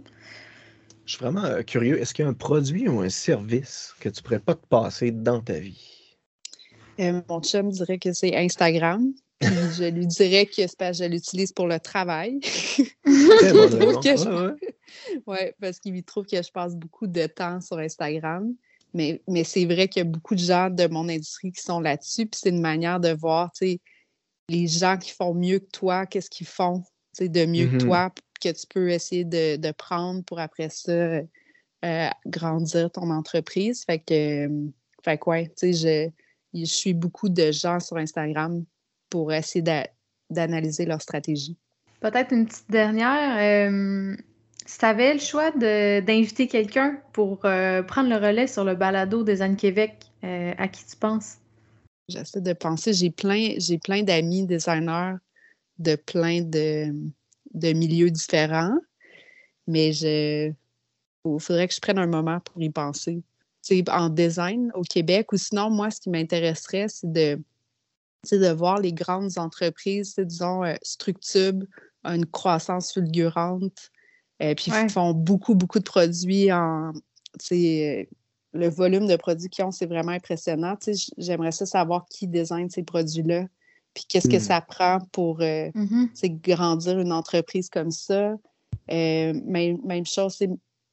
Je 1.06 1.12
suis 1.16 1.22
vraiment 1.22 1.44
euh, 1.44 1.62
curieux. 1.62 2.00
Est-ce 2.00 2.12
qu'il 2.14 2.24
y 2.24 2.26
a 2.26 2.30
un 2.30 2.34
produit 2.34 2.88
ou 2.88 3.00
un 3.00 3.08
service 3.10 3.92
que 4.00 4.08
tu 4.08 4.22
pourrais 4.22 4.40
pas 4.40 4.54
te 4.54 4.66
passer 4.66 5.10
dans 5.12 5.40
ta 5.40 5.58
vie? 5.58 6.16
Euh, 7.00 7.20
mon 7.28 7.40
chum 7.40 7.70
dirait 7.70 7.98
que 7.98 8.12
c'est 8.12 8.34
Instagram. 8.36 9.12
Je 9.78 9.84
lui 9.90 10.06
dirais 10.06 10.46
que 10.46 10.52
c'est 10.56 10.76
parce 10.76 10.98
que 10.98 11.04
je 11.04 11.10
l'utilise 11.10 11.52
pour 11.52 11.66
le 11.66 11.78
travail. 11.80 12.40
Que 14.02 14.16
je- 14.16 14.26
Ouais, 15.26 15.54
parce 15.60 15.78
qu'il 15.78 16.02
trouve 16.04 16.26
que 16.26 16.42
je 16.42 16.50
passe 16.50 16.74
beaucoup 16.76 17.06
de 17.06 17.26
temps 17.26 17.60
sur 17.60 17.78
Instagram. 17.78 18.54
Mais, 18.94 19.22
mais 19.26 19.42
c'est 19.44 19.64
vrai 19.64 19.88
qu'il 19.88 20.00
y 20.02 20.06
a 20.06 20.08
beaucoup 20.08 20.34
de 20.34 20.40
gens 20.40 20.68
de 20.68 20.86
mon 20.86 21.08
industrie 21.08 21.50
qui 21.52 21.62
sont 21.62 21.80
là-dessus. 21.80 22.26
Puis 22.26 22.40
c'est 22.42 22.50
une 22.50 22.60
manière 22.60 23.00
de 23.00 23.10
voir, 23.10 23.50
tu 23.52 23.66
sais, 23.66 23.80
les 24.48 24.66
gens 24.68 24.98
qui 24.98 25.12
font 25.12 25.32
mieux 25.34 25.60
que 25.60 25.70
toi, 25.72 26.04
qu'est-ce 26.06 26.28
qu'ils 26.28 26.46
font, 26.46 26.82
de 27.18 27.46
mieux 27.46 27.66
que 27.68 27.76
toi, 27.84 28.10
que 28.40 28.50
tu 28.50 28.66
peux 28.68 28.90
essayer 28.90 29.24
de, 29.24 29.56
de 29.56 29.70
prendre 29.72 30.22
pour 30.24 30.40
après 30.40 30.68
ça 30.68 30.92
euh, 31.84 32.08
grandir 32.26 32.90
ton 32.90 33.10
entreprise. 33.10 33.84
Fait 33.84 33.98
que, 33.98 34.46
euh, 34.46 34.66
fait 35.02 35.16
que 35.18 35.30
ouais, 35.30 35.46
tu 35.56 35.72
sais, 35.72 36.12
je, 36.52 36.58
je 36.60 36.64
suis 36.66 36.92
beaucoup 36.92 37.28
de 37.30 37.50
gens 37.50 37.80
sur 37.80 37.96
Instagram 37.96 38.64
pour 39.12 39.30
essayer 39.30 39.60
d'a- 39.60 39.90
d'analyser 40.30 40.86
leur 40.86 41.02
stratégie. 41.02 41.54
Peut-être 42.00 42.32
une 42.32 42.46
petite 42.46 42.70
dernière. 42.70 43.68
euh, 43.70 44.16
si 44.64 44.78
tu 44.78 44.84
avais 44.86 45.12
le 45.12 45.20
choix 45.20 45.50
d'inviter 45.50 46.48
quelqu'un 46.48 46.98
pour 47.12 47.44
euh, 47.44 47.82
prendre 47.82 48.08
le 48.08 48.16
relais 48.16 48.46
sur 48.46 48.64
le 48.64 48.74
balado 48.74 49.22
des 49.22 49.42
Anne 49.42 49.56
Québec, 49.56 50.06
euh, 50.24 50.54
à 50.56 50.66
qui 50.68 50.86
tu 50.86 50.96
penses? 50.96 51.36
J'essaie 52.08 52.40
de 52.40 52.54
penser. 52.54 52.94
J'ai 52.94 53.10
plein, 53.10 53.52
j'ai 53.58 53.78
plein 53.78 54.02
d'amis 54.02 54.46
designers 54.46 55.16
de 55.78 55.94
plein 55.94 56.40
de, 56.40 56.94
de 57.52 57.72
milieux 57.74 58.10
différents, 58.10 58.78
mais 59.66 59.92
je 59.92 60.52
il 61.24 61.40
faudrait 61.40 61.68
que 61.68 61.74
je 61.74 61.80
prenne 61.80 61.98
un 61.98 62.06
moment 62.06 62.40
pour 62.40 62.62
y 62.62 62.70
penser. 62.70 63.22
Tu 63.64 63.76
sais, 63.76 63.90
en 63.90 64.08
design 64.08 64.72
au 64.74 64.82
Québec, 64.82 65.32
ou 65.32 65.36
sinon, 65.36 65.70
moi, 65.70 65.90
ce 65.90 66.00
qui 66.00 66.10
m'intéresserait, 66.10 66.86
c'est 66.88 67.12
de, 67.12 67.40
de 68.30 68.52
voir 68.52 68.78
les 68.78 68.92
grandes 68.92 69.36
entreprises, 69.38 70.14
disons, 70.16 70.62
euh, 70.64 70.74
Structube 70.82 71.64
a 72.04 72.14
une 72.14 72.26
croissance 72.26 72.92
fulgurante, 72.92 73.90
euh, 74.42 74.54
puis 74.54 74.70
Ouais. 74.70 74.84
ils 74.84 74.90
font 74.90 75.12
beaucoup, 75.12 75.54
beaucoup 75.54 75.78
de 75.80 75.84
produits 75.84 76.52
en, 76.52 76.92
euh, 77.52 78.04
le 78.54 78.68
volume 78.68 79.06
de 79.06 79.16
produits 79.16 79.48
qu'ils 79.48 79.64
ont, 79.64 79.70
c'est 79.72 79.86
vraiment 79.86 80.12
impressionnant. 80.12 80.76
Tu 80.76 80.92
sais, 80.92 80.94
j- 80.94 81.12
j'aimerais 81.18 81.52
ça 81.52 81.66
savoir 81.66 82.04
qui 82.06 82.28
design 82.28 82.68
ces 82.70 82.82
produits-là, 82.84 83.46
puis 83.94 84.04
qu'est-ce 84.08 84.28
que 84.28 84.36
Mm. 84.36 84.40
ça 84.40 84.60
prend 84.60 84.98
pour 85.10 85.40
euh, 85.40 85.70
Mhm. 85.74 86.10
sais, 86.14 86.30
grandir 86.30 86.98
une 87.00 87.12
entreprise 87.12 87.68
comme 87.70 87.90
ça. 87.90 88.34
Euh, 88.90 89.32
même, 89.44 89.78
même 89.84 90.06
chose, 90.06 90.36
c'est 90.38 90.50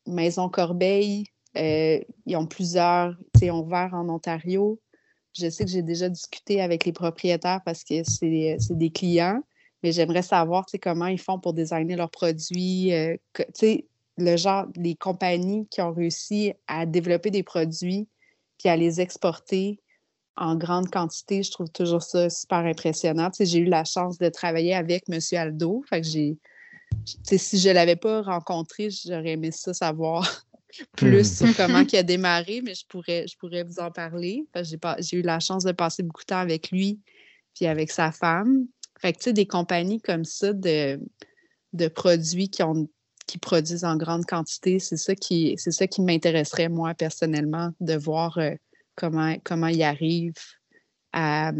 Maison 0.08 0.50
Corbeil. 0.50 1.26
euh, 1.58 2.00
ils 2.28 2.36
ont 2.38 2.46
plusieurs, 2.46 3.16
tu 3.34 3.40
sais, 3.40 3.50
ont 3.52 3.62
ouvert 3.66 3.90
en 3.94 4.08
Ontario. 4.08 4.80
Je 5.40 5.50
sais 5.50 5.66
que 5.66 5.72
j'ai 5.72 5.82
déjà 5.82 6.10
discuté 6.10 6.62
avec 6.62 6.86
les 6.86 6.92
propriétaires 6.92 7.62
parce 7.66 7.84
que 7.84 8.04
c'est 8.04 8.58
des 8.72 8.90
clients, 8.90 9.42
mais 9.84 9.92
j'aimerais 9.92 10.22
savoir, 10.22 10.66
comment 10.82 11.08
ils 11.08 11.20
font 11.20 11.40
pour 11.40 11.54
designer 11.54 11.96
leurs 11.96 12.12
produits. 12.12 12.94
euh, 12.94 13.16
le 14.18 14.36
genre, 14.36 14.66
les 14.76 14.96
compagnies 14.96 15.66
qui 15.68 15.82
ont 15.82 15.94
réussi 15.94 16.54
à 16.68 16.86
développer 16.86 17.32
des 17.32 17.44
produits 17.44 18.08
puis 18.58 18.68
à 18.68 18.76
les 18.76 19.00
exporter 19.00 19.80
en 20.36 20.56
grande 20.56 20.90
quantité, 20.90 21.44
je 21.44 21.52
trouve 21.52 21.70
toujours 21.70 22.02
ça 22.02 22.30
super 22.30 22.60
impressionnant. 22.60 23.30
J'ai 23.40 23.60
eu 23.60 23.66
la 23.66 23.84
chance 23.84 24.18
de 24.18 24.30
travailler 24.30 24.74
avec 24.74 25.04
M. 25.10 25.20
Aldo. 25.34 25.84
Que 25.90 27.38
si 27.38 27.60
je 27.60 27.70
ne 27.70 27.74
l'avais 27.74 27.96
pas 27.96 28.22
rencontré, 28.22 28.90
j'aurais 28.90 29.32
aimé 29.32 29.52
ça 29.52 29.74
savoir 29.74 30.46
plus 30.96 31.38
sur 31.38 31.56
comment 31.56 31.82
il 31.92 31.98
a 31.98 32.04
démarré, 32.04 32.62
mais 32.64 32.76
je 32.76 32.86
pourrais, 32.88 33.28
je 33.28 33.38
pourrais 33.38 33.64
vous 33.64 33.80
en 33.80 33.92
parler. 33.92 34.46
J'ai 35.00 35.18
eu 35.18 35.22
la 35.22 35.40
chance 35.40 35.64
de 35.64 35.72
passer 35.72 36.04
beaucoup 36.04 36.22
de 36.22 36.28
temps 36.28 36.40
avec 36.40 36.72
lui 36.72 37.00
puis 37.56 37.66
avec 37.66 37.92
sa 37.92 38.12
femme. 38.12 38.68
Fait 39.00 39.14
que, 39.14 39.18
tu 39.18 39.24
sais, 39.26 39.34
des 39.34 39.48
compagnies 39.48 40.02
comme 40.02 40.26
ça 40.26 40.54
de, 40.54 41.00
de 41.74 41.88
produits 41.88 42.50
qui, 42.50 42.64
ont, 42.64 42.90
qui 43.28 43.38
produisent 43.38 43.86
en 43.86 43.96
grande 43.96 44.26
quantité, 44.26 44.80
c'est 44.80 44.98
ça 44.98 45.16
qui, 45.16 45.56
c'est 45.58 45.72
ça 45.72 45.88
qui 45.88 46.02
m'intéresserait, 46.02 46.70
moi, 46.70 46.94
personnellement, 46.94 47.72
de 47.80 47.96
voir 47.96 48.38
euh, 48.38 48.56
comment, 48.96 49.36
comment 49.44 49.68
ils 49.68 49.84
arrivent 49.84 50.34
à, 51.14 51.52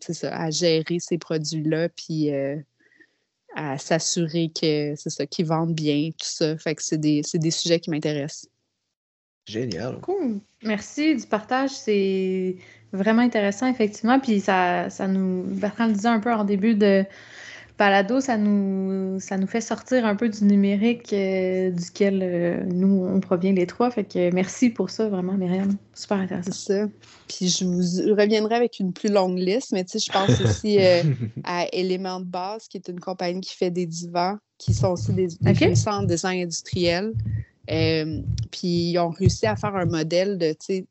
ça, 0.00 0.36
à 0.36 0.50
gérer 0.50 0.98
ces 0.98 1.18
produits-là, 1.18 1.88
puis 1.90 2.32
euh, 2.32 2.56
à 3.54 3.78
s'assurer 3.78 4.50
que 4.50 4.94
c'est 4.96 5.10
ça, 5.10 5.26
qu'ils 5.26 5.46
vendent 5.46 5.74
bien, 5.74 6.10
tout 6.10 6.26
ça. 6.26 6.56
Fait 6.58 6.74
que 6.74 6.82
c'est 6.82 6.98
des, 6.98 7.22
c'est 7.24 7.38
des 7.38 7.50
sujets 7.50 7.80
qui 7.80 7.90
m'intéressent. 7.90 8.49
Génial. 9.46 9.98
Cool. 10.00 10.40
Merci 10.62 11.16
du 11.16 11.26
partage. 11.26 11.70
C'est 11.70 12.56
vraiment 12.92 13.22
intéressant, 13.22 13.66
effectivement. 13.66 14.20
Puis 14.20 14.40
ça, 14.40 14.90
ça 14.90 15.06
nous. 15.08 15.42
Bertrand 15.44 15.86
le 15.86 15.92
disait 15.92 16.08
un 16.08 16.20
peu 16.20 16.32
en 16.32 16.44
début 16.44 16.74
de 16.74 17.04
balado, 17.78 18.20
ça 18.20 18.36
nous, 18.36 19.18
ça 19.20 19.38
nous 19.38 19.46
fait 19.46 19.62
sortir 19.62 20.04
un 20.04 20.14
peu 20.14 20.28
du 20.28 20.44
numérique 20.44 21.14
euh, 21.14 21.70
duquel 21.70 22.20
euh, 22.22 22.62
nous, 22.66 23.06
on 23.06 23.20
provient 23.20 23.54
les 23.54 23.66
trois. 23.66 23.90
Fait 23.90 24.04
que 24.04 24.30
merci 24.34 24.68
pour 24.68 24.90
ça, 24.90 25.08
vraiment, 25.08 25.32
Myriam. 25.32 25.74
Super 25.94 26.18
intéressant. 26.18 26.52
C'est 26.52 26.72
ça. 26.74 26.86
Puis 27.26 27.48
je 27.48 27.64
vous 27.64 28.14
reviendrai 28.14 28.56
avec 28.56 28.80
une 28.80 28.92
plus 28.92 29.08
longue 29.10 29.38
liste, 29.38 29.72
mais 29.72 29.82
tu 29.84 29.98
sais, 29.98 30.04
je 30.06 30.12
pense 30.12 30.40
aussi 30.44 30.78
euh, 30.78 31.02
à 31.44 31.66
Éléments 31.72 32.20
de 32.20 32.26
base, 32.26 32.68
qui 32.68 32.76
est 32.76 32.88
une 32.88 33.00
compagnie 33.00 33.40
qui 33.40 33.56
fait 33.56 33.70
des 33.70 33.86
divans, 33.86 34.36
qui 34.58 34.74
sont 34.74 34.88
aussi 34.92 35.14
des, 35.14 35.28
des 35.40 35.50
Ok. 35.50 35.56
fournisseurs 35.56 35.94
en 35.94 36.02
design 36.02 36.42
industriel. 36.42 37.14
Euh, 37.70 38.22
puis 38.50 38.90
ils 38.90 38.98
ont 38.98 39.10
réussi 39.10 39.46
à 39.46 39.56
faire 39.56 39.74
un 39.76 39.86
modèle 39.86 40.38
de, 40.38 40.52
tu 40.52 40.58
sais, 40.60 40.86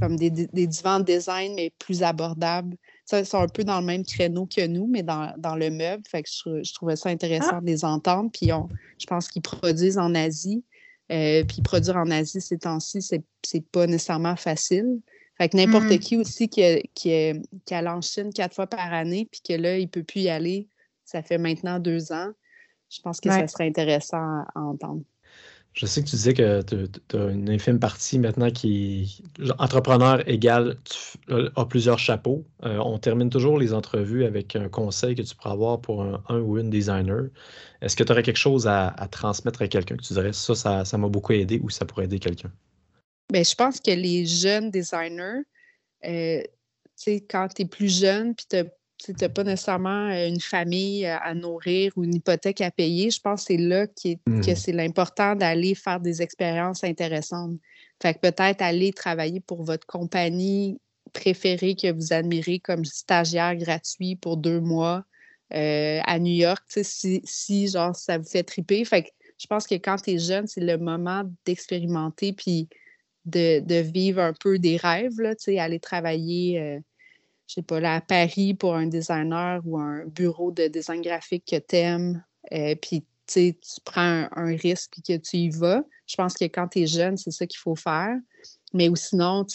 comme 0.00 0.16
des, 0.16 0.30
des, 0.30 0.66
divans 0.66 1.00
de 1.00 1.04
design, 1.04 1.54
mais 1.54 1.72
plus 1.78 2.02
abordables. 2.02 2.76
sont 3.06 3.38
un 3.38 3.48
peu 3.48 3.64
dans 3.64 3.80
le 3.80 3.86
même 3.86 4.04
créneau 4.04 4.46
que 4.46 4.66
nous, 4.66 4.86
mais 4.86 5.02
dans, 5.02 5.56
le 5.56 5.70
meuble. 5.70 6.04
Fait 6.08 6.22
que 6.22 6.28
je, 6.30 6.72
trouvais 6.72 6.96
ça 6.96 7.08
intéressant 7.08 7.56
ah! 7.58 7.60
de 7.60 7.66
les 7.66 7.84
entendre. 7.84 8.30
Puis 8.32 8.50
je 8.98 9.06
pense 9.06 9.28
qu'ils 9.28 9.42
produisent 9.42 9.98
en 9.98 10.14
Asie. 10.14 10.62
Euh, 11.10 11.42
puis 11.44 11.62
produire 11.62 11.96
en 11.96 12.10
Asie 12.10 12.40
ces 12.40 12.58
temps-ci, 12.58 13.00
c'est 13.02 13.66
pas 13.72 13.86
nécessairement 13.86 14.36
facile. 14.36 15.00
Fait 15.38 15.48
que 15.48 15.56
n'importe 15.56 15.86
mm. 15.86 15.98
qui 15.98 16.16
aussi 16.16 16.48
qui, 16.48 16.62
qui, 16.94 17.32
qui 17.64 17.74
allait 17.74 17.88
en 17.88 18.00
Chine 18.00 18.32
quatre 18.32 18.54
fois 18.54 18.66
par 18.66 18.92
année, 18.92 19.26
puis 19.30 19.40
que 19.40 19.54
là, 19.54 19.78
il 19.78 19.84
ne 19.84 19.88
peut 19.88 20.02
plus 20.02 20.22
y 20.22 20.28
aller, 20.28 20.68
ça 21.04 21.22
fait 21.22 21.38
maintenant 21.38 21.78
deux 21.78 22.12
ans. 22.12 22.30
Je 22.90 23.00
pense 23.00 23.20
que 23.20 23.30
ça 23.30 23.46
serait 23.46 23.66
intéressant 23.66 24.42
à 24.54 24.60
entendre. 24.60 25.02
Je 25.78 25.86
sais 25.86 26.02
que 26.02 26.08
tu 26.08 26.16
disais 26.16 26.34
que 26.34 26.60
tu 26.60 27.16
as 27.16 27.26
une 27.26 27.48
infime 27.48 27.78
partie 27.78 28.18
maintenant 28.18 28.50
qui 28.50 29.22
entrepreneur 29.60 30.28
égal 30.28 30.76
a 31.28 31.64
plusieurs 31.66 32.00
chapeaux. 32.00 32.44
Euh, 32.64 32.78
on 32.78 32.98
termine 32.98 33.30
toujours 33.30 33.58
les 33.58 33.72
entrevues 33.72 34.24
avec 34.24 34.56
un 34.56 34.68
conseil 34.68 35.14
que 35.14 35.22
tu 35.22 35.36
pourrais 35.36 35.52
avoir 35.52 35.80
pour 35.80 36.02
un, 36.02 36.40
ou 36.40 36.58
une 36.58 36.68
designer. 36.68 37.28
Est-ce 37.80 37.94
que 37.94 38.02
tu 38.02 38.10
aurais 38.10 38.24
quelque 38.24 38.38
chose 38.38 38.66
à, 38.66 38.90
transmettre 39.12 39.62
à 39.62 39.68
quelqu'un 39.68 39.96
que 39.96 40.02
tu 40.02 40.14
dirais 40.14 40.32
ça, 40.32 40.84
ça 40.84 40.98
m'a 40.98 41.08
beaucoup 41.08 41.32
aidé 41.32 41.60
ou 41.62 41.70
ça 41.70 41.84
pourrait 41.84 42.06
aider 42.06 42.18
quelqu'un? 42.18 42.50
Bien, 43.32 43.44
je 43.44 43.54
pense 43.54 43.78
que 43.78 43.92
les 43.92 44.26
jeunes 44.26 44.72
designers, 44.72 45.44
euh, 46.04 46.42
quand 47.30 47.46
tu 47.54 47.62
es 47.62 47.66
plus 47.66 48.00
jeune 48.00 48.34
puis 48.34 48.46
tu 48.50 48.56
tu 48.98 49.12
n'as 49.12 49.28
pas 49.28 49.44
nécessairement 49.44 50.10
euh, 50.10 50.28
une 50.28 50.40
famille 50.40 51.06
euh, 51.06 51.16
à 51.20 51.34
nourrir 51.34 51.92
ou 51.96 52.04
une 52.04 52.14
hypothèque 52.14 52.60
à 52.60 52.70
payer. 52.70 53.10
Je 53.10 53.20
pense 53.20 53.42
que 53.42 53.54
c'est 53.54 53.56
là 53.56 53.86
que 53.86 54.14
mmh. 54.26 54.54
c'est 54.56 54.72
l'important 54.72 55.36
d'aller 55.36 55.74
faire 55.74 56.00
des 56.00 56.20
expériences 56.20 56.84
intéressantes. 56.84 57.58
Fait 58.02 58.14
que 58.14 58.20
peut-être 58.20 58.62
aller 58.62 58.92
travailler 58.92 59.40
pour 59.40 59.64
votre 59.64 59.86
compagnie 59.86 60.80
préférée 61.12 61.74
que 61.74 61.92
vous 61.92 62.12
admirez 62.12 62.58
comme 62.58 62.84
stagiaire 62.84 63.56
gratuit 63.56 64.16
pour 64.16 64.36
deux 64.36 64.60
mois 64.60 65.04
euh, 65.54 66.00
à 66.04 66.18
New 66.18 66.34
York, 66.34 66.62
si, 66.68 67.22
si 67.24 67.68
genre 67.68 67.96
ça 67.96 68.18
vous 68.18 68.28
fait 68.28 68.42
triper. 68.42 68.84
Fait 68.84 69.04
que 69.04 69.08
je 69.38 69.46
pense 69.46 69.66
que 69.66 69.76
quand 69.76 69.96
tu 69.96 70.10
es 70.10 70.18
jeune, 70.18 70.46
c'est 70.46 70.60
le 70.60 70.76
moment 70.76 71.22
d'expérimenter 71.46 72.32
puis 72.32 72.68
de, 73.24 73.60
de, 73.60 73.76
vivre 73.76 74.20
un 74.20 74.32
peu 74.32 74.58
des 74.58 74.76
rêves, 74.76 75.20
là, 75.20 75.34
aller 75.58 75.80
travailler 75.80 76.80
je 77.48 77.54
sais 77.54 77.62
pas, 77.62 77.80
là, 77.80 77.96
à 77.96 78.00
Paris 78.02 78.54
pour 78.54 78.74
un 78.74 78.86
designer 78.86 79.60
ou 79.64 79.78
un 79.78 80.04
bureau 80.04 80.52
de 80.52 80.68
design 80.68 81.00
graphique 81.00 81.46
que 81.50 81.58
tu 81.58 81.76
aimes, 81.76 82.22
euh, 82.52 82.74
puis 82.76 83.04
tu 83.26 83.54
prends 83.84 84.28
un, 84.30 84.56
risque 84.56 84.98
et 84.98 85.02
que 85.02 85.22
tu 85.22 85.36
y 85.38 85.50
vas. 85.50 85.82
Je 86.06 86.16
pense 86.16 86.34
que 86.34 86.44
quand 86.44 86.68
tu 86.68 86.80
es 86.80 86.86
jeune, 86.86 87.16
c'est 87.16 87.30
ça 87.30 87.46
qu'il 87.46 87.58
faut 87.58 87.74
faire. 87.74 88.16
Mais 88.74 88.90
sinon, 88.96 89.46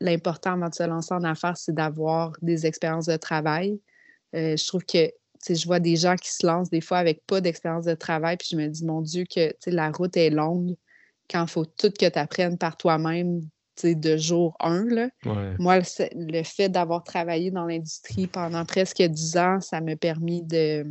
l'important 0.00 0.52
avant 0.52 0.68
de 0.68 0.74
se 0.74 0.82
lancer 0.82 1.14
en 1.14 1.24
affaires, 1.24 1.56
c'est 1.56 1.74
d'avoir 1.74 2.32
des 2.42 2.66
expériences 2.66 3.06
de 3.06 3.16
travail. 3.16 3.80
Euh, 4.34 4.56
je 4.56 4.66
trouve 4.66 4.84
que 4.84 5.10
je 5.48 5.66
vois 5.66 5.80
des 5.80 5.96
gens 5.96 6.16
qui 6.16 6.30
se 6.30 6.46
lancent 6.46 6.70
des 6.70 6.80
fois 6.82 6.98
avec 6.98 7.24
pas 7.26 7.40
d'expérience 7.40 7.86
de 7.86 7.94
travail, 7.94 8.36
puis 8.36 8.48
je 8.52 8.56
me 8.56 8.68
dis, 8.68 8.84
mon 8.84 9.00
Dieu, 9.00 9.24
que 9.24 9.54
la 9.66 9.90
route 9.90 10.16
est 10.16 10.30
longue 10.30 10.76
quand 11.30 11.42
il 11.44 11.50
faut 11.50 11.64
tout 11.64 11.90
que 11.90 12.08
tu 12.08 12.18
apprennes 12.18 12.58
par 12.58 12.76
toi-même 12.76 13.40
de 13.84 14.16
jour 14.16 14.56
1. 14.60 14.84
Là. 14.84 15.08
Moi, 15.58 15.80
le, 16.14 16.42
fait 16.42 16.68
d'avoir 16.68 17.02
travaillé 17.04 17.50
dans 17.50 17.64
l'industrie 17.64 18.26
pendant 18.26 18.64
presque 18.64 19.02
10 19.02 19.36
ans, 19.36 19.60
ça 19.60 19.80
m'a 19.80 19.96
permis 19.96 20.42
de. 20.42 20.86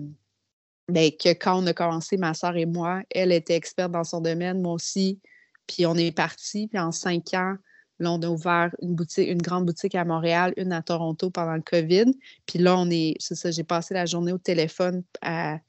Ben, 0.88 1.09
que 1.11 1.29
quand 1.29 1.61
on 1.61 1.67
a 1.67 1.73
commencé, 1.73 2.17
ma 2.17 2.34
soeur 2.34 2.57
et 2.57 2.65
moi, 2.65 3.01
elle 3.11 3.32
était 3.32 3.55
experte 3.55 3.91
dans 3.91 4.03
son 4.03 4.19
domaine, 4.19 4.61
moi 4.61 4.73
aussi. 4.73 5.19
Puis 5.67 5.86
on 5.86 5.95
est 5.95 6.11
parti. 6.11 6.67
Puis 6.67 6.79
en 6.79 6.91
cinq 6.91 7.34
ans, 7.34 7.55
là, 7.99 8.11
on 8.11 8.21
a 8.21 8.27
ouvert 8.27 8.75
une 8.82 8.95
boutique, 8.95 9.29
une 9.29 9.41
grande 9.41 9.65
boutique 9.65 9.95
à 9.95 10.03
Montréal, 10.03 10.53
une 10.57 10.73
à 10.73 10.82
Toronto 10.82 11.29
pendant 11.29 11.53
le 11.53 11.61
COVID. 11.61 12.11
Puis 12.45 12.59
là, 12.59 12.77
on 12.77 12.89
est, 12.89 13.15
c'est 13.19 13.36
ça, 13.36 13.51
j'ai 13.51 13.63
passé 13.63 13.93
la 13.93 14.05
journée 14.05 14.34
au 14.34 14.38
téléphone 14.38 15.03
à, 15.21 15.59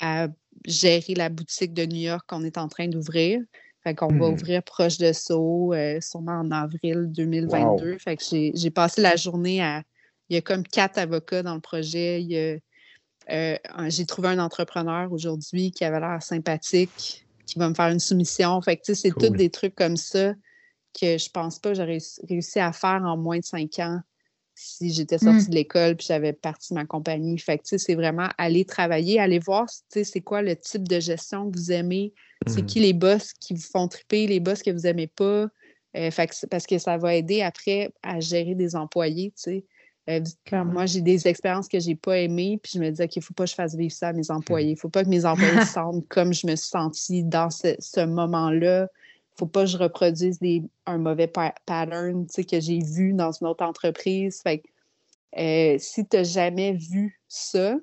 à 0.00 0.28
gérer 0.66 1.14
la 1.14 1.28
boutique 1.28 1.72
de 1.72 1.86
New 1.86 2.00
York 2.00 2.24
qu'on 2.26 2.44
est 2.44 2.58
en 2.58 2.68
train 2.68 2.88
d'ouvrir. 2.88 3.40
Fait 3.88 3.94
qu'on 3.94 4.08
va 4.08 4.28
hmm. 4.28 4.34
ouvrir 4.34 4.62
proche 4.62 4.98
de 4.98 5.14
Sceaux, 5.14 5.72
euh, 5.72 5.98
sûrement 6.02 6.40
en 6.40 6.50
avril 6.50 7.06
2022. 7.10 7.96
Fait 7.96 8.18
que 8.18 8.22
j'ai 8.54 8.70
passé 8.70 9.00
la 9.00 9.16
journée 9.16 9.62
à. 9.62 9.82
Il 10.28 10.34
y 10.34 10.36
a 10.36 10.42
comme 10.42 10.62
quatre 10.62 10.98
avocats 10.98 11.42
dans 11.42 11.54
le 11.54 11.60
projet. 11.62 12.60
Euh, 13.30 13.56
j'ai 13.86 14.04
trouvé 14.04 14.28
un 14.28 14.40
entrepreneur 14.40 15.10
aujourd'hui 15.10 15.70
qui 15.70 15.86
avait 15.86 16.00
l'air 16.00 16.22
sympathique, 16.22 17.24
qui 17.46 17.58
va 17.58 17.70
me 17.70 17.74
faire 17.74 17.88
une 17.88 17.98
soumission. 17.98 18.60
Fait 18.60 18.76
que 18.76 18.92
c'est 18.92 19.10
tous 19.10 19.30
des 19.30 19.48
trucs 19.48 19.74
comme 19.74 19.96
ça 19.96 20.34
que 21.00 21.16
je 21.16 21.30
pense 21.30 21.58
pas 21.58 21.70
que 21.70 21.76
j'aurais 21.76 21.98
réussi 22.28 22.60
à 22.60 22.72
faire 22.72 23.02
en 23.02 23.16
moins 23.16 23.38
de 23.38 23.44
cinq 23.44 23.78
ans 23.78 24.00
si 24.58 24.92
j'étais 24.92 25.18
sortie 25.18 25.46
hmm. 25.46 25.50
de 25.50 25.54
l'école 25.54 25.96
puis 25.96 26.06
j'avais 26.08 26.32
parti 26.32 26.74
ma 26.74 26.84
compagnie. 26.84 27.38
Fait 27.38 27.58
que 27.58 27.78
c'est 27.78 27.94
vraiment 27.94 28.28
aller 28.38 28.64
travailler, 28.64 29.20
aller 29.20 29.38
voir 29.38 29.66
c'est 29.88 30.20
quoi 30.20 30.42
le 30.42 30.56
type 30.56 30.88
de 30.88 31.00
gestion 31.00 31.50
que 31.50 31.56
vous 31.56 31.72
aimez, 31.72 32.12
c'est 32.46 32.62
mmh. 32.62 32.66
qui 32.66 32.80
les 32.80 32.92
boss 32.92 33.32
qui 33.40 33.54
vous 33.54 33.62
font 33.62 33.88
triper, 33.88 34.26
les 34.26 34.40
boss 34.40 34.62
que 34.62 34.70
vous 34.70 34.80
n'aimez 34.80 35.06
pas? 35.06 35.48
Euh, 35.96 36.10
parce 36.50 36.66
que 36.66 36.78
ça 36.78 36.98
va 36.98 37.14
aider 37.14 37.40
après 37.40 37.90
à 38.02 38.20
gérer 38.20 38.54
des 38.54 38.76
employés, 38.76 39.32
tu 39.42 39.64
euh, 40.08 40.20
moi, 40.64 40.86
j'ai 40.86 41.02
des 41.02 41.28
expériences 41.28 41.68
que 41.68 41.78
je 41.78 41.88
n'ai 41.88 41.96
pas 41.96 42.18
aimées, 42.18 42.58
puis 42.62 42.72
je 42.74 42.78
me 42.78 42.88
disais 42.88 43.08
qu'il 43.08 43.20
ne 43.20 43.24
faut 43.24 43.34
pas 43.34 43.44
que 43.44 43.50
je 43.50 43.54
fasse 43.54 43.74
vivre 43.74 43.92
ça 43.92 44.08
à 44.08 44.12
mes 44.14 44.30
employés. 44.30 44.70
Il 44.70 44.74
ne 44.74 44.78
faut 44.78 44.88
pas 44.88 45.04
que 45.04 45.08
mes 45.08 45.26
employés 45.26 45.60
se 45.66 45.72
sentent 45.72 46.08
comme 46.08 46.32
je 46.32 46.46
me 46.46 46.56
suis 46.56 46.68
sentie 46.68 47.24
dans 47.24 47.50
ce, 47.50 48.04
moment-là. 48.06 48.88
Faut 49.38 49.46
pas 49.46 49.64
que 49.64 49.70
je 49.70 49.78
reproduise 49.78 50.38
un 50.86 50.98
mauvais 50.98 51.28
pattern 51.28 52.26
que 52.26 52.60
j'ai 52.60 52.80
vu 52.80 53.12
dans 53.12 53.30
une 53.32 53.46
autre 53.46 53.64
entreprise. 53.64 54.40
Fait 54.42 54.62
euh, 55.38 55.76
si 55.78 56.06
tu 56.06 56.16
n'as 56.16 56.24
jamais 56.24 56.72
vu 56.72 57.20
ça, 57.28 57.76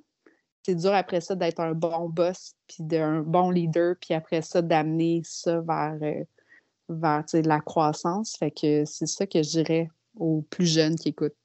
c'est 0.64 0.76
dur 0.76 0.94
après 0.94 1.22
ça 1.22 1.36
d'être 1.36 1.60
un 1.60 1.74
bon 1.74 2.10
boss, 2.10 2.56
puis 2.68 2.84
d'un 2.84 3.22
bon 3.22 3.52
leader, 3.52 3.96
puis 4.02 4.16
après 4.16 4.42
ça 4.42 4.62
d'amener 4.62 5.22
ça 5.24 5.62
vers, 5.62 5.98
euh, 6.02 7.42
la 7.44 7.60
croissance. 7.62 8.36
Fait 8.38 8.52
que 8.52 8.84
c'est 8.86 9.08
ça 9.08 9.28
que 9.28 9.44
je 9.44 9.50
dirais 9.50 9.90
aux 10.18 10.42
plus 10.50 10.66
jeunes 10.66 10.96
qui 10.96 11.10
écoutent. 11.10 11.36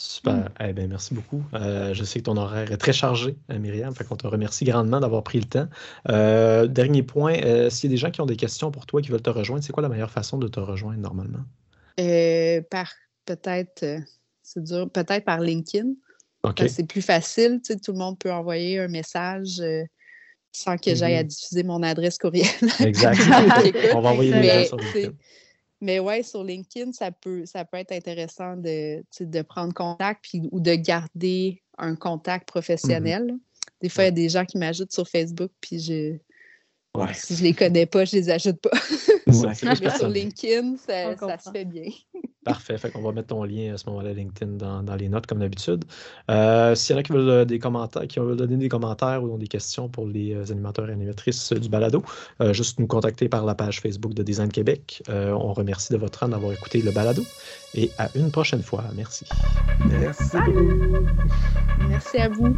Super. 0.00 0.34
Mm. 0.34 0.48
Eh 0.60 0.72
bien, 0.72 0.86
merci 0.86 1.12
beaucoup. 1.12 1.42
Euh, 1.54 1.92
je 1.92 2.04
sais 2.04 2.20
que 2.20 2.24
ton 2.24 2.36
horaire 2.36 2.70
est 2.70 2.76
très 2.76 2.92
chargé, 2.92 3.36
euh, 3.50 3.58
Myriam. 3.58 3.94
Fait 3.94 4.04
qu'on 4.04 4.16
te 4.16 4.26
remercie 4.26 4.64
grandement 4.64 5.00
d'avoir 5.00 5.24
pris 5.24 5.40
le 5.40 5.46
temps. 5.46 5.68
dernier 6.72 7.02
point, 7.02 7.34
s'il 7.70 7.90
y 7.90 7.92
a 7.92 7.94
des 7.94 7.96
gens 7.96 8.10
qui 8.10 8.20
ont 8.20 8.26
des 8.26 8.36
questions 8.36 8.70
pour 8.70 8.86
toi 8.86 9.02
qui 9.02 9.10
veulent 9.10 9.22
te 9.22 9.30
rejoindre, 9.30 9.64
c'est 9.64 9.72
quoi 9.72 9.82
la 9.82 9.88
meilleure 9.88 10.10
façon 10.10 10.38
de 10.38 10.48
te 10.48 10.60
rejoindre 10.60 11.00
normalement? 11.00 11.44
par 12.70 12.92
peut-être, 13.24 13.84
c'est 14.42 14.62
dur, 14.62 14.88
peut-être 14.90 15.24
par 15.24 15.40
LinkedIn. 15.40 15.94
C'est 16.68 16.86
plus 16.86 17.02
facile, 17.02 17.60
tout 17.62 17.92
le 17.92 17.98
monde 17.98 18.18
peut 18.18 18.32
envoyer 18.32 18.78
un 18.78 18.88
message 18.88 19.60
euh, 19.60 19.82
sans 20.52 20.76
que 20.78 20.94
j'aille 20.94 21.16
à 21.16 21.22
mm-hmm. 21.22 21.26
diffuser 21.26 21.62
mon 21.62 21.82
adresse 21.82 22.18
courriel. 22.18 22.46
exact. 22.80 23.20
On 23.94 24.00
va 24.00 24.10
envoyer 24.10 24.30
mais, 24.30 24.66
sur 24.66 24.76
LinkedIn. 24.76 25.12
Mais 25.80 26.00
ouais, 26.00 26.22
sur 26.22 26.42
LinkedIn, 26.42 26.92
ça 26.92 27.12
peut, 27.12 27.46
ça 27.46 27.64
peut 27.64 27.76
être 27.76 27.92
intéressant 27.92 28.56
de, 28.56 29.04
de 29.20 29.42
prendre 29.42 29.72
contact 29.72 30.24
puis, 30.24 30.42
ou 30.50 30.60
de 30.60 30.74
garder 30.74 31.62
un 31.76 31.94
contact 31.94 32.44
mm-hmm. 32.44 32.52
professionnel. 32.52 33.36
Des 33.80 33.88
fois, 33.88 34.04
il 34.04 34.06
y 34.06 34.08
a 34.08 34.12
des 34.12 34.28
gens 34.28 34.44
qui 34.44 34.58
m'ajoutent 34.58 34.92
sur 34.92 35.08
Facebook, 35.08 35.52
puis 35.60 35.78
je, 35.78 36.18
si 37.14 37.36
je 37.36 37.42
les 37.42 37.54
connais 37.54 37.86
pas, 37.86 38.04
je 38.04 38.16
les 38.16 38.30
ajoute 38.30 38.60
pas. 38.60 38.70
Mais 39.26 39.90
sur 39.96 40.08
LinkedIn, 40.08 40.76
ça, 40.78 41.38
se 41.38 41.50
fait 41.50 41.64
bien. 41.64 41.90
Parfait. 42.48 42.78
Fait 42.78 42.90
qu'on 42.90 43.02
va 43.02 43.12
mettre 43.12 43.28
ton 43.28 43.44
lien 43.44 43.74
à 43.74 43.78
ce 43.78 43.88
moment-là, 43.88 44.12
LinkedIn, 44.12 44.52
dans, 44.52 44.96
les 44.96 45.08
notes, 45.08 45.26
comme 45.26 45.38
d'habitude. 45.38 45.84
Euh, 46.30 46.74
S'il 46.74 46.94
y 46.94 46.96
en 46.96 47.00
a 47.00 47.02
qui 47.02 47.12
veulent 47.12 47.28
euh, 47.28 47.44
des 47.44 47.58
commentaires, 47.58 48.06
qui 48.06 48.18
veulent 48.18 48.36
donner 48.36 48.56
des 48.56 48.68
commentaires 48.68 49.22
ou 49.22 49.32
ont 49.32 49.38
des 49.38 49.48
questions 49.48 49.88
pour 49.88 50.06
les 50.06 50.34
euh, 50.34 50.50
animateurs 50.50 50.88
et 50.88 50.92
animatrices 50.92 51.52
du 51.52 51.68
balado, 51.68 52.02
euh, 52.40 52.52
juste 52.52 52.78
nous 52.78 52.86
contacter 52.86 53.28
par 53.28 53.44
la 53.44 53.54
page 53.54 53.80
Facebook 53.80 54.14
de 54.14 54.22
Design 54.22 54.50
Québec. 54.50 55.02
on 55.08 55.52
remercie 55.52 55.92
de 55.92 55.98
votre 55.98 56.20
temps 56.20 56.28
d'avoir 56.28 56.52
écouté 56.52 56.82
le 56.82 56.90
balado 56.90 57.22
et 57.74 57.90
à 57.98 58.08
une 58.14 58.30
prochaine 58.30 58.62
fois. 58.62 58.84
Merci. 58.94 59.24
Merci. 59.88 60.36
Merci 61.88 62.18
à 62.18 62.28
vous. 62.28 62.54